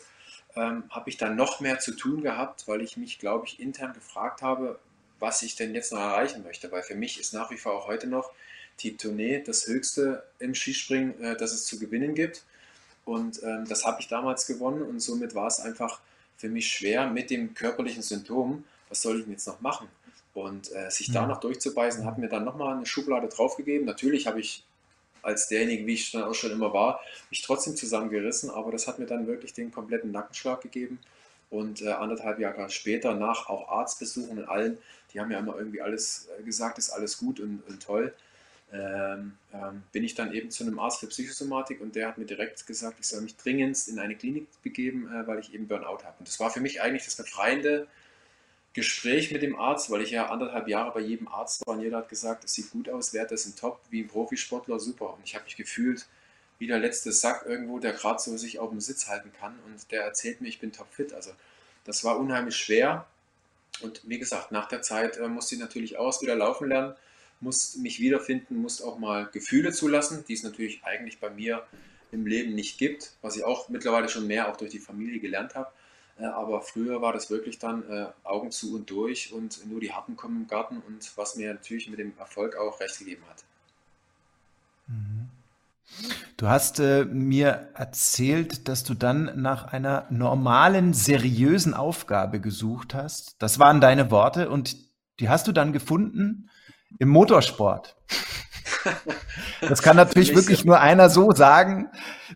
ähm, 0.57 0.85
habe 0.91 1.11
ich 1.11 1.17
dann 1.17 1.37
noch 1.37 1.61
mehr 1.61 1.79
zu 1.79 1.93
tun 1.93 2.23
gehabt, 2.23 2.67
weil 2.67 2.81
ich 2.81 2.97
mich, 2.97 3.19
glaube 3.19 3.47
ich, 3.47 3.61
intern 3.61 3.93
gefragt 3.93 4.43
habe, 4.43 4.79
was 5.19 5.43
ich 5.43 5.57
denn 5.57 5.75
jetzt 5.75 5.93
noch 5.93 6.01
erreichen 6.01 6.43
möchte. 6.43 6.73
Weil 6.73 6.83
für 6.83 6.95
mich 6.95 7.21
ist 7.21 7.35
nach 7.35 7.51
wie 7.51 7.57
vor 7.57 7.75
auch 7.75 7.87
heute 7.87 8.07
noch 8.07 8.33
die 8.81 8.97
Tournee 8.97 9.43
das 9.45 9.67
Höchste 9.67 10.25
im 10.39 10.55
Skispringen, 10.55 11.23
äh, 11.23 11.37
das 11.37 11.53
es 11.53 11.67
zu 11.67 11.79
gewinnen 11.79 12.15
gibt. 12.15 12.45
Und 13.05 13.43
ähm, 13.43 13.67
das 13.69 13.85
habe 13.85 14.01
ich 14.01 14.09
damals 14.09 14.47
gewonnen 14.47 14.83
und 14.83 15.01
somit 15.01 15.35
war 15.35 15.47
es 15.47 15.61
einfach 15.61 16.01
für 16.41 16.49
mich 16.49 16.69
schwer 16.69 17.11
mit 17.11 17.29
dem 17.29 17.53
körperlichen 17.53 18.03
Symptom, 18.03 18.65
was 18.89 19.03
soll 19.03 19.19
ich 19.19 19.25
denn 19.25 19.33
jetzt 19.33 19.47
noch 19.47 19.61
machen? 19.61 19.89
Und 20.33 20.73
äh, 20.73 20.91
sich 20.91 21.13
da 21.13 21.27
noch 21.27 21.39
durchzubeißen, 21.41 22.07
hat 22.07 22.17
mir 22.17 22.29
dann 22.29 22.45
nochmal 22.45 22.77
eine 22.77 22.87
Schublade 22.87 23.29
draufgegeben. 23.29 23.85
Natürlich 23.85 24.27
habe 24.27 24.41
ich 24.41 24.65
als 25.23 25.49
derjenige, 25.49 25.87
wie 25.87 25.95
ich 25.95 26.13
dann 26.13 26.23
auch 26.23 26.35
schon 26.35 26.51
immer 26.51 26.73
war, 26.73 27.01
mich 27.29 27.43
trotzdem 27.43 27.77
zusammengerissen, 27.77 28.49
aber 28.49 28.73
das 28.73 28.87
hat 28.87 28.99
mir 28.99 29.05
dann 29.07 29.27
wirklich 29.27 29.53
den 29.53 29.71
kompletten 29.71 30.13
Nackenschlag 30.13 30.63
gegeben. 30.63 30.99
Und 31.51 31.83
äh, 31.83 31.91
anderthalb 31.91 32.39
Jahre 32.39 32.71
später, 32.71 33.15
nach 33.15 33.51
auch 33.51 33.69
Arztbesuchen 33.69 34.39
und 34.39 34.45
allen, 34.49 34.79
die 35.13 35.21
haben 35.21 35.31
ja 35.31 35.39
immer 35.41 35.59
irgendwie 35.59 35.83
alles 35.83 36.29
äh, 36.39 36.43
gesagt, 36.43 36.79
ist 36.79 36.91
alles 36.91 37.19
gut 37.19 37.39
und, 37.39 37.63
und 37.69 37.83
toll 37.83 38.15
ähm, 38.73 39.37
ähm, 39.53 39.83
bin 39.91 40.05
ich 40.05 40.15
dann 40.15 40.33
eben 40.33 40.51
zu 40.51 40.63
einem 40.63 40.79
Arzt 40.79 41.01
für 41.01 41.09
Psychosomatik 41.09 41.81
und 41.81 41.97
der 41.97 42.09
hat 42.09 42.19
mir 42.19 42.25
direkt 42.25 42.67
gesagt, 42.67 42.99
ich 43.01 43.07
soll 43.07 43.21
mich 43.23 43.37
dringendst 43.37 43.89
in 43.89 43.99
eine 43.99 44.15
Klinik 44.15 44.47
begeben, 44.63 45.13
äh, 45.13 45.27
weil 45.27 45.41
ich 45.41 45.53
eben 45.53 45.67
Burnout 45.67 46.05
habe. 46.05 46.15
Und 46.19 46.29
das 46.29 46.39
war 46.39 46.51
für 46.51 46.61
mich 46.61 46.81
eigentlich 46.81 47.05
das 47.05 47.17
befreiende 47.17 47.89
Gespräch 48.73 49.33
mit 49.33 49.43
dem 49.43 49.59
Arzt, 49.59 49.91
weil 49.91 50.03
ich 50.03 50.13
ja 50.13 50.31
anderthalb 50.31 50.69
Jahre 50.69 50.93
bei 50.93 51.01
jedem 51.01 51.27
Arzt 51.27 51.67
war 51.67 51.75
und 51.75 51.83
jeder 51.83 51.99
hat 51.99 52.09
gesagt, 52.09 52.45
es 52.45 52.55
sieht 52.55 52.71
gut 52.71 52.89
aus, 52.89 53.13
Werte 53.13 53.37
sind 53.37 53.59
top, 53.59 53.81
wie 53.91 54.03
ein 54.03 54.09
Profisportler, 54.09 54.79
super. 54.79 55.15
Und 55.15 55.25
ich 55.25 55.35
habe 55.35 55.45
mich 55.45 55.57
gefühlt 55.57 56.07
wie 56.59 56.69
der 56.69 56.79
letzte 56.79 57.11
Sack 57.11 57.47
irgendwo, 57.47 57.81
der 57.81 57.95
gerade 57.95 58.21
so 58.21 58.37
sich 58.37 58.61
auf 58.61 58.71
dem 58.71 58.81
Sitz 58.81 59.09
halten 59.09 59.33
kann 59.33 59.59
und 59.67 59.91
der 59.91 60.05
erzählt 60.05 60.41
mir, 60.41 60.49
ich 60.49 60.61
bin 60.61 60.73
topfit. 60.73 61.13
Also 61.13 61.33
das 61.85 62.05
war 62.05 62.19
unheimlich 62.19 62.55
schwer. 62.55 63.07
Und 63.81 64.03
wie 64.05 64.19
gesagt, 64.19 64.53
nach 64.53 64.69
der 64.69 64.83
Zeit 64.83 65.17
äh, 65.17 65.27
musste 65.27 65.57
ich 65.57 65.61
natürlich 65.61 65.97
auch 65.97 66.23
wieder 66.23 66.37
laufen 66.37 66.69
lernen 66.69 66.95
musst 67.41 67.79
mich 67.79 68.01
wiederfinden, 68.01 68.57
musst 68.57 68.85
auch 68.85 68.99
mal 68.99 69.29
Gefühle 69.33 69.73
zulassen, 69.73 70.25
die 70.29 70.35
es 70.35 70.43
natürlich 70.43 70.85
eigentlich 70.85 71.19
bei 71.19 71.31
mir 71.31 71.63
im 72.13 72.27
Leben 72.27 72.55
nicht 72.55 72.79
gibt, 72.79 73.13
was 73.23 73.37
ich 73.37 73.45
auch 73.45 73.69
mittlerweile 73.69 74.09
schon 74.09 74.27
mehr 74.27 74.49
auch 74.49 74.57
durch 74.57 74.71
die 74.71 74.79
Familie 74.79 75.21
gelernt 75.21 75.55
habe. 75.55 75.71
Äh, 76.19 76.25
aber 76.25 76.61
früher 76.61 77.01
war 77.01 77.13
das 77.13 77.31
wirklich 77.31 77.59
dann 77.59 77.89
äh, 77.89 78.07
Augen 78.25 78.51
zu 78.51 78.75
und 78.75 78.91
durch 78.91 79.33
und 79.33 79.67
nur 79.67 79.81
die 79.81 79.93
Harten 79.93 80.17
kommen 80.17 80.43
im 80.43 80.49
Garten 80.49 80.83
und 80.87 81.13
was 81.17 81.37
mir 81.37 81.55
natürlich 81.55 81.89
mit 81.89 81.99
dem 81.99 82.13
Erfolg 82.19 82.57
auch 82.57 82.81
recht 82.81 82.99
gegeben 82.99 83.23
hat. 83.29 83.45
Mhm. 84.87 85.29
Du 86.37 86.49
hast 86.49 86.79
äh, 86.79 87.05
mir 87.05 87.69
erzählt, 87.75 88.69
dass 88.69 88.85
du 88.85 88.95
dann 88.95 89.43
nach 89.43 89.65
einer 89.65 90.07
normalen, 90.11 90.95
seriösen 90.95 91.75
Aufgabe 91.75 92.41
gesucht 92.41 92.95
hast. 92.95 93.35
Das 93.39 93.59
waren 93.59 93.81
deine 93.81 94.11
Worte 94.11 94.51
und 94.51 94.77
die 95.19 95.29
hast 95.29 95.49
du 95.49 95.53
dann 95.53 95.73
gefunden 95.73 96.49
im 96.99 97.09
Motorsport. 97.09 97.97
Das 99.61 99.83
kann 99.83 99.97
natürlich 99.97 100.35
wirklich 100.35 100.65
nur 100.65 100.81
einer 100.81 101.11
so 101.11 101.33
sagen. 101.33 101.89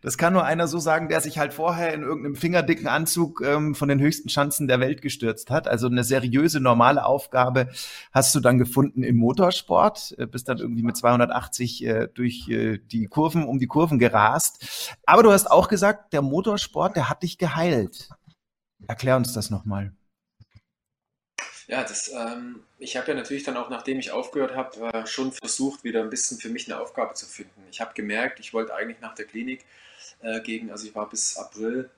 Das 0.03 0.19
kann 0.19 0.33
nur 0.33 0.45
einer 0.45 0.67
so 0.67 0.79
sagen, 0.79 1.09
der 1.09 1.21
sich 1.21 1.39
halt 1.39 1.55
vorher 1.55 1.95
in 1.95 2.03
irgendeinem 2.03 2.37
fingerdicken 2.37 2.87
Anzug 2.87 3.41
ähm, 3.45 3.75
von 3.75 3.89
den 3.89 4.01
höchsten 4.01 4.29
Schanzen 4.29 4.69
der 4.69 4.81
Welt 4.81 5.03
gestürzt 5.03 5.51
hat. 5.51 5.69
Also 5.69 5.87
eine 5.87 6.05
seriöse, 6.05 6.61
normale 6.61 7.05
Aufgabe 7.07 7.69
hast 8.13 8.35
du 8.35 8.41
dann 8.41 8.59
gefunden 8.59 9.03
im 9.03 9.17
Motorsport, 9.17 10.15
äh, 10.19 10.27
bist 10.27 10.49
dann 10.49 10.59
irgendwie 10.59 10.83
mit 10.83 10.97
280 10.97 11.87
äh, 11.87 12.09
durch 12.13 12.49
äh, 12.49 12.79
die 12.79 13.07
Kurven, 13.07 13.45
um 13.45 13.59
die 13.59 13.67
Kurven 13.67 13.99
gerast. 13.99 14.93
Aber 15.07 15.23
du 15.23 15.33
hast 15.33 15.51
auch 15.51 15.69
gesagt, 15.69 16.13
der 16.13 16.23
Motorsport, 16.23 16.97
der 16.97 17.09
hat 17.09 17.23
dich 17.23 17.39
geheilt. 17.39 18.11
Erklär 18.87 19.17
uns 19.17 19.33
das 19.33 19.51
nochmal. 19.51 19.93
Ja, 21.67 21.83
das, 21.83 22.13
ähm, 22.13 22.63
ich 22.79 22.97
habe 22.97 23.09
ja 23.09 23.15
natürlich 23.15 23.43
dann 23.43 23.57
auch, 23.57 23.71
nachdem 23.71 23.99
ich 23.99 24.11
aufgehört 24.11 24.55
habe, 24.55 24.93
äh, 24.93 25.07
schon 25.07 25.33
versucht, 25.33 25.83
wieder 25.83 26.03
ein 26.03 26.11
bisschen 26.11 26.39
für 26.39 26.51
mich 26.51 26.71
eine 26.71 26.81
Aufgabe 26.81 27.15
zu 27.15 27.27
finden. 27.27 27.63
Ich 27.71 27.81
habe 27.81 27.95
gemerkt, 27.95 28.39
ich 28.39 28.53
wollte 28.53 28.75
eigentlich 28.75 29.01
nach 29.01 29.15
der 29.15 29.25
Klinik 29.25 29.65
äh, 30.21 30.41
gegen, 30.41 30.71
also 30.71 30.87
ich 30.87 30.95
war 30.95 31.09
bis 31.09 31.37
April 31.39 31.89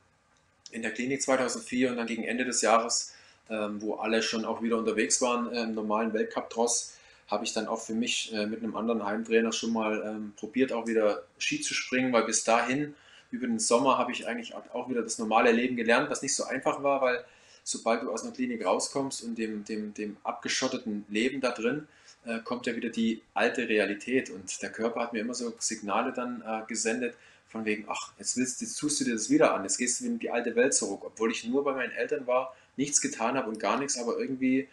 in 0.70 0.82
der 0.82 0.92
Klinik 0.92 1.22
2004 1.22 1.90
und 1.90 1.96
dann 1.96 2.06
gegen 2.06 2.22
Ende 2.24 2.44
des 2.44 2.62
Jahres, 2.62 3.14
ähm, 3.50 3.82
wo 3.82 3.94
alle 3.94 4.22
schon 4.22 4.44
auch 4.44 4.62
wieder 4.62 4.76
unterwegs 4.76 5.20
waren 5.20 5.52
äh, 5.52 5.62
im 5.62 5.74
normalen 5.74 6.12
Weltcup-Tross, 6.12 6.94
habe 7.28 7.44
ich 7.44 7.52
dann 7.52 7.66
auch 7.66 7.80
für 7.80 7.94
mich 7.94 8.32
äh, 8.32 8.46
mit 8.46 8.62
einem 8.62 8.76
anderen 8.76 9.04
Heimtrainer 9.04 9.52
schon 9.52 9.72
mal 9.72 10.00
ähm, 10.06 10.32
probiert, 10.36 10.72
auch 10.72 10.86
wieder 10.86 11.24
Ski 11.38 11.60
zu 11.60 11.74
springen, 11.74 12.12
weil 12.12 12.24
bis 12.24 12.44
dahin, 12.44 12.94
über 13.32 13.48
den 13.48 13.58
Sommer, 13.58 13.98
habe 13.98 14.12
ich 14.12 14.28
eigentlich 14.28 14.54
auch 14.54 14.88
wieder 14.88 15.02
das 15.02 15.18
normale 15.18 15.50
Leben 15.50 15.74
gelernt, 15.74 16.08
was 16.08 16.22
nicht 16.22 16.34
so 16.34 16.44
einfach 16.44 16.84
war, 16.84 17.00
weil 17.00 17.24
sobald 17.66 18.04
du 18.04 18.12
aus 18.12 18.22
einer 18.22 18.32
Klinik 18.32 18.64
rauskommst 18.64 19.24
und 19.24 19.36
dem, 19.36 19.64
dem, 19.64 19.92
dem 19.92 20.16
abgeschotteten 20.22 21.04
Leben 21.08 21.40
da 21.40 21.50
drin, 21.50 21.88
äh, 22.24 22.38
kommt 22.38 22.66
ja 22.66 22.76
wieder 22.76 22.90
die 22.90 23.22
alte 23.34 23.68
Realität. 23.68 24.30
Und 24.30 24.62
der 24.62 24.70
Körper 24.70 25.00
hat 25.00 25.12
mir 25.12 25.18
immer 25.18 25.34
so 25.34 25.52
Signale 25.58 26.12
dann 26.12 26.42
äh, 26.46 26.64
gesendet, 26.68 27.16
von 27.48 27.64
wegen, 27.64 27.84
ach, 27.88 28.12
jetzt, 28.18 28.36
willst, 28.36 28.60
jetzt 28.60 28.76
tust 28.76 29.00
du 29.00 29.04
dir 29.04 29.14
das 29.14 29.30
wieder 29.30 29.52
an, 29.52 29.64
jetzt 29.64 29.78
gehst 29.78 30.00
du 30.00 30.06
in 30.06 30.20
die 30.20 30.30
alte 30.30 30.54
Welt 30.54 30.74
zurück. 30.74 31.00
Obwohl 31.04 31.32
ich 31.32 31.44
nur 31.44 31.64
bei 31.64 31.72
meinen 31.74 31.92
Eltern 31.92 32.26
war, 32.28 32.54
nichts 32.76 33.00
getan 33.00 33.36
habe 33.36 33.48
und 33.48 33.58
gar 33.58 33.78
nichts, 33.80 33.98
aber 33.98 34.16
irgendwie 34.16 34.68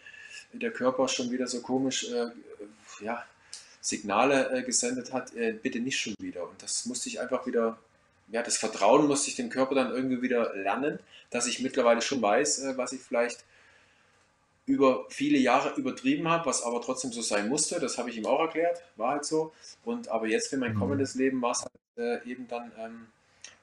der 0.52 0.70
Körper 0.70 1.08
schon 1.08 1.32
wieder 1.32 1.48
so 1.48 1.62
komisch 1.62 2.08
äh, 2.12 2.30
ja, 3.04 3.24
Signale 3.80 4.50
äh, 4.52 4.62
gesendet 4.62 5.12
hat, 5.12 5.34
äh, 5.34 5.52
bitte 5.52 5.80
nicht 5.80 5.98
schon 5.98 6.14
wieder. 6.20 6.48
Und 6.48 6.62
das 6.62 6.86
musste 6.86 7.08
ich 7.08 7.20
einfach 7.20 7.44
wieder 7.44 7.76
ja, 8.28 8.42
das 8.42 8.56
Vertrauen 8.56 9.06
musste 9.06 9.30
ich 9.30 9.36
dem 9.36 9.50
Körper 9.50 9.74
dann 9.74 9.92
irgendwie 9.92 10.22
wieder 10.22 10.54
lernen, 10.54 10.98
dass 11.30 11.46
ich 11.46 11.60
mittlerweile 11.60 12.02
schon 12.02 12.22
weiß, 12.22 12.60
äh, 12.60 12.76
was 12.76 12.92
ich 12.92 13.00
vielleicht 13.00 13.44
über 14.66 15.04
viele 15.10 15.38
Jahre 15.38 15.74
übertrieben 15.78 16.28
habe, 16.28 16.46
was 16.46 16.62
aber 16.62 16.80
trotzdem 16.80 17.12
so 17.12 17.20
sein 17.20 17.48
musste. 17.48 17.80
Das 17.80 17.98
habe 17.98 18.10
ich 18.10 18.16
ihm 18.16 18.26
auch 18.26 18.40
erklärt, 18.40 18.82
war 18.96 19.12
halt 19.12 19.24
so. 19.24 19.52
Und 19.84 20.08
aber 20.08 20.26
jetzt 20.26 20.48
für 20.48 20.56
mein 20.56 20.74
mhm. 20.74 20.78
kommendes 20.78 21.14
Leben 21.14 21.42
war 21.42 21.52
es 21.52 21.62
halt 21.62 22.24
äh, 22.24 22.28
eben 22.28 22.48
dann, 22.48 22.72
ähm, 22.78 23.06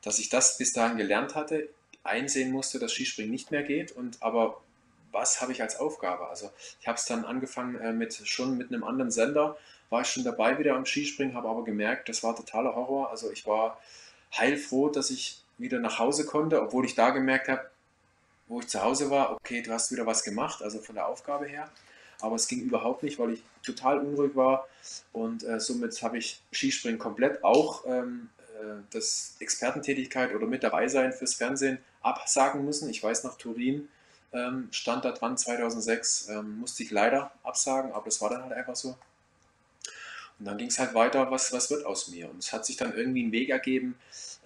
dass 0.04 0.20
ich 0.20 0.30
das 0.30 0.58
bis 0.58 0.74
dahin 0.74 0.98
gelernt 0.98 1.36
hatte, 1.36 1.70
einsehen 2.04 2.52
musste, 2.52 2.80
dass 2.80 2.94
Skispringen 2.94 3.32
nicht 3.32 3.52
mehr 3.52 3.64
geht. 3.64 3.92
Und 3.92 4.22
aber 4.22 4.62
was 5.12 5.42
habe 5.42 5.52
ich 5.52 5.62
als 5.62 5.80
Aufgabe? 5.80 6.28
Also 6.28 6.52
ich 6.80 6.88
habe 6.88 6.98
es 6.98 7.06
dann 7.06 7.26
angefangen 7.26 7.76
äh, 7.76 7.94
mit 7.94 8.14
schon 8.14 8.58
mit 8.58 8.72
einem 8.72 8.84
anderen 8.84 9.12
Sender, 9.12 9.58
war 9.90 10.02
ich 10.02 10.08
schon 10.08 10.24
dabei 10.24 10.58
wieder 10.58 10.76
am 10.76 10.86
Skispringen, 10.86 11.36
habe 11.36 11.50
aber 11.50 11.64
gemerkt, 11.64 12.10
das 12.10 12.24
war 12.24 12.36
totaler 12.36 12.76
Horror. 12.76 13.10
Also 13.10 13.32
ich 13.32 13.46
war 13.46 13.80
heilfroh, 14.38 14.90
dass 14.90 15.10
ich 15.10 15.42
wieder 15.58 15.80
nach 15.80 16.00
Hause 16.00 16.26
konnte, 16.26 16.62
obwohl 16.62 16.86
ich 16.86 16.96
da 16.96 17.12
gemerkt 17.12 17.48
habe, 17.48 17.70
wo 18.48 18.60
ich 18.60 18.68
zu 18.68 18.82
Hause 18.82 19.10
war, 19.10 19.32
okay, 19.32 19.62
du 19.62 19.72
hast 19.72 19.92
wieder 19.92 20.06
was 20.06 20.24
gemacht, 20.24 20.62
also 20.62 20.80
von 20.80 20.96
der 20.96 21.08
Aufgabe 21.08 21.46
her. 21.46 21.70
Aber 22.20 22.36
es 22.36 22.48
ging 22.48 22.60
überhaupt 22.62 23.04
nicht, 23.04 23.18
weil 23.18 23.32
ich 23.34 23.44
total 23.64 24.00
unruhig 24.00 24.36
war 24.36 24.68
und 25.12 25.44
äh, 25.44 25.60
somit 25.60 26.02
habe 26.04 26.18
ich 26.18 26.42
Skispringen 26.52 27.00
komplett 27.00 27.44
auch 27.44 27.84
ähm, 27.88 28.30
äh, 28.60 28.82
das 28.92 29.36
Expertentätigkeit 29.40 30.34
oder 30.36 30.46
mit 30.46 30.64
dabei 30.64 30.88
sein 30.88 31.14
fürs 31.14 31.34
Fernsehen 31.34 31.80
absagen 32.02 32.64
müssen. 32.64 32.90
Ich 32.90 33.02
weiß 33.02 33.24
nach 33.24 33.38
Turin 33.38 33.88
ähm, 34.34 34.70
stand 34.72 35.06
da 35.06 35.12
dran 35.12 35.38
2006, 35.38 36.30
ähm, 36.30 36.60
musste 36.60 36.84
ich 36.84 36.92
leider 36.92 37.32
absagen, 37.44 37.92
aber 37.92 38.06
das 38.06 38.22
war 38.22 38.30
dann 38.30 38.44
halt 38.44 38.54
einfach 38.54 38.76
so. 38.76 38.96
Und 40.42 40.46
dann 40.46 40.58
ging 40.58 40.70
es 40.70 40.80
halt 40.80 40.96
weiter, 40.96 41.30
was, 41.30 41.54
was 41.54 41.70
wird 41.70 41.86
aus 41.86 42.08
mir? 42.08 42.28
Und 42.28 42.40
es 42.40 42.52
hat 42.52 42.66
sich 42.66 42.76
dann 42.76 42.96
irgendwie 42.96 43.22
ein 43.22 43.32
Weg 43.32 43.50
ergeben. 43.50 43.94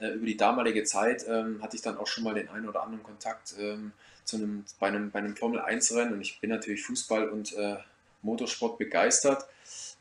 Äh, 0.01 0.10
über 0.10 0.25
die 0.25 0.36
damalige 0.36 0.84
Zeit 0.84 1.25
ähm, 1.25 1.63
hatte 1.63 1.77
ich 1.77 1.81
dann 1.81 1.97
auch 1.97 2.05
schon 2.05 2.25
mal 2.25 2.34
den 2.34 2.49
einen 2.49 2.67
oder 2.67 2.84
anderen 2.84 3.01
Kontakt 3.01 3.55
ähm, 3.58 3.93
zu 4.25 4.36
einem, 4.36 4.65
bei 4.77 4.88
einem, 4.88 5.10
bei 5.10 5.19
einem 5.19 5.38
Formel-1-Rennen. 5.38 6.12
Und 6.12 6.19
ich 6.19 6.41
bin 6.41 6.49
natürlich 6.49 6.84
Fußball 6.84 7.29
und 7.29 7.53
äh, 7.53 7.77
Motorsport 8.23 8.77
begeistert. 8.77 9.45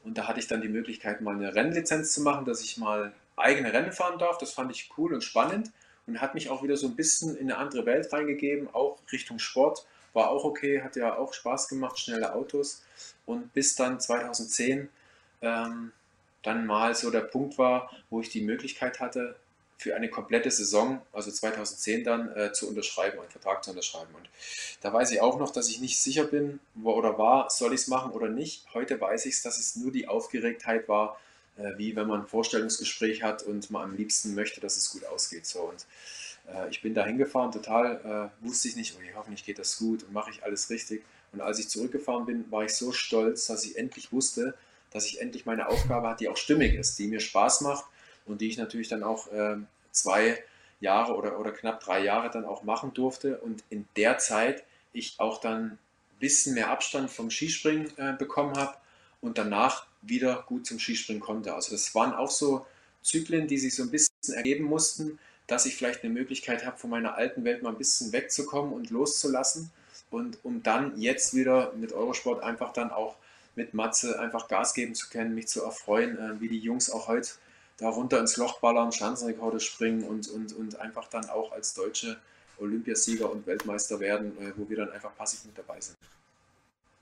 Und 0.02 0.18
da 0.18 0.26
hatte 0.26 0.40
ich 0.40 0.48
dann 0.48 0.62
die 0.62 0.68
Möglichkeit, 0.68 1.20
mal 1.20 1.36
eine 1.36 1.54
Rennlizenz 1.54 2.12
zu 2.12 2.22
machen, 2.22 2.44
dass 2.44 2.60
ich 2.60 2.76
mal 2.76 3.12
eigene 3.36 3.72
Rennen 3.72 3.92
fahren 3.92 4.18
darf. 4.18 4.38
Das 4.38 4.50
fand 4.50 4.72
ich 4.72 4.90
cool 4.98 5.14
und 5.14 5.22
spannend 5.22 5.70
und 6.08 6.20
hat 6.20 6.34
mich 6.34 6.50
auch 6.50 6.64
wieder 6.64 6.76
so 6.76 6.88
ein 6.88 6.96
bisschen 6.96 7.36
in 7.36 7.52
eine 7.52 7.58
andere 7.58 7.86
Welt 7.86 8.12
reingegeben, 8.12 8.68
auch 8.74 8.98
Richtung 9.12 9.38
Sport. 9.38 9.86
War 10.12 10.30
auch 10.30 10.42
okay, 10.42 10.82
hat 10.82 10.96
ja 10.96 11.16
auch 11.16 11.32
Spaß 11.32 11.68
gemacht, 11.68 12.00
schnelle 12.00 12.34
Autos. 12.34 12.82
Und 13.26 13.52
bis 13.52 13.76
dann 13.76 14.00
2010 14.00 14.88
ähm, 15.44 15.92
dann 16.42 16.66
mal 16.66 16.94
so 16.94 17.10
der 17.10 17.20
Punkt 17.20 17.58
war, 17.58 17.90
wo 18.10 18.20
ich 18.20 18.28
die 18.28 18.42
Möglichkeit 18.42 19.00
hatte, 19.00 19.36
für 19.76 19.96
eine 19.96 20.08
komplette 20.08 20.50
Saison, 20.50 21.02
also 21.12 21.30
2010 21.30 22.04
dann, 22.04 22.34
äh, 22.34 22.52
zu 22.52 22.68
unterschreiben, 22.68 23.18
einen 23.18 23.30
Vertrag 23.30 23.64
zu 23.64 23.70
unterschreiben. 23.70 24.14
Und 24.14 24.28
da 24.80 24.92
weiß 24.92 25.10
ich 25.10 25.20
auch 25.20 25.38
noch, 25.38 25.50
dass 25.50 25.68
ich 25.68 25.80
nicht 25.80 25.98
sicher 25.98 26.24
bin 26.24 26.60
wo, 26.74 26.92
oder 26.92 27.18
war, 27.18 27.50
soll 27.50 27.74
ich 27.74 27.82
es 27.82 27.88
machen 27.88 28.12
oder 28.12 28.28
nicht. 28.28 28.66
Heute 28.72 29.00
weiß 29.00 29.26
ich 29.26 29.34
es, 29.34 29.42
dass 29.42 29.58
es 29.58 29.76
nur 29.76 29.90
die 29.90 30.08
Aufgeregtheit 30.08 30.88
war, 30.88 31.18
äh, 31.58 31.76
wie 31.76 31.96
wenn 31.96 32.06
man 32.06 32.22
ein 32.22 32.26
Vorstellungsgespräch 32.26 33.22
hat 33.22 33.42
und 33.42 33.70
man 33.70 33.82
am 33.82 33.96
liebsten 33.96 34.34
möchte, 34.34 34.60
dass 34.60 34.76
es 34.76 34.90
gut 34.90 35.04
ausgeht. 35.06 35.44
So. 35.44 35.60
Und 35.62 35.86
äh, 36.48 36.70
ich 36.70 36.80
bin 36.80 36.94
da 36.94 37.04
hingefahren, 37.04 37.52
total, 37.52 38.30
äh, 38.42 38.46
wusste 38.46 38.68
ich 38.68 38.76
nicht, 38.76 38.94
okay, 38.96 39.12
hoffentlich 39.14 39.44
geht 39.44 39.58
das 39.58 39.78
gut 39.78 40.04
und 40.04 40.12
mache 40.12 40.30
ich 40.30 40.44
alles 40.44 40.70
richtig. 40.70 41.02
Und 41.32 41.40
als 41.40 41.58
ich 41.58 41.68
zurückgefahren 41.68 42.26
bin, 42.26 42.50
war 42.50 42.64
ich 42.64 42.74
so 42.74 42.92
stolz, 42.92 43.46
dass 43.46 43.64
ich 43.64 43.76
endlich 43.76 44.12
wusste, 44.12 44.54
dass 44.94 45.06
ich 45.06 45.20
endlich 45.20 45.44
meine 45.44 45.68
Aufgabe 45.68 46.06
habe, 46.06 46.18
die 46.18 46.28
auch 46.28 46.36
stimmig 46.36 46.74
ist, 46.74 46.98
die 46.98 47.08
mir 47.08 47.20
Spaß 47.20 47.60
macht 47.62 47.84
und 48.26 48.40
die 48.40 48.48
ich 48.48 48.56
natürlich 48.56 48.88
dann 48.88 49.02
auch 49.02 49.30
äh, 49.32 49.56
zwei 49.90 50.42
Jahre 50.80 51.14
oder, 51.16 51.38
oder 51.38 51.50
knapp 51.50 51.80
drei 51.80 52.02
Jahre 52.02 52.30
dann 52.30 52.44
auch 52.44 52.62
machen 52.62 52.94
durfte 52.94 53.38
und 53.38 53.64
in 53.70 53.86
der 53.96 54.18
Zeit 54.18 54.64
ich 54.92 55.16
auch 55.18 55.40
dann 55.40 55.64
ein 55.72 55.78
bisschen 56.20 56.54
mehr 56.54 56.70
Abstand 56.70 57.10
vom 57.10 57.28
Skispringen 57.30 57.90
äh, 57.98 58.12
bekommen 58.16 58.56
habe 58.56 58.76
und 59.20 59.36
danach 59.36 59.86
wieder 60.00 60.44
gut 60.46 60.64
zum 60.64 60.78
Skispringen 60.78 61.20
konnte. 61.20 61.54
Also 61.54 61.72
das 61.72 61.92
waren 61.96 62.14
auch 62.14 62.30
so 62.30 62.64
Zyklen, 63.02 63.48
die 63.48 63.58
sich 63.58 63.74
so 63.74 63.82
ein 63.82 63.90
bisschen 63.90 64.32
ergeben 64.32 64.64
mussten, 64.64 65.18
dass 65.48 65.66
ich 65.66 65.74
vielleicht 65.76 66.04
eine 66.04 66.12
Möglichkeit 66.12 66.64
habe, 66.64 66.78
von 66.78 66.90
meiner 66.90 67.16
alten 67.16 67.42
Welt 67.42 67.62
mal 67.62 67.70
ein 67.70 67.78
bisschen 67.78 68.12
wegzukommen 68.12 68.72
und 68.72 68.90
loszulassen 68.90 69.72
und 70.12 70.38
um 70.44 70.62
dann 70.62 71.00
jetzt 71.00 71.34
wieder 71.34 71.72
mit 71.72 71.92
Eurosport 71.92 72.44
einfach 72.44 72.72
dann 72.72 72.92
auch 72.92 73.16
mit 73.56 73.74
Matze 73.74 74.18
einfach 74.18 74.48
Gas 74.48 74.74
geben 74.74 74.94
zu 74.94 75.08
können, 75.08 75.34
mich 75.34 75.48
zu 75.48 75.62
erfreuen, 75.62 76.18
äh, 76.18 76.40
wie 76.40 76.48
die 76.48 76.58
Jungs 76.58 76.90
auch 76.90 77.08
heute 77.08 77.30
da 77.78 77.88
runter 77.88 78.20
ins 78.20 78.36
Loch 78.36 78.60
ballern, 78.60 78.92
Schanzenrekorde 78.92 79.60
springen 79.60 80.04
und, 80.04 80.28
und, 80.28 80.52
und 80.52 80.80
einfach 80.80 81.08
dann 81.08 81.28
auch 81.28 81.52
als 81.52 81.74
deutsche 81.74 82.16
Olympiasieger 82.58 83.30
und 83.30 83.46
Weltmeister 83.46 84.00
werden, 84.00 84.32
äh, 84.38 84.52
wo 84.56 84.68
wir 84.68 84.76
dann 84.76 84.90
einfach 84.90 85.14
passiv 85.16 85.44
mit 85.44 85.58
dabei 85.58 85.80
sind. 85.80 85.96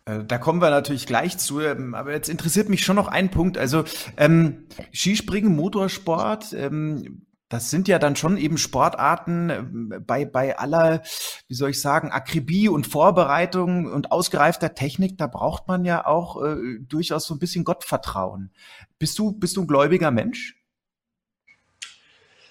Äh, 0.05 0.25
da 0.25 0.38
kommen 0.38 0.61
wir 0.61 0.71
natürlich 0.71 1.07
gleich 1.07 1.38
zu, 1.38 1.61
ähm, 1.61 1.95
aber 1.95 2.12
jetzt 2.12 2.29
interessiert 2.29 2.69
mich 2.69 2.85
schon 2.85 2.97
noch 2.97 3.09
ein 3.09 3.31
Punkt. 3.31 3.59
Also 3.59 3.85
ähm, 4.17 4.67
Skispringen, 4.93 5.55
Motorsport, 5.55 6.53
ähm, 6.55 7.23
das 7.53 7.69
sind 7.69 7.87
ja 7.87 7.99
dann 7.99 8.17
schon 8.17 8.38
eben 8.38 8.57
Sportarten 8.57 9.51
äh, 9.51 10.01
bei, 10.01 10.25
bei 10.25 10.59
aller, 10.59 11.03
wie 11.49 11.55
soll 11.55 11.71
ich 11.71 11.81
sagen, 11.83 12.11
Akribie 12.11 12.69
und 12.69 12.87
Vorbereitung 12.87 13.93
und 13.93 14.11
ausgereifter 14.11 14.75
Technik, 14.75 15.19
da 15.19 15.27
braucht 15.27 15.69
man 15.69 15.85
ja 15.85 16.07
auch 16.07 16.43
äh, 16.43 16.57
durchaus 16.81 17.27
so 17.27 17.35
ein 17.35 17.38
bisschen 17.38 17.65
Gottvertrauen. 17.65 18.51
Bist 18.99 19.19
du, 19.19 19.33
bist 19.33 19.57
du 19.57 19.62
ein 19.62 19.67
gläubiger 19.67 20.11
Mensch? 20.11 20.57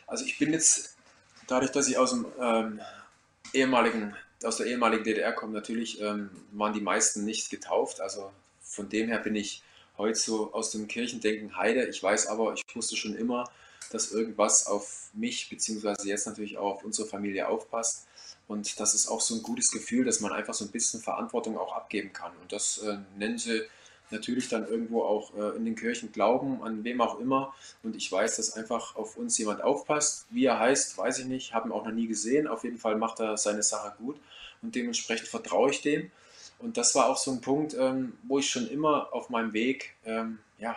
Also 0.05 0.23
ich 0.25 0.37
bin 0.37 0.53
jetzt, 0.53 0.97
dadurch, 1.47 1.71
dass 1.71 1.87
ich 1.87 1.97
aus 1.97 2.11
dem 2.11 2.27
ähm, 2.39 2.79
ehemaligen, 3.53 4.13
aus 4.43 4.57
der 4.57 4.67
ehemaligen 4.67 5.03
DDR 5.03 5.33
komme, 5.33 5.53
natürlich 5.53 5.99
ähm, 5.99 6.29
waren 6.51 6.73
die 6.73 6.81
meisten 6.81 7.25
nicht 7.25 7.49
getauft. 7.49 8.01
Also 8.01 8.31
von 8.61 8.87
dem 8.87 9.07
her 9.07 9.17
bin 9.17 9.35
ich 9.35 9.63
heute 9.97 10.19
so 10.19 10.53
aus 10.53 10.69
dem 10.69 10.87
Kirchendenken 10.87 11.57
Heide. 11.57 11.85
Ich 11.85 12.03
weiß 12.03 12.27
aber, 12.27 12.53
ich 12.53 12.63
wusste 12.75 12.95
schon 12.95 13.15
immer, 13.15 13.49
dass 13.93 14.11
irgendwas 14.11 14.67
auf 14.67 15.09
mich, 15.13 15.49
beziehungsweise 15.49 16.07
jetzt 16.07 16.27
natürlich 16.27 16.57
auch 16.57 16.75
auf 16.75 16.83
unsere 16.83 17.07
Familie 17.07 17.47
aufpasst. 17.47 18.07
Und 18.47 18.79
das 18.79 18.93
ist 18.93 19.07
auch 19.07 19.21
so 19.21 19.35
ein 19.35 19.43
gutes 19.43 19.71
Gefühl, 19.71 20.03
dass 20.05 20.19
man 20.19 20.33
einfach 20.33 20.53
so 20.53 20.65
ein 20.65 20.71
bisschen 20.71 21.01
Verantwortung 21.01 21.57
auch 21.57 21.75
abgeben 21.75 22.11
kann. 22.11 22.31
Und 22.41 22.51
das 22.51 22.79
äh, 22.79 22.97
nennen 23.17 23.37
sie 23.37 23.61
natürlich 24.11 24.49
dann 24.49 24.67
irgendwo 24.67 25.03
auch 25.03 25.33
äh, 25.37 25.55
in 25.55 25.65
den 25.65 25.75
Kirchen 25.75 26.11
glauben, 26.11 26.61
an 26.63 26.83
wem 26.83 27.01
auch 27.01 27.19
immer. 27.19 27.53
Und 27.83 27.95
ich 27.95 28.11
weiß, 28.11 28.37
dass 28.37 28.53
einfach 28.53 28.95
auf 28.95 29.17
uns 29.17 29.37
jemand 29.37 29.61
aufpasst. 29.61 30.25
Wie 30.29 30.45
er 30.45 30.59
heißt, 30.59 30.97
weiß 30.97 31.19
ich 31.19 31.25
nicht, 31.25 31.53
habe 31.53 31.69
ihn 31.69 31.71
auch 31.71 31.85
noch 31.85 31.93
nie 31.93 32.07
gesehen. 32.07 32.47
Auf 32.47 32.63
jeden 32.63 32.77
Fall 32.77 32.97
macht 32.97 33.19
er 33.19 33.37
seine 33.37 33.63
Sache 33.63 33.95
gut 33.97 34.19
und 34.61 34.75
dementsprechend 34.75 35.27
vertraue 35.27 35.71
ich 35.71 35.81
dem. 35.81 36.11
Und 36.59 36.77
das 36.77 36.93
war 36.93 37.07
auch 37.07 37.17
so 37.17 37.31
ein 37.31 37.41
Punkt, 37.41 37.73
ähm, 37.73 38.17
wo 38.23 38.37
ich 38.37 38.49
schon 38.49 38.67
immer 38.67 39.13
auf 39.13 39.29
meinem 39.29 39.53
Weg 39.53 39.95
ähm, 40.05 40.39
ja, 40.59 40.75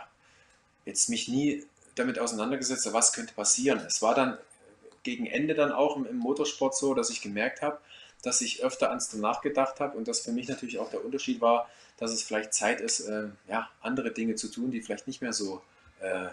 jetzt 0.86 1.08
mich 1.08 1.28
nie 1.28 1.64
damit 1.94 2.18
auseinandergesetzt, 2.18 2.92
was 2.92 3.12
könnte 3.12 3.34
passieren. 3.34 3.80
Es 3.86 4.02
war 4.02 4.14
dann 4.14 4.38
gegen 5.02 5.26
Ende 5.26 5.54
dann 5.54 5.72
auch 5.72 5.96
im, 5.96 6.06
im 6.06 6.16
Motorsport 6.16 6.76
so, 6.76 6.94
dass 6.94 7.10
ich 7.10 7.20
gemerkt 7.20 7.62
habe, 7.62 7.78
dass 8.22 8.40
ich 8.40 8.64
öfter 8.64 8.88
ans 8.90 9.10
danach 9.10 9.42
gedacht 9.42 9.80
habe 9.80 9.96
und 9.96 10.08
das 10.08 10.20
für 10.20 10.32
mich 10.32 10.48
natürlich 10.48 10.78
auch 10.78 10.90
der 10.90 11.04
Unterschied 11.04 11.40
war, 11.40 11.68
dass 11.98 12.10
es 12.10 12.22
vielleicht 12.22 12.54
Zeit 12.54 12.80
ist, 12.80 13.00
äh, 13.00 13.28
ja, 13.48 13.68
andere 13.80 14.10
Dinge 14.10 14.34
zu 14.34 14.48
tun, 14.48 14.70
die 14.70 14.80
vielleicht 14.80 15.06
nicht 15.06 15.22
mehr 15.22 15.32
so 15.32 15.62
äh, 16.00 16.28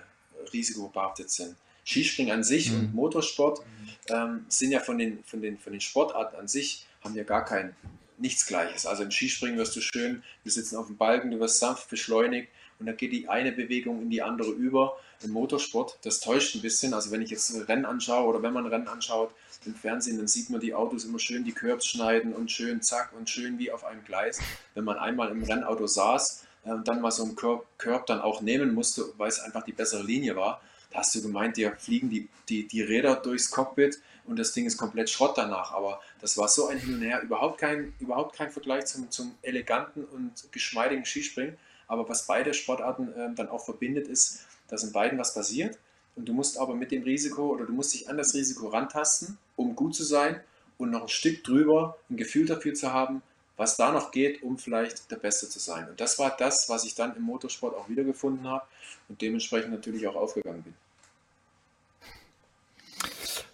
risikobehaftet 0.54 1.30
sind. 1.30 1.56
Skispringen 1.86 2.34
an 2.34 2.44
sich 2.44 2.72
mhm. 2.72 2.80
und 2.80 2.96
Motorsport 2.96 3.62
ähm, 4.10 4.46
sind 4.48 4.72
ja 4.72 4.80
von 4.80 4.98
den, 4.98 5.24
von, 5.24 5.42
den, 5.42 5.58
von 5.58 5.74
den 5.74 5.82
Sportarten 5.82 6.38
an 6.38 6.48
sich, 6.48 6.86
haben 7.04 7.16
ja 7.16 7.24
gar 7.24 7.44
kein, 7.44 7.76
nichts 8.18 8.46
Gleiches. 8.46 8.86
Also 8.86 9.04
im 9.04 9.12
Skispringen 9.12 9.58
wirst 9.58 9.76
du 9.76 9.82
schön, 9.82 10.24
wir 10.44 10.52
sitzen 10.52 10.78
auf 10.78 10.88
dem 10.88 10.98
Balken, 10.98 11.32
du 11.32 11.40
wirst 11.40 11.60
sanft 11.60 11.90
beschleunigt 11.90 12.50
und 12.80 12.86
dann 12.86 12.98
geht 12.98 13.12
die 13.12 13.28
eine 13.28 13.52
Bewegung 13.52 14.02
in 14.02 14.10
die 14.10 14.22
andere 14.22 14.52
über. 14.52 14.98
Im 15.24 15.32
Motorsport, 15.32 16.00
das 16.04 16.20
täuscht 16.20 16.56
ein 16.56 16.62
bisschen. 16.62 16.94
Also 16.94 17.12
wenn 17.12 17.22
ich 17.22 17.30
jetzt 17.30 17.54
Rennen 17.68 17.86
anschaue 17.86 18.28
oder 18.28 18.42
wenn 18.42 18.54
man 18.54 18.66
Rennen 18.66 18.88
anschaut 18.88 19.32
im 19.66 19.76
Fernsehen, 19.76 20.18
dann 20.18 20.28
sieht 20.28 20.50
man 20.50 20.60
die 20.60 20.74
Autos 20.74 21.06
immer 21.06 21.20
schön 21.20 21.44
die 21.44 21.52
Curbs 21.52 21.86
schneiden 21.86 22.34
und 22.34 22.52
schön 22.52 22.82
zack 22.82 23.12
und 23.18 23.30
schön 23.30 23.60
wie 23.60 23.72
auf 23.72 23.84
einem 23.84 24.04
Gleis. 24.04 24.40
Wenn 24.74 24.84
man 24.84 24.98
einmal 24.98 25.30
im 25.30 25.44
Rennauto 25.44 25.88
saß 25.88 26.46
äh, 26.66 26.72
und 26.72 26.88
dann 26.88 27.02
mal 27.02 27.12
so 27.12 27.24
einen 27.24 27.36
Curb, 27.36 27.66
Curb 27.78 28.08
dann 28.08 28.22
auch 28.22 28.42
nehmen 28.42 28.74
musste, 28.74 29.06
weil 29.18 29.30
es 29.30 29.40
einfach 29.40 29.64
die 29.64 29.74
bessere 29.74 30.04
Linie 30.04 30.36
war, 30.36 30.62
da 30.92 31.00
hast 31.00 31.16
du 31.16 31.22
gemeint, 31.22 31.56
dir 31.58 31.76
fliegen 31.78 32.10
die, 32.10 32.28
die, 32.50 32.68
die 32.68 32.82
Räder 32.82 33.16
durchs 33.16 33.50
Cockpit 33.50 34.02
und 34.26 34.38
das 34.38 34.52
Ding 34.52 34.66
ist 34.66 34.78
komplett 34.78 35.10
Schrott 35.10 35.38
danach. 35.38 35.72
Aber 35.72 36.02
das 36.20 36.38
war 36.38 36.48
so 36.48 36.68
ein 36.68 36.78
Hin 36.78 36.96
und 36.96 37.02
Her, 37.02 37.22
überhaupt 37.22 37.60
kein, 37.60 37.94
überhaupt 38.00 38.36
kein 38.36 38.52
Vergleich 38.52 38.86
zum, 38.86 39.10
zum 39.10 39.36
eleganten 39.42 40.04
und 40.04 40.52
geschmeidigen 40.52 41.06
Skispringen. 41.06 41.58
Aber 41.88 42.08
was 42.08 42.28
beide 42.28 42.54
Sportarten 42.54 43.14
äh, 43.14 43.34
dann 43.36 43.50
auch 43.50 43.64
verbindet, 43.64 44.08
ist, 44.08 44.46
dass 44.72 44.84
in 44.84 44.92
beiden 44.92 45.20
was 45.20 45.36
passiert. 45.36 45.78
Und 46.16 46.28
du 46.28 46.34
musst 46.34 46.58
aber 46.58 46.74
mit 46.74 46.92
dem 46.92 47.04
Risiko 47.04 47.50
oder 47.50 47.66
du 47.66 47.74
musst 47.74 47.94
dich 47.94 48.10
an 48.10 48.18
das 48.18 48.34
Risiko 48.34 48.70
rantasten, 48.70 49.38
um 49.56 49.76
gut 49.76 49.96
zu 49.96 50.04
sein 50.04 50.42
und 50.80 50.90
noch 50.90 51.04
ein 51.04 51.10
Stück 51.10 51.44
drüber 51.44 51.98
ein 52.10 52.18
Gefühl 52.18 52.48
dafür 52.48 52.74
zu 52.74 52.92
haben, 52.92 53.22
was 53.56 53.78
da 53.78 53.92
noch 53.92 54.12
geht, 54.12 54.42
um 54.42 54.58
vielleicht 54.58 55.12
der 55.12 55.18
Beste 55.18 55.48
zu 55.48 55.60
sein. 55.60 55.88
Und 55.88 56.02
das 56.02 56.18
war 56.18 56.36
das, 56.36 56.68
was 56.68 56.84
ich 56.84 56.96
dann 56.96 57.16
im 57.16 57.22
Motorsport 57.22 57.76
auch 57.76 57.88
wiedergefunden 57.88 58.48
habe 58.48 58.66
und 59.08 59.22
dementsprechend 59.22 59.72
natürlich 59.72 60.08
auch 60.08 60.16
aufgegangen 60.16 60.64
bin. 60.64 60.74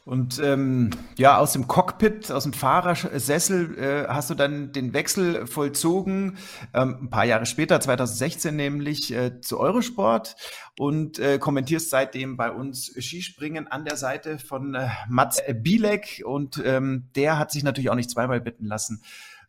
Und 0.08 0.40
ähm, 0.40 0.92
ja, 1.18 1.38
aus 1.38 1.52
dem 1.52 1.68
Cockpit, 1.68 2.32
aus 2.32 2.44
dem 2.44 2.54
Fahrersessel 2.54 3.78
äh, 3.78 4.08
hast 4.08 4.30
du 4.30 4.36
dann 4.36 4.72
den 4.72 4.94
Wechsel 4.94 5.46
vollzogen, 5.48 6.38
ähm, 6.74 6.98
ein 7.02 7.10
paar 7.10 7.26
Jahre 7.26 7.46
später, 7.46 7.82
2016 7.82 8.56
nämlich, 8.56 9.14
äh, 9.14 9.42
zu 9.42 9.60
Eurosport 9.60 10.38
und 10.80 11.20
äh, 11.20 11.40
kommentierst 11.40 11.90
seitdem 11.90 12.38
bei 12.38 12.54
uns 12.54 12.86
Skispringen 12.98 13.68
an 13.68 13.84
der 13.84 13.98
Seite 13.98 14.40
von 14.40 14.76
äh, 14.76 14.88
Mats 15.10 15.42
Bielek 15.54 16.24
und 16.26 16.64
ähm, 16.64 17.10
der 17.18 17.38
hat 17.38 17.52
sich 17.52 17.64
natürlich 17.64 17.90
auch 17.90 17.96
nicht 17.96 18.10
zweimal 18.10 18.40
bitten 18.40 18.66
lassen, 18.66 19.04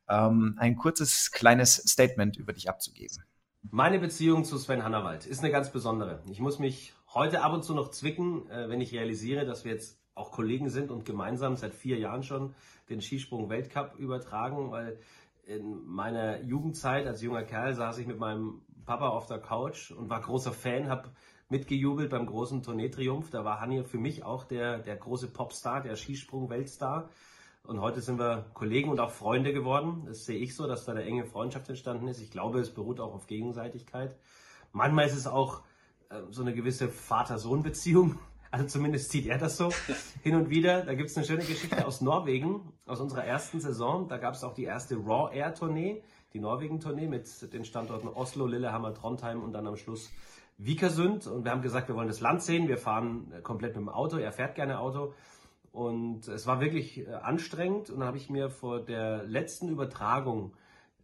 ähm, 0.09 0.57
ein 0.59 0.75
kurzes 0.75 1.31
kleines 1.31 1.77
Statement 1.77 2.37
über 2.37 2.53
dich 2.53 2.69
abzugeben. 2.69 3.23
Meine 3.71 4.01
Beziehung 4.01 4.45
zu 4.45 4.59
Sven 4.59 4.83
Hannawald 4.83 5.25
ist 5.25 5.39
eine 5.39 5.53
ganz 5.53 5.71
besondere. 5.71 6.21
Ich 6.29 6.41
muss 6.41 6.59
mich 6.59 6.95
heute 7.15 7.43
ab 7.43 7.53
und 7.53 7.63
zu 7.63 7.75
noch 7.75 7.93
zwicken, 7.93 8.51
äh, 8.51 8.69
wenn 8.69 8.81
ich 8.81 8.93
realisiere, 8.93 9.47
dass 9.47 9.65
wir 9.65 9.71
jetzt 9.71 9.99
auch 10.19 10.33
Kollegen 10.33 10.69
sind 10.69 10.91
und 10.91 11.05
gemeinsam 11.05 11.57
seit 11.57 11.75
vier 11.75 11.99
Jahren 11.99 12.23
schon 12.23 12.55
den 12.89 13.01
Skisprung-Weltcup 13.01 13.97
übertragen, 13.99 14.71
weil 14.71 14.99
in 15.47 15.87
meiner 15.87 16.43
Jugendzeit 16.43 17.07
als 17.07 17.23
junger 17.23 17.45
Kerl 17.45 17.75
saß 17.75 17.99
ich 17.99 18.07
mit 18.07 18.19
meinem 18.19 18.61
Papa 18.85 19.09
auf 19.09 19.27
der 19.27 19.39
Couch 19.39 19.91
und 19.91 20.11
war 20.11 20.21
großer 20.21 20.53
Fan, 20.53 20.89
habe 20.89 21.11
mitgejubelt 21.49 22.11
beim 22.11 22.27
großen 22.27 22.63
Tourneetriumph. 22.63 23.31
Da 23.31 23.45
war 23.45 23.61
Hanni 23.61 23.85
für 23.85 23.99
mich 23.99 24.25
auch 24.25 24.45
der, 24.45 24.79
der 24.79 24.97
große 24.97 25.29
Popstar, 25.29 25.83
der 25.83 25.97
Skisprung-Weltstar. 25.97 27.09
Und 27.65 27.81
heute 27.81 28.01
sind 28.01 28.19
wir 28.19 28.47
Kollegen 28.55 28.91
und 28.91 29.01
auch 29.01 29.11
Freunde 29.11 29.53
geworden. 29.53 30.05
Das 30.07 30.25
sehe 30.25 30.39
ich 30.39 30.55
so, 30.55 30.67
dass 30.67 30.85
da 30.85 30.93
eine 30.93 31.05
enge 31.05 31.25
Freundschaft 31.25 31.69
entstanden 31.69 32.09
ist. 32.09 32.21
Ich 32.21 32.31
glaube, 32.31 32.61
es 32.61 32.71
beruht 32.71 33.01
auch 33.01 33.15
auf 33.15 33.27
Gegenseitigkeit. 33.27 34.17
Manchmal 34.73 35.07
ist 35.07 35.17
es 35.17 35.27
auch 35.27 35.63
äh, 36.11 36.21
so 36.31 36.43
eine 36.43 36.55
gewisse 36.55 36.89
Vater-Sohn-Beziehung. 36.89 38.19
Also 38.51 38.67
zumindest 38.67 39.11
zieht 39.11 39.27
er 39.27 39.39
das 39.39 39.57
so 39.57 39.71
hin 40.23 40.35
und 40.35 40.51
wieder. 40.51 40.83
Da 40.83 40.95
gibt 40.95 41.11
es 41.11 41.17
eine 41.17 41.27
schöne 41.27 41.45
Geschichte 41.45 41.87
aus 41.87 42.01
Norwegen, 42.01 42.73
aus 42.87 43.01
unserer 43.01 43.25
ersten 43.25 43.61
Saison. 43.61 44.09
Da 44.09 44.17
gab 44.17 44.35
es 44.35 44.45
auch 44.45 44.55
die 44.55 44.65
erste 44.65 44.97
Raw 44.97 45.35
Air 45.35 45.55
Tournee, 45.55 46.03
die 46.33 46.41
Norwegen-Tournee 46.41 47.09
mit 47.09 47.53
den 47.53 47.65
Standorten 47.65 48.09
Oslo, 48.09 48.47
Lillehammer, 48.47 48.95
Trondheim 48.95 49.43
und 49.43 49.53
dann 49.53 49.67
am 49.67 49.77
Schluss 49.77 50.11
Vikersund. 50.57 51.27
Und 51.27 51.45
wir 51.45 51.53
haben 51.53 51.63
gesagt, 51.63 51.89
wir 51.89 51.95
wollen 51.95 52.09
das 52.09 52.21
Land 52.21 52.43
sehen. 52.43 52.69
Wir 52.69 52.79
fahren 52.79 53.33
komplett 53.43 53.77
mit 53.77 53.85
dem 53.85 53.89
Auto. 53.89 54.17
Er 54.17 54.33
fährt 54.33 54.55
gerne 54.55 54.81
Auto. 54.81 55.13
Und 55.71 56.27
es 56.29 56.47
war 56.47 56.61
wirklich 56.61 57.07
äh, 57.07 57.13
anstrengend. 57.13 57.91
Und 57.91 58.01
dann 58.01 58.09
habe 58.09 58.17
ich 58.17 58.31
mir 58.31 58.51
vor 58.51 58.81
der 58.81 59.25
letzten 59.25 59.69
Übertragung 59.69 60.55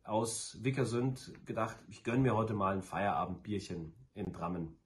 aus 0.03 0.59
Vikersund 0.63 1.33
gedacht, 1.47 1.77
ich 1.89 2.05
gönne 2.05 2.21
mir 2.21 2.35
heute 2.35 2.55
mal 2.55 2.75
ein 2.75 2.83
Feierabendbierchen 2.83 3.95
in 4.15 4.33
Drammen. 4.33 4.77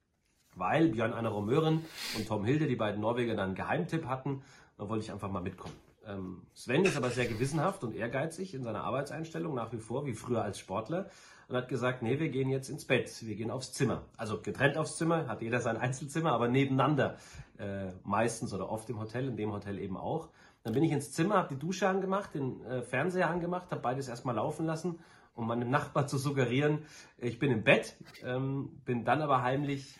Weil 0.59 0.89
Björn 0.89 1.13
Anna 1.13 1.29
Romören 1.29 1.83
und 2.17 2.27
Tom 2.27 2.45
Hilde, 2.45 2.67
die 2.67 2.75
beiden 2.75 3.01
Norweger, 3.01 3.35
dann 3.35 3.47
einen 3.47 3.55
Geheimtipp 3.55 4.05
hatten. 4.05 4.43
Da 4.77 4.87
wollte 4.87 5.03
ich 5.05 5.11
einfach 5.11 5.31
mal 5.31 5.41
mitkommen. 5.41 5.73
Ähm, 6.05 6.43
Sven 6.53 6.85
ist 6.85 6.97
aber 6.97 7.09
sehr 7.09 7.25
gewissenhaft 7.25 7.83
und 7.83 7.95
ehrgeizig 7.95 8.53
in 8.53 8.63
seiner 8.63 8.83
Arbeitseinstellung, 8.83 9.55
nach 9.55 9.71
wie 9.73 9.77
vor, 9.77 10.05
wie 10.05 10.13
früher 10.13 10.43
als 10.43 10.59
Sportler 10.59 11.09
und 11.49 11.55
hat 11.55 11.67
gesagt, 11.67 12.03
nee, 12.03 12.19
wir 12.19 12.29
gehen 12.29 12.49
jetzt 12.49 12.69
ins 12.69 12.85
Bett, 12.85 13.11
wir 13.21 13.35
gehen 13.35 13.49
aufs 13.49 13.73
Zimmer. 13.73 14.03
Also 14.17 14.39
getrennt 14.41 14.77
aufs 14.77 14.97
Zimmer, 14.97 15.27
hat 15.27 15.41
jeder 15.41 15.59
sein 15.61 15.77
Einzelzimmer, 15.77 16.31
aber 16.31 16.47
nebeneinander 16.47 17.17
äh, 17.57 17.87
meistens 18.03 18.53
oder 18.53 18.69
oft 18.69 18.89
im 18.89 18.99
Hotel, 18.99 19.27
in 19.27 19.35
dem 19.35 19.51
Hotel 19.51 19.79
eben 19.79 19.97
auch. 19.97 20.29
Dann 20.63 20.73
bin 20.73 20.83
ich 20.83 20.91
ins 20.91 21.11
Zimmer, 21.11 21.35
habe 21.35 21.55
die 21.55 21.59
Dusche 21.59 21.87
angemacht, 21.87 22.35
den 22.35 22.63
äh, 22.65 22.83
Fernseher 22.83 23.29
angemacht, 23.29 23.71
habe 23.71 23.81
beides 23.81 24.07
erstmal 24.07 24.35
laufen 24.35 24.65
lassen, 24.65 24.99
um 25.33 25.47
meinem 25.47 25.69
Nachbar 25.69 26.05
zu 26.05 26.17
suggerieren, 26.17 26.79
ich 27.17 27.39
bin 27.39 27.51
im 27.51 27.63
Bett, 27.63 27.95
ähm, 28.23 28.81
bin 28.85 29.03
dann 29.03 29.21
aber 29.21 29.41
heimlich 29.41 29.97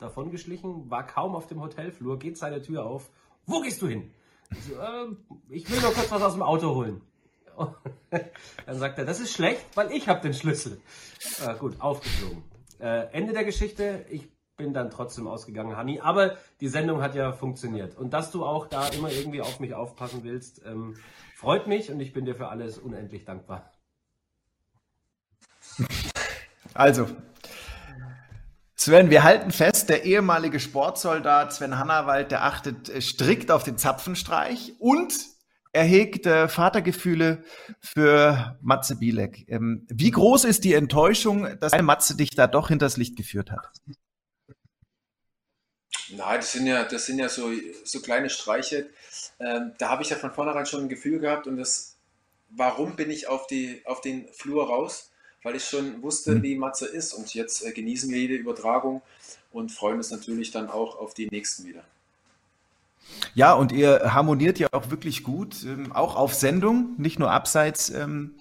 davongeschlichen, 0.00 0.90
war 0.90 1.06
kaum 1.06 1.34
auf 1.34 1.46
dem 1.46 1.60
Hotelflur, 1.60 2.18
geht 2.18 2.38
seine 2.38 2.62
Tür 2.62 2.84
auf. 2.84 3.10
Wo 3.46 3.60
gehst 3.60 3.82
du 3.82 3.88
hin? 3.88 4.10
Ich, 4.50 4.64
so, 4.64 4.74
äh, 4.74 5.06
ich 5.48 5.70
will 5.70 5.80
nur 5.80 5.92
kurz 5.92 6.10
was 6.10 6.22
aus 6.22 6.32
dem 6.32 6.42
Auto 6.42 6.74
holen. 6.74 7.00
Dann 8.66 8.78
sagt 8.78 8.98
er, 8.98 9.04
das 9.04 9.20
ist 9.20 9.32
schlecht, 9.32 9.64
weil 9.74 9.92
ich 9.92 10.08
habe 10.08 10.20
den 10.20 10.34
Schlüssel. 10.34 10.80
Äh, 11.44 11.54
gut, 11.56 11.80
aufgeflogen. 11.80 12.42
Äh, 12.78 13.12
Ende 13.12 13.32
der 13.32 13.44
Geschichte. 13.44 14.04
Ich 14.08 14.28
bin 14.56 14.74
dann 14.74 14.90
trotzdem 14.90 15.26
ausgegangen, 15.26 15.76
Hani. 15.76 16.00
Aber 16.00 16.36
die 16.60 16.68
Sendung 16.68 17.02
hat 17.02 17.14
ja 17.14 17.32
funktioniert. 17.32 17.96
Und 17.96 18.12
dass 18.12 18.30
du 18.30 18.44
auch 18.44 18.66
da 18.66 18.88
immer 18.88 19.10
irgendwie 19.10 19.40
auf 19.40 19.58
mich 19.58 19.74
aufpassen 19.74 20.22
willst, 20.22 20.62
ähm, 20.66 20.96
freut 21.34 21.66
mich 21.66 21.90
und 21.90 22.00
ich 22.00 22.12
bin 22.12 22.26
dir 22.26 22.34
für 22.34 22.48
alles 22.48 22.78
unendlich 22.78 23.24
dankbar. 23.24 23.72
Also, 26.74 27.06
Sven, 28.80 29.10
wir 29.10 29.24
halten 29.24 29.50
fest, 29.50 29.90
der 29.90 30.04
ehemalige 30.04 30.58
Sportsoldat 30.58 31.52
Sven 31.52 31.78
Hannawald, 31.78 32.30
der 32.30 32.44
achtet 32.44 32.90
strikt 33.02 33.50
auf 33.50 33.62
den 33.62 33.76
Zapfenstreich 33.76 34.72
und 34.78 35.12
er 35.74 35.84
hegt 35.84 36.24
äh, 36.24 36.48
Vatergefühle 36.48 37.44
für 37.78 38.58
Matze 38.62 38.96
Bielek. 38.96 39.44
Ähm, 39.48 39.86
wie 39.90 40.10
groß 40.10 40.44
ist 40.44 40.64
die 40.64 40.72
Enttäuschung, 40.72 41.60
dass 41.60 41.78
Matze 41.82 42.16
dich 42.16 42.30
da 42.30 42.46
doch 42.46 42.68
hinters 42.68 42.96
Licht 42.96 43.16
geführt 43.16 43.50
hat? 43.50 43.70
Nein, 46.08 46.36
das 46.40 46.52
sind 46.52 46.66
ja, 46.66 46.84
das 46.84 47.04
sind 47.04 47.18
ja 47.18 47.28
so, 47.28 47.50
so 47.84 48.00
kleine 48.00 48.30
Streiche. 48.30 48.88
Ähm, 49.40 49.74
da 49.76 49.90
habe 49.90 50.04
ich 50.04 50.08
ja 50.08 50.16
von 50.16 50.32
vornherein 50.32 50.64
schon 50.64 50.84
ein 50.84 50.88
Gefühl 50.88 51.18
gehabt 51.18 51.46
und 51.46 51.58
das, 51.58 51.98
warum 52.48 52.96
bin 52.96 53.10
ich 53.10 53.28
auf, 53.28 53.46
die, 53.46 53.82
auf 53.84 54.00
den 54.00 54.26
Flur 54.32 54.68
raus? 54.68 55.09
Weil 55.42 55.56
ich 55.56 55.64
schon 55.64 56.02
wusste, 56.02 56.36
mhm. 56.36 56.42
wie 56.42 56.54
Matze 56.56 56.86
ist 56.86 57.14
und 57.14 57.32
jetzt 57.34 57.64
äh, 57.64 57.72
genießen 57.72 58.10
wir 58.10 58.18
jede 58.18 58.34
Übertragung 58.34 59.02
und 59.52 59.72
freuen 59.72 59.96
uns 59.96 60.10
natürlich 60.10 60.50
dann 60.50 60.68
auch 60.68 60.98
auf 60.98 61.14
die 61.14 61.28
nächsten 61.30 61.66
wieder. 61.66 61.82
Ja, 63.34 63.54
und 63.54 63.72
ihr 63.72 64.12
harmoniert 64.12 64.58
ja 64.58 64.68
auch 64.72 64.90
wirklich 64.90 65.22
gut, 65.22 65.64
ähm, 65.64 65.92
auch 65.92 66.16
auf 66.16 66.34
Sendung, 66.34 66.94
nicht 66.98 67.18
nur 67.18 67.30
abseits 67.30 67.90
ähm, 67.90 68.34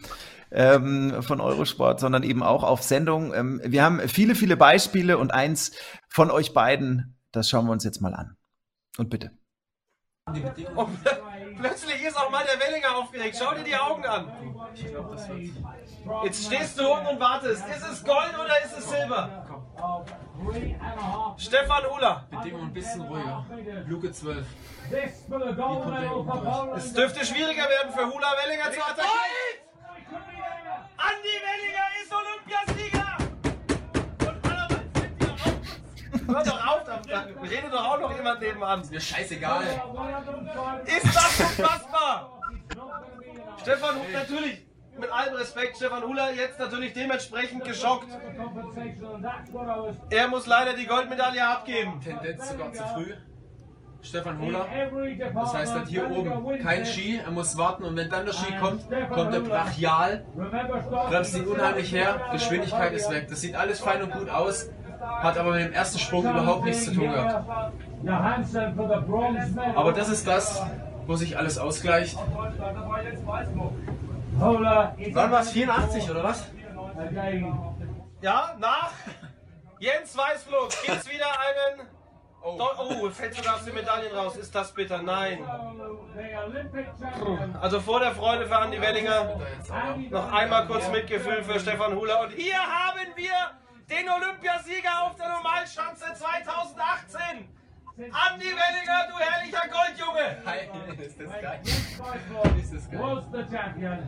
ähm, 0.51 1.21
von 1.21 1.41
Eurosport, 1.41 1.99
sondern 1.99 2.23
eben 2.23 2.43
auch 2.43 2.63
auf 2.63 2.83
Sendung. 2.83 3.33
Ähm, 3.33 3.61
wir 3.63 3.83
haben 3.83 4.07
viele, 4.07 4.35
viele 4.35 4.57
Beispiele 4.57 5.17
und 5.17 5.31
eins 5.31 5.71
von 6.07 6.31
euch 6.31 6.53
beiden, 6.53 7.15
das 7.31 7.49
schauen 7.49 7.65
wir 7.65 7.71
uns 7.71 7.83
jetzt 7.83 8.01
mal 8.01 8.13
an. 8.13 8.35
Und 8.97 9.09
bitte. 9.09 9.31
Oh, 10.75 10.87
plötzlich 11.57 12.03
ist 12.03 12.17
auch 12.17 12.29
mal 12.29 12.43
der 12.45 12.59
Wellinger 12.59 12.97
aufgeregt. 12.97 13.37
Schau 13.39 13.53
dir 13.55 13.63
die 13.63 13.75
Augen 13.75 14.05
an. 14.05 14.31
Jetzt 16.23 16.45
stehst 16.45 16.79
du 16.79 16.91
unten 16.91 17.07
und 17.07 17.19
wartest. 17.19 17.63
Ist 17.67 17.87
es 17.91 18.03
Gold 18.03 18.33
oder 18.33 18.63
ist 18.63 18.77
es 18.77 18.89
Silber? 18.89 19.45
Stefan 21.37 21.85
Uhler. 21.85 22.27
Bedingung 22.29 22.63
ein 22.63 22.73
bisschen 22.73 23.01
ruhiger. 23.01 23.45
Luke 23.87 24.11
12. 24.11 24.45
Es 26.75 26.93
dürfte 26.93 27.25
schwieriger 27.25 27.63
werden 27.69 27.91
für 27.93 28.05
Hula 28.05 28.33
Wellinger 28.43 28.71
zu 28.71 28.81
attackieren. 28.81 29.59
Andi 30.97 31.35
Wellinger 31.45 31.87
ist 32.01 32.11
Olympiasieger! 32.13 33.17
Und 36.27 36.35
Allermann 36.35 37.03
fällt 37.03 37.65
wieder 37.65 37.79
raus. 37.79 38.15
jemand 38.15 38.41
nebenan. 38.41 38.81
Ist 38.81 38.91
mir 38.91 39.01
scheißegal. 39.01 39.63
Ist 40.85 41.15
das 41.15 41.39
unfassbar? 41.39 42.41
Stefan, 43.61 43.95
natürlich, 44.13 44.68
mit 44.99 45.11
allem 45.11 45.35
Respekt, 45.35 45.77
Stefan 45.77 46.03
Hula 46.03 46.31
jetzt 46.31 46.59
natürlich 46.59 46.93
dementsprechend 46.93 47.63
geschockt. 47.63 48.07
Er 50.09 50.27
muss 50.27 50.47
leider 50.47 50.73
die 50.73 50.85
Goldmedaille 50.85 51.47
abgeben. 51.47 51.99
Tendenz 52.01 52.49
sogar 52.49 52.73
zu 52.73 52.83
früh. 52.83 53.13
Stefan 54.01 54.39
Hohler. 54.39 54.65
Das 55.33 55.53
heißt 55.53 55.75
dann 55.75 55.85
hier 55.85 56.09
oben 56.09 56.59
kein 56.59 56.85
Ski, 56.85 57.19
er 57.23 57.31
muss 57.31 57.57
warten 57.57 57.83
und 57.83 57.95
wenn 57.97 58.09
dann 58.09 58.25
der 58.25 58.33
Ski 58.33 58.53
kommt, 58.57 58.83
kommt 59.09 59.33
er 59.33 59.41
brachial, 59.41 60.25
bremst 61.09 61.35
ihn 61.35 61.47
unheimlich 61.47 61.91
her, 61.91 62.21
Geschwindigkeit 62.31 62.93
ist 62.93 63.09
weg. 63.11 63.27
Das 63.29 63.41
sieht 63.41 63.55
alles 63.55 63.79
fein 63.81 64.01
und 64.01 64.11
gut 64.13 64.29
aus, 64.29 64.69
hat 65.01 65.37
aber 65.37 65.51
mit 65.51 65.65
dem 65.65 65.73
ersten 65.73 65.99
Sprung 65.99 66.23
überhaupt 66.23 66.65
nichts 66.65 66.85
zu 66.85 66.93
tun 66.93 67.11
gehabt. 67.11 67.73
Aber 69.75 69.91
das 69.91 70.09
ist 70.09 70.25
das, 70.25 70.63
wo 71.05 71.15
sich 71.15 71.37
alles 71.37 71.57
ausgleicht. 71.57 72.17
Wann 74.39 75.31
war 75.31 75.41
es? 75.41 75.51
84 75.51 76.09
oder 76.09 76.23
was? 76.23 76.47
Ja, 78.21 78.55
nach 78.59 78.91
Jens 79.79 80.17
Weißflug 80.17 80.69
gibt 80.85 80.97
es 80.97 81.09
wieder 81.09 81.27
einen. 81.39 81.87
Oh. 82.41 82.57
oh, 82.77 83.09
fällt 83.09 83.35
sogar 83.35 83.55
aus 83.55 83.65
den 83.65 83.75
Medaillen 83.75 84.15
raus. 84.15 84.37
Ist 84.37 84.55
das 84.55 84.73
bitter? 84.73 85.01
Nein. 85.01 85.39
Also 87.59 87.81
vor 87.81 87.99
der 87.99 88.15
Freude 88.15 88.45
für 88.45 88.57
Andi 88.57 88.79
Wellinger 88.79 89.39
noch 90.09 90.31
einmal 90.31 90.67
kurz 90.67 90.89
Mitgefühl 90.89 91.43
für 91.43 91.59
Stefan 91.59 91.95
Hula. 91.95 92.23
Und 92.23 92.31
hier 92.31 92.57
haben 92.57 92.99
wir 93.15 93.33
den 93.89 94.09
Olympiasieger 94.09 95.03
auf 95.03 95.15
der 95.17 95.29
Normalschanze 95.29 96.05
2018. 96.13 97.49
Andi 97.97 98.45
Wellinger, 98.45 99.07
du 99.09 99.19
herrlicher 99.19 99.67
Goldjunge! 99.67 100.37
Hi, 100.45 101.03
ist 101.03 101.19
das 101.19 101.41
geil? 101.41 101.61
Ist 102.57 102.73
das 102.73 102.89
geil? 102.89 104.07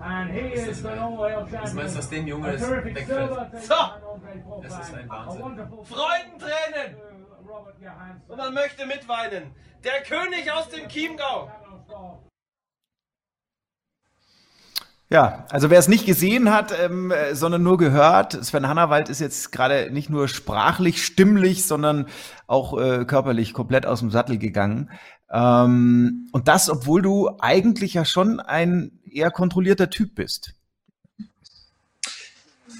Was 0.00 1.74
meinst 1.74 1.96
du, 1.96 2.16
dem 2.16 2.26
Junge 2.26 2.52
das 2.52 2.70
wegfällt? 2.70 3.30
So! 3.62 3.74
Das 4.62 4.88
ist 4.88 4.94
ein 4.94 5.08
Wahnsinn. 5.08 5.42
Freudentränen! 5.84 6.96
Und 8.28 8.36
man 8.36 8.54
möchte 8.54 8.86
mitweinen. 8.86 9.54
Der 9.84 10.02
König 10.02 10.50
aus 10.50 10.68
dem 10.70 10.88
Chiemgau! 10.88 11.50
Ja, 15.12 15.44
also 15.50 15.70
wer 15.70 15.80
es 15.80 15.88
nicht 15.88 16.06
gesehen 16.06 16.52
hat, 16.52 16.72
ähm, 16.80 17.12
sondern 17.32 17.64
nur 17.64 17.78
gehört, 17.78 18.32
Sven 18.44 18.68
Hannawald 18.68 19.08
ist 19.08 19.20
jetzt 19.20 19.50
gerade 19.50 19.90
nicht 19.90 20.08
nur 20.08 20.28
sprachlich, 20.28 21.04
stimmlich, 21.04 21.66
sondern 21.66 22.06
auch 22.46 22.78
äh, 22.78 23.04
körperlich 23.04 23.52
komplett 23.52 23.86
aus 23.86 23.98
dem 23.98 24.12
Sattel 24.12 24.38
gegangen. 24.38 24.88
Ähm, 25.30 26.28
und 26.32 26.48
das, 26.48 26.68
obwohl 26.68 27.02
du 27.02 27.30
eigentlich 27.38 27.94
ja 27.94 28.04
schon 28.04 28.40
ein 28.40 28.98
eher 29.10 29.30
kontrollierter 29.30 29.90
Typ 29.90 30.14
bist. 30.14 30.54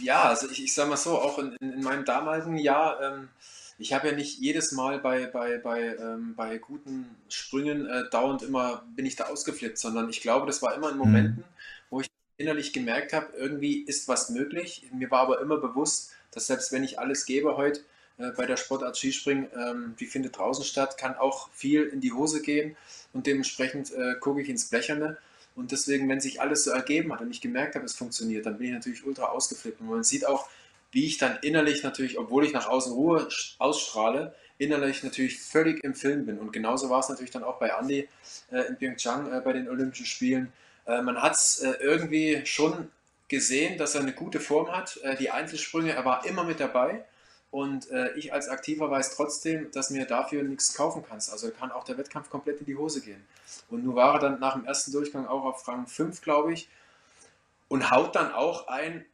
Ja, 0.03 0.25
also 0.25 0.49
ich, 0.51 0.65
ich 0.65 0.75
sage 0.75 0.91
mal 0.91 0.97
so, 0.97 1.19
auch 1.19 1.39
in, 1.39 1.53
in, 1.61 1.75
in 1.75 1.83
meinem 1.83 2.05
damaligen 2.05 2.57
Jahr, 2.57 3.01
ähm, 3.03 3.29
ich 3.79 3.93
habe 3.93 4.09
ja 4.09 4.15
nicht 4.15 4.39
jedes 4.39 4.73
Mal 4.73 4.99
bei, 4.99 5.27
bei, 5.27 5.59
bei, 5.59 5.97
ähm, 5.97 6.35
bei 6.37 6.59
guten 6.59 7.07
Sprüngen 7.29 7.87
äh, 7.87 8.11
dauernd 8.11 8.43
immer, 8.43 8.85
bin 8.95 9.07
ich 9.07 9.17
da 9.17 9.25
ausgeflippt, 9.25 9.79
sondern 9.79 10.11
ich 10.11 10.21
glaube, 10.21 10.47
das 10.47 10.61
war 10.61 10.75
immer 10.75 10.91
in 10.91 10.99
Momenten, 10.99 11.39
mhm. 11.39 11.45
wo 11.89 12.01
ich 12.01 12.09
innerlich 12.37 12.73
gemerkt 12.73 13.13
habe, 13.13 13.33
irgendwie 13.37 13.81
ist 13.83 14.09
was 14.09 14.31
möglich. 14.31 14.89
Mir 14.93 15.11
war 15.11 15.21
aber 15.21 15.41
immer 15.41 15.59
bewusst, 15.59 16.13
dass 16.31 16.47
selbst 16.47 16.73
wenn 16.73 16.85
ich 16.85 16.99
alles 16.99 17.27
gebe 17.27 17.57
heute 17.57 17.81
bei 18.37 18.47
der 18.47 18.57
Sportart 18.57 18.97
Skispringen, 18.97 19.49
ähm, 19.57 19.95
die 19.99 20.07
findet 20.07 20.37
draußen 20.37 20.65
statt, 20.65 20.99
kann 20.99 21.17
auch 21.17 21.49
viel 21.53 21.85
in 21.85 22.01
die 22.01 22.13
Hose 22.13 22.43
gehen 22.43 22.77
und 23.13 23.27
dementsprechend 23.27 23.93
äh, 23.93 24.15
gucke 24.21 24.43
ich 24.43 24.49
ins 24.49 24.67
Blecherne. 24.69 25.19
Und 25.57 25.73
deswegen, 25.73 26.09
wenn 26.09 26.21
sich 26.21 26.41
alles 26.41 26.65
so 26.65 26.71
ergeben 26.71 27.13
hat 27.13 27.21
und 27.21 27.31
ich 27.31 27.41
gemerkt 27.41 27.75
habe, 27.75 27.85
es 27.85 27.95
funktioniert, 27.95 28.47
dann 28.47 28.59
bin 28.59 28.69
ich 28.69 28.73
natürlich 28.73 29.05
ultra 29.05 29.25
ausgeflippt. 29.25 29.81
Und 29.81 29.89
man 29.89 30.05
sieht 30.05 30.27
auch, 30.27 30.49
wie 30.93 31.07
ich 31.07 31.19
dann 31.19 31.39
innerlich 31.43 31.83
natürlich, 31.83 32.19
obwohl 32.19 32.45
ich 32.45 32.53
nach 32.53 32.69
außen 32.69 32.93
Ruhe 32.93 33.29
ausstrahle, 33.59 34.35
innerlich 34.59 35.03
natürlich 35.03 35.41
völlig 35.41 35.83
im 35.85 35.95
Film 35.95 36.27
bin. 36.27 36.39
Und 36.39 36.53
genauso 36.53 36.91
war 36.91 37.01
es 37.01 37.09
natürlich 37.09 37.31
dann 37.31 37.45
auch 37.45 37.59
bei 37.59 37.69
Andy 37.69 38.09
äh, 38.51 38.61
in 38.69 38.77
Pyeongchang 38.77 39.33
äh, 39.33 39.41
bei 39.41 39.53
den 39.53 39.69
Olympischen 39.69 40.07
Spielen. 40.07 40.53
Äh, 40.87 41.03
man 41.03 41.21
hat 41.23 41.35
es 41.35 41.61
äh, 41.61 41.73
irgendwie 41.81 42.43
schon 42.45 42.91
gesehen, 43.29 43.79
dass 43.79 43.95
er 43.95 44.03
eine 44.03 44.13
gute 44.13 44.41
Form 44.41 44.71
hat. 44.71 44.99
Äh, 45.03 45.17
die 45.17 45.31
Einzelsprünge, 45.31 45.93
er 45.93 46.05
war 46.05 46.27
immer 46.27 46.45
mit 46.45 46.61
dabei. 46.61 47.05
Und 47.51 47.91
äh, 47.91 48.13
ich 48.13 48.33
als 48.33 48.49
Aktiver 48.49 48.91
weiß 48.91 49.17
trotzdem, 49.17 49.71
dass 49.73 49.91
mir 49.91 50.07
dafür 50.07 50.43
nichts 50.45 50.75
kaufen 50.75 51.05
kannst. 51.09 51.33
Also 51.33 51.51
kann 51.51 51.73
auch 51.73 51.85
der 51.85 51.99
Wettkampf 51.99 52.31
komplett 52.31 52.61
in 52.61 52.67
die 52.67 52.77
Hose 52.77 53.01
gehen. 53.01 53.25
Und 53.69 53.85
nun 53.85 53.97
war 53.97 54.15
er 54.15 54.21
dann 54.21 54.41
nach 54.41 54.55
dem 54.55 54.65
ersten 54.65 54.93
Durchgang 54.93 55.27
auch 55.27 55.45
auf 55.45 55.67
Rang 55.67 55.87
5, 55.87 56.21
glaube 56.21 56.53
ich, 56.53 56.69
und 57.69 57.91
haut 57.91 58.15
dann 58.15 58.33
auch 58.33 58.69
ein 58.69 59.05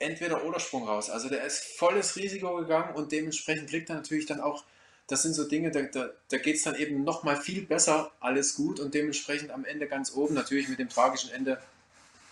Entweder-Oder-Sprung 0.00 0.88
raus. 0.88 1.10
Also 1.10 1.28
der 1.28 1.44
ist 1.44 1.78
volles 1.78 2.16
Risiko 2.16 2.56
gegangen 2.56 2.94
und 2.94 3.12
dementsprechend 3.12 3.70
kriegt 3.70 3.88
er 3.90 3.96
natürlich 3.96 4.26
dann 4.26 4.40
auch, 4.40 4.64
das 5.06 5.22
sind 5.22 5.34
so 5.34 5.44
Dinge, 5.44 5.70
da, 5.70 5.82
da, 5.82 6.10
da 6.28 6.38
geht 6.38 6.56
es 6.56 6.62
dann 6.62 6.74
eben 6.74 7.04
nochmal 7.04 7.40
viel 7.40 7.62
besser, 7.62 8.10
alles 8.18 8.56
gut 8.56 8.80
und 8.80 8.94
dementsprechend 8.94 9.52
am 9.52 9.64
Ende 9.64 9.86
ganz 9.86 10.14
oben, 10.14 10.34
natürlich 10.34 10.68
mit 10.68 10.80
dem 10.80 10.88
tragischen 10.88 11.30
Ende 11.30 11.60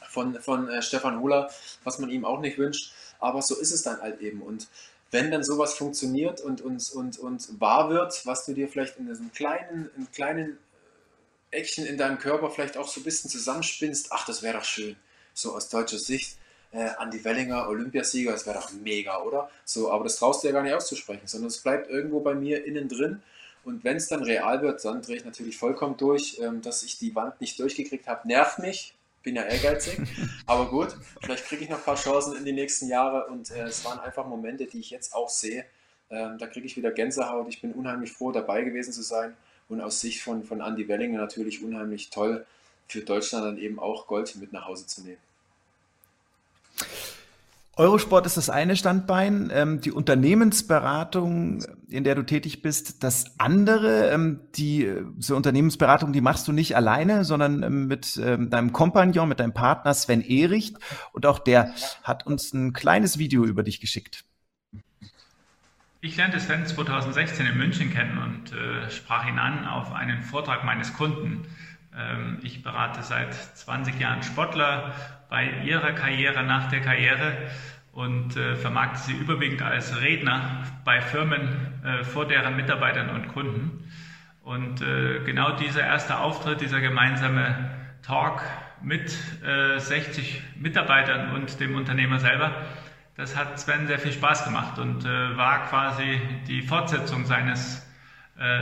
von, 0.09 0.41
von 0.41 0.68
äh, 0.68 0.83
Stefan 0.83 1.20
Hohler, 1.20 1.51
was 1.85 1.99
man 2.01 2.11
ihm 2.11 2.24
auch 2.24 2.41
nicht 2.41 2.59
wünscht. 2.59 2.93
Aber 3.20 3.43
so 3.43 3.57
ist 3.57 3.70
es 3.70 3.83
dann 3.83 4.01
halt 4.01 4.20
eben. 4.20 4.43
Und 4.43 4.66
wenn 5.11 5.30
dann 5.30 5.42
sowas 5.42 5.74
funktioniert 5.74 6.40
und, 6.40 6.61
und, 6.61 6.90
und, 6.90 7.18
und 7.18 7.61
wahr 7.61 7.90
wird, 7.90 8.24
was 8.26 8.46
du 8.46 8.54
dir 8.54 8.68
vielleicht 8.68 8.96
in 8.98 9.06
diesem 9.06 9.32
kleinen, 9.32 9.90
in 9.96 10.11
kleinen 10.12 10.52
äh, 10.52 11.58
Eckchen 11.58 11.84
in 11.86 11.98
deinem 11.98 12.18
Körper 12.18 12.50
vielleicht 12.50 12.76
auch 12.76 12.88
so 12.88 13.00
ein 13.00 13.04
bisschen 13.04 13.30
zusammenspinnst, 13.30 14.08
ach, 14.11 14.24
das 14.26 14.42
wäre 14.42 14.58
doch 14.58 14.64
schön, 14.64 14.96
so 15.34 15.54
aus 15.54 15.68
deutscher 15.68 15.98
Sicht. 15.98 16.36
Äh, 16.72 16.90
Andi 16.98 17.24
Wellinger, 17.24 17.68
Olympiasieger, 17.68 18.30
das 18.30 18.46
wäre 18.46 18.61
doch 18.61 18.70
mega, 18.70 19.20
oder? 19.22 19.50
So, 19.64 19.90
aber 19.90 20.04
das 20.04 20.16
traust 20.16 20.44
du 20.44 20.48
ja 20.48 20.52
gar 20.52 20.62
nicht 20.62 20.74
auszusprechen, 20.74 21.26
sondern 21.26 21.48
es 21.48 21.58
bleibt 21.58 21.90
irgendwo 21.90 22.20
bei 22.20 22.34
mir 22.34 22.64
innen 22.64 22.88
drin. 22.88 23.22
Und 23.64 23.82
wenn 23.82 23.96
es 23.96 24.06
dann 24.06 24.22
real 24.22 24.62
wird, 24.62 24.84
dann 24.84 25.02
drehe 25.02 25.16
ich 25.16 25.24
natürlich 25.24 25.58
vollkommen 25.58 25.96
durch. 25.96 26.38
Ähm, 26.40 26.62
dass 26.62 26.84
ich 26.84 26.98
die 26.98 27.14
Wand 27.16 27.40
nicht 27.40 27.58
durchgekriegt 27.58 28.06
habe, 28.06 28.28
nervt 28.28 28.61
mich 28.61 28.94
bin 29.22 29.36
ja 29.36 29.42
ehrgeizig. 29.42 30.00
Aber 30.46 30.68
gut, 30.68 30.96
vielleicht 31.22 31.44
kriege 31.46 31.64
ich 31.64 31.70
noch 31.70 31.78
ein 31.78 31.84
paar 31.84 31.96
Chancen 31.96 32.36
in 32.36 32.44
die 32.44 32.52
nächsten 32.52 32.88
Jahre 32.88 33.26
und 33.26 33.50
äh, 33.50 33.64
es 33.64 33.84
waren 33.84 33.98
einfach 34.00 34.26
Momente, 34.26 34.66
die 34.66 34.80
ich 34.80 34.90
jetzt 34.90 35.14
auch 35.14 35.28
sehe. 35.28 35.64
Ähm, 36.10 36.38
da 36.38 36.46
kriege 36.46 36.66
ich 36.66 36.76
wieder 36.76 36.90
Gänsehaut. 36.90 37.48
Ich 37.48 37.60
bin 37.60 37.72
unheimlich 37.72 38.12
froh, 38.12 38.32
dabei 38.32 38.62
gewesen 38.62 38.92
zu 38.92 39.02
sein 39.02 39.36
und 39.68 39.80
aus 39.80 40.00
Sicht 40.00 40.22
von, 40.22 40.44
von 40.44 40.60
Andy 40.60 40.88
Wellinger 40.88 41.18
natürlich 41.18 41.62
unheimlich 41.62 42.10
toll 42.10 42.44
für 42.88 43.02
Deutschland 43.02 43.44
dann 43.44 43.58
eben 43.58 43.78
auch 43.78 44.06
Gold 44.06 44.34
mit 44.36 44.52
nach 44.52 44.66
Hause 44.66 44.86
zu 44.86 45.02
nehmen. 45.02 45.20
Eurosport 47.76 48.26
ist 48.26 48.36
das 48.36 48.50
eine 48.50 48.76
Standbein, 48.76 49.50
ähm, 49.52 49.80
die 49.80 49.92
Unternehmensberatung, 49.92 51.64
in 51.88 52.04
der 52.04 52.14
du 52.14 52.24
tätig 52.24 52.62
bist, 52.62 53.02
das 53.04 53.38
andere. 53.38 54.10
Ähm, 54.10 54.40
die 54.56 54.84
äh, 54.84 55.04
so 55.18 55.36
Unternehmensberatung, 55.36 56.12
die 56.12 56.20
machst 56.20 56.48
du 56.48 56.52
nicht 56.52 56.76
alleine, 56.76 57.24
sondern 57.24 57.62
ähm, 57.62 57.86
mit 57.86 58.20
ähm, 58.22 58.50
deinem 58.50 58.72
Kompagnon, 58.72 59.28
mit 59.28 59.40
deinem 59.40 59.54
Partner 59.54 59.94
Sven 59.94 60.20
Ehricht. 60.20 60.76
Und 61.12 61.26
auch 61.26 61.38
der 61.38 61.72
hat 62.02 62.26
uns 62.26 62.52
ein 62.52 62.72
kleines 62.72 63.18
Video 63.18 63.44
über 63.44 63.62
dich 63.62 63.80
geschickt. 63.80 64.24
Ich 66.02 66.16
lernte 66.16 66.40
Sven 66.40 66.66
2016 66.66 67.46
in 67.46 67.56
München 67.56 67.90
kennen 67.90 68.18
und 68.18 68.52
äh, 68.52 68.90
sprach 68.90 69.28
ihn 69.28 69.38
an 69.38 69.66
auf 69.66 69.92
einen 69.92 70.22
Vortrag 70.22 70.64
meines 70.64 70.92
Kunden. 70.94 71.46
Ähm, 71.96 72.38
ich 72.42 72.62
berate 72.62 73.02
seit 73.02 73.32
20 73.34 73.98
Jahren 74.00 74.22
Sportler 74.22 74.92
bei 75.31 75.49
ihrer 75.64 75.93
Karriere 75.93 76.43
nach 76.43 76.68
der 76.68 76.81
Karriere 76.81 77.33
und 77.93 78.37
äh, 78.37 78.57
vermarkte 78.57 78.99
sie 78.99 79.12
überwiegend 79.12 79.62
als 79.62 80.01
Redner 80.01 80.64
bei 80.85 81.01
Firmen 81.01 81.83
äh, 81.85 82.05
vor 82.05 82.26
deren 82.26 82.57
Mitarbeitern 82.57 83.11
und 83.11 83.28
Kunden. 83.28 83.91
Und 84.43 84.83
äh, 84.83 85.20
genau 85.24 85.53
dieser 85.57 85.83
erste 85.83 86.18
Auftritt, 86.18 86.61
dieser 86.61 86.81
gemeinsame 86.81 87.70
Talk 88.03 88.43
mit 88.83 89.11
60 89.11 90.43
Mitarbeitern 90.57 91.33
und 91.35 91.61
dem 91.61 91.76
Unternehmer 91.76 92.18
selber, 92.18 92.51
das 93.14 93.37
hat 93.37 93.61
Sven 93.61 93.87
sehr 93.87 93.99
viel 93.99 94.12
Spaß 94.12 94.47
gemacht 94.47 94.78
und 94.78 95.05
war 95.05 95.66
quasi 95.68 96.18
die 96.49 96.62
Fortsetzung 96.62 97.26
seines, 97.26 97.87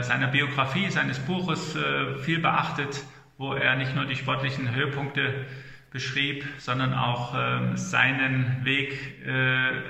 seiner 0.01 0.27
Biografie, 0.27 0.89
seines 0.89 1.19
Buches, 1.19 1.77
viel 2.25 2.39
beachtet, 2.39 3.01
wo 3.37 3.53
er 3.53 3.77
nicht 3.77 3.95
nur 3.95 4.03
die 4.03 4.17
sportlichen 4.17 4.75
Höhepunkte 4.75 5.45
beschrieb, 5.91 6.45
sondern 6.57 6.93
auch 6.93 7.35
äh, 7.35 7.75
seinen 7.75 8.63
Weg 8.63 9.25
äh, 9.25 9.81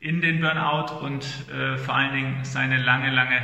in 0.00 0.20
den 0.20 0.40
Burnout 0.40 1.04
und 1.04 1.24
äh, 1.50 1.76
vor 1.78 1.94
allen 1.94 2.12
Dingen 2.12 2.44
seine 2.44 2.78
lange, 2.78 3.10
lange 3.10 3.40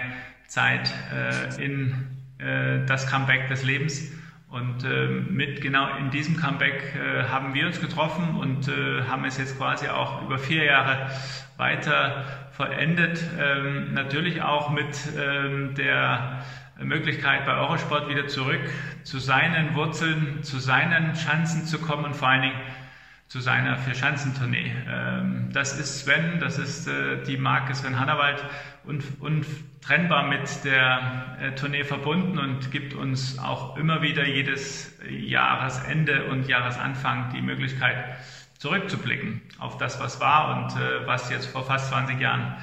Zeit 0.46 0.92
äh, 1.12 1.64
in 1.64 1.94
äh, 2.38 2.84
das 2.86 3.10
Comeback 3.10 3.48
des 3.48 3.64
Lebens. 3.64 4.12
Und 4.50 4.84
äh, 4.84 5.06
mit 5.06 5.62
genau 5.62 5.96
in 5.96 6.10
diesem 6.10 6.36
Comeback 6.36 6.94
äh, 6.94 7.24
haben 7.24 7.54
wir 7.54 7.66
uns 7.66 7.80
getroffen 7.80 8.36
und 8.36 8.68
äh, 8.68 9.02
haben 9.08 9.24
es 9.24 9.38
jetzt 9.38 9.56
quasi 9.56 9.88
auch 9.88 10.22
über 10.22 10.38
vier 10.38 10.64
Jahre 10.64 11.10
weiter 11.56 12.24
vollendet. 12.50 13.24
Ähm, 13.40 13.94
natürlich 13.94 14.42
auch 14.42 14.68
mit 14.68 14.94
ähm, 15.18 15.74
der 15.74 16.42
Möglichkeit 16.84 17.46
bei 17.46 17.54
Eurosport 17.54 18.08
wieder 18.08 18.26
zurück 18.26 18.60
zu 19.02 19.18
seinen 19.18 19.74
Wurzeln, 19.74 20.42
zu 20.42 20.58
seinen 20.58 21.14
Chancen 21.14 21.64
zu 21.66 21.78
kommen 21.78 22.04
und 22.04 22.16
vor 22.16 22.28
allen 22.28 22.42
Dingen 22.42 22.60
zu 23.32 23.40
seiner 23.40 23.78
Vier-Schanzentournee. 23.78 24.72
Ähm, 24.86 25.48
das 25.54 25.78
ist 25.78 26.00
Sven, 26.00 26.38
das 26.38 26.58
ist 26.58 26.86
äh, 26.86 27.22
die 27.22 27.38
Marke 27.38 27.74
Sven 27.74 27.98
Hannawald 27.98 28.44
und 28.84 29.02
untrennbar 29.20 30.24
mit 30.28 30.66
der 30.66 31.38
äh, 31.40 31.52
Tournee 31.52 31.84
verbunden 31.84 32.38
und 32.38 32.70
gibt 32.70 32.92
uns 32.92 33.38
auch 33.38 33.78
immer 33.78 34.02
wieder 34.02 34.26
jedes 34.26 34.98
Jahresende 35.08 36.26
und 36.26 36.46
Jahresanfang 36.46 37.30
die 37.30 37.40
Möglichkeit 37.40 38.04
zurückzublicken 38.58 39.40
auf 39.58 39.78
das, 39.78 39.98
was 39.98 40.20
war 40.20 40.58
und 40.58 40.78
äh, 40.78 41.06
was 41.06 41.30
jetzt 41.30 41.46
vor 41.46 41.64
fast 41.64 41.88
20 41.88 42.20
Jahren 42.20 42.56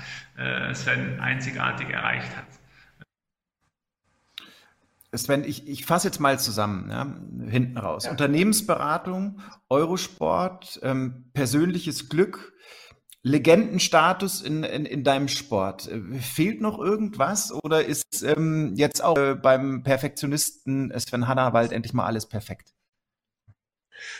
Sven 0.72 1.20
einzigartig 1.20 1.90
erreicht 1.90 2.30
hat. 2.38 2.59
Sven, 5.16 5.44
ich, 5.44 5.68
ich 5.68 5.86
fasse 5.86 6.08
jetzt 6.08 6.20
mal 6.20 6.40
zusammen, 6.40 6.90
ja, 6.92 7.50
hinten 7.50 7.78
raus. 7.78 8.06
Ja. 8.06 8.12
Unternehmensberatung, 8.12 9.42
Eurosport, 9.68 10.80
ähm, 10.84 11.32
persönliches 11.34 12.10
Glück, 12.10 12.54
Legendenstatus 13.24 14.42
in, 14.42 14.64
in, 14.64 14.86
in 14.86 15.04
deinem 15.04 15.28
Sport. 15.28 15.88
Äh, 15.88 16.20
fehlt 16.20 16.62
noch 16.62 16.80
irgendwas 16.80 17.52
oder 17.52 17.86
ist 17.86 18.22
ähm, 18.22 18.76
jetzt 18.76 19.04
auch 19.04 19.18
äh, 19.18 19.36
beim 19.36 19.84
Perfektionisten 19.84 20.94
Sven 21.00 21.28
Hannawald 21.28 21.72
endlich 21.72 21.94
mal 21.94 22.06
alles 22.06 22.28
perfekt? 22.28 22.74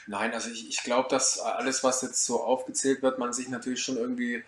Nein, 0.08 0.34
also 0.34 0.50
ich, 0.50 0.68
ich 0.68 0.84
glaube, 0.84 1.08
dass 1.10 1.40
alles, 1.40 1.84
was 1.84 2.02
jetzt 2.02 2.26
so 2.26 2.44
aufgezählt 2.44 3.02
wird, 3.02 3.20
man 3.20 3.32
sich 3.32 3.48
natürlich 3.48 3.82
schon 3.82 3.98
irgendwie 3.98 4.44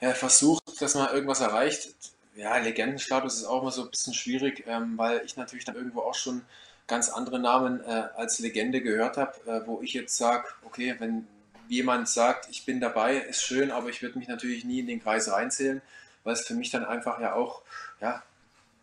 ja, 0.00 0.12
versucht, 0.12 0.80
dass 0.80 0.94
man 0.94 1.12
irgendwas 1.12 1.40
erreicht 1.40 1.94
ja, 2.36 2.56
Legendenstatus 2.58 3.38
ist 3.38 3.44
auch 3.44 3.62
immer 3.62 3.70
so 3.70 3.82
ein 3.82 3.90
bisschen 3.90 4.14
schwierig, 4.14 4.64
ähm, 4.66 4.96
weil 4.96 5.22
ich 5.24 5.36
natürlich 5.36 5.64
dann 5.64 5.76
irgendwo 5.76 6.00
auch 6.02 6.14
schon 6.14 6.42
ganz 6.86 7.08
andere 7.08 7.38
Namen 7.38 7.80
äh, 7.80 8.08
als 8.14 8.38
Legende 8.38 8.80
gehört 8.80 9.16
habe, 9.16 9.32
äh, 9.46 9.66
wo 9.66 9.80
ich 9.82 9.94
jetzt 9.94 10.16
sage, 10.16 10.46
okay, 10.64 10.94
wenn 10.98 11.26
jemand 11.68 12.08
sagt, 12.08 12.48
ich 12.50 12.64
bin 12.64 12.80
dabei, 12.80 13.16
ist 13.16 13.42
schön, 13.42 13.70
aber 13.70 13.88
ich 13.88 14.02
würde 14.02 14.18
mich 14.18 14.28
natürlich 14.28 14.64
nie 14.64 14.80
in 14.80 14.86
den 14.86 15.02
Kreis 15.02 15.30
reinzählen, 15.30 15.82
weil 16.22 16.34
es 16.34 16.46
für 16.46 16.54
mich 16.54 16.70
dann 16.70 16.84
einfach 16.84 17.20
ja 17.20 17.34
auch 17.34 17.62
ja, 18.00 18.22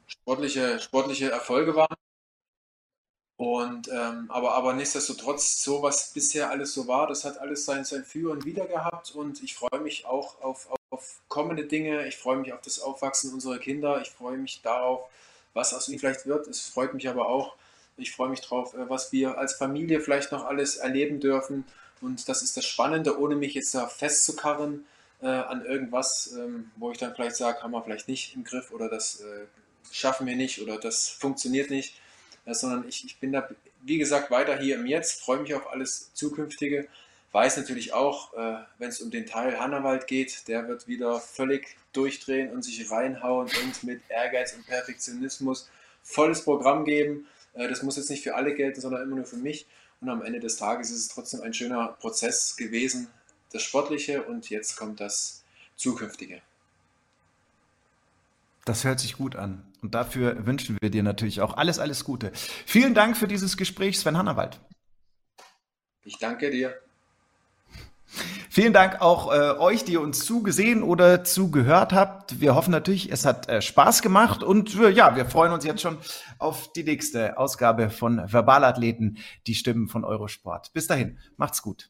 sportliche, 0.07 0.79
sportliche 0.79 1.31
Erfolge 1.31 1.75
waren. 1.75 1.95
Und 3.37 3.87
ähm, 3.89 4.29
aber, 4.29 4.53
aber 4.53 4.73
nichtsdestotrotz, 4.73 5.63
so 5.63 5.81
was 5.81 6.11
bisher 6.13 6.49
alles 6.49 6.73
so 6.73 6.87
war, 6.87 7.07
das 7.07 7.25
hat 7.25 7.39
alles 7.39 7.65
sein, 7.65 7.83
sein 7.83 8.03
Für 8.03 8.31
und 8.31 8.45
Wider 8.45 8.67
gehabt 8.67 9.15
und 9.15 9.41
ich 9.43 9.55
freue 9.55 9.81
mich 9.81 10.05
auch 10.05 10.41
auf, 10.41 10.69
auf 10.69 10.77
auf 10.93 11.19
kommende 11.27 11.65
Dinge. 11.65 12.07
Ich 12.07 12.17
freue 12.17 12.37
mich 12.37 12.53
auf 12.53 12.61
das 12.61 12.79
Aufwachsen 12.79 13.33
unserer 13.33 13.57
Kinder. 13.57 13.99
Ich 14.01 14.11
freue 14.11 14.37
mich 14.37 14.61
darauf, 14.61 15.09
was 15.53 15.73
aus 15.73 15.89
ihnen 15.89 15.99
vielleicht 15.99 16.27
wird. 16.27 16.47
Es 16.47 16.61
freut 16.61 16.93
mich 16.93 17.09
aber 17.09 17.27
auch. 17.27 17.55
Ich 17.97 18.11
freue 18.11 18.29
mich 18.29 18.41
darauf, 18.41 18.75
äh, 18.75 18.89
was 18.89 19.11
wir 19.11 19.37
als 19.37 19.53
Familie 19.53 19.99
vielleicht 20.01 20.31
noch 20.31 20.45
alles 20.45 20.77
erleben 20.77 21.19
dürfen. 21.19 21.65
Und 21.99 22.29
das 22.29 22.43
ist 22.43 22.55
das 22.57 22.65
Spannende, 22.65 23.19
ohne 23.19 23.35
mich 23.35 23.55
jetzt 23.55 23.73
da 23.73 23.87
festzukarren 23.87 24.85
äh, 25.21 25.27
an 25.27 25.65
irgendwas, 25.65 26.33
ähm, 26.37 26.71
wo 26.75 26.91
ich 26.91 26.97
dann 26.97 27.15
vielleicht 27.15 27.37
sage, 27.37 27.63
haben 27.63 27.71
wir 27.71 27.83
vielleicht 27.83 28.07
nicht 28.07 28.35
im 28.35 28.43
Griff 28.43 28.71
oder 28.71 28.87
das 28.89 29.21
äh, 29.21 29.45
schaffen 29.91 30.27
wir 30.27 30.35
nicht 30.35 30.61
oder 30.61 30.77
das 30.77 31.09
funktioniert 31.09 31.69
nicht. 31.69 31.95
Äh, 32.45 32.53
sondern 32.53 32.87
ich, 32.87 33.03
ich 33.05 33.17
bin 33.19 33.31
da, 33.31 33.47
wie 33.81 33.97
gesagt, 33.97 34.29
weiter 34.29 34.57
hier 34.59 34.75
im 34.75 34.85
Jetzt, 34.85 35.21
freue 35.21 35.39
mich 35.39 35.55
auf 35.55 35.71
alles 35.71 36.13
Zukünftige 36.13 36.87
weiß 37.33 37.57
natürlich 37.57 37.93
auch, 37.93 38.33
äh, 38.35 38.57
wenn 38.77 38.89
es 38.89 39.01
um 39.01 39.11
den 39.11 39.25
Teil 39.25 39.59
Hannawald 39.59 40.07
geht, 40.07 40.47
der 40.47 40.67
wird 40.67 40.87
wieder 40.87 41.19
völlig 41.19 41.75
durchdrehen 41.91 42.51
und 42.51 42.61
sich 42.63 42.89
reinhauen 42.89 43.49
und 43.63 43.83
mit 43.83 44.01
Ehrgeiz 44.07 44.53
und 44.53 44.65
Perfektionismus 44.65 45.69
volles 46.03 46.43
Programm 46.43 46.85
geben. 46.85 47.25
Äh, 47.53 47.67
das 47.67 47.81
muss 47.81 47.97
jetzt 47.97 48.09
nicht 48.09 48.23
für 48.23 48.35
alle 48.35 48.53
gelten, 48.53 48.79
sondern 48.79 49.01
immer 49.01 49.15
nur 49.15 49.25
für 49.25 49.37
mich. 49.37 49.65
Und 49.99 50.09
am 50.09 50.21
Ende 50.21 50.39
des 50.39 50.57
Tages 50.57 50.91
ist 50.91 50.97
es 50.97 51.07
trotzdem 51.09 51.41
ein 51.41 51.53
schöner 51.53 51.87
Prozess 51.99 52.55
gewesen, 52.55 53.07
das 53.51 53.63
Sportliche 53.63 54.23
und 54.23 54.49
jetzt 54.49 54.75
kommt 54.75 54.99
das 54.99 55.43
Zukünftige. 55.75 56.41
Das 58.65 58.83
hört 58.83 58.99
sich 58.99 59.17
gut 59.17 59.35
an. 59.35 59.65
Und 59.81 59.95
dafür 59.95 60.45
wünschen 60.45 60.77
wir 60.81 60.89
dir 60.89 61.03
natürlich 61.03 61.41
auch 61.41 61.57
alles, 61.57 61.79
alles 61.79 62.03
Gute. 62.03 62.31
Vielen 62.65 62.93
Dank 62.93 63.17
für 63.17 63.27
dieses 63.27 63.57
Gespräch, 63.57 63.99
Sven 63.99 64.17
Hannawald. 64.17 64.59
Ich 66.03 66.17
danke 66.17 66.49
dir. 66.49 66.82
Vielen 68.49 68.73
Dank 68.73 69.01
auch 69.01 69.33
äh, 69.33 69.57
euch, 69.57 69.83
die 69.83 69.97
uns 69.97 70.25
zugesehen 70.25 70.83
oder 70.83 71.23
zugehört 71.23 71.91
habt. 71.93 72.39
Wir 72.39 72.55
hoffen 72.55 72.71
natürlich, 72.71 73.11
es 73.11 73.25
hat 73.25 73.49
äh, 73.49 73.61
Spaß 73.61 74.01
gemacht 74.01 74.43
und 74.43 74.75
äh, 74.79 74.89
ja, 74.89 75.15
wir 75.15 75.25
freuen 75.25 75.51
uns 75.51 75.65
jetzt 75.65 75.81
schon 75.81 75.97
auf 76.37 76.71
die 76.73 76.83
nächste 76.83 77.37
Ausgabe 77.37 77.89
von 77.89 78.27
Verbalathleten, 78.27 79.17
die 79.47 79.55
Stimmen 79.55 79.87
von 79.87 80.03
Eurosport. 80.03 80.71
Bis 80.73 80.87
dahin, 80.87 81.17
macht's 81.37 81.61
gut. 81.61 81.89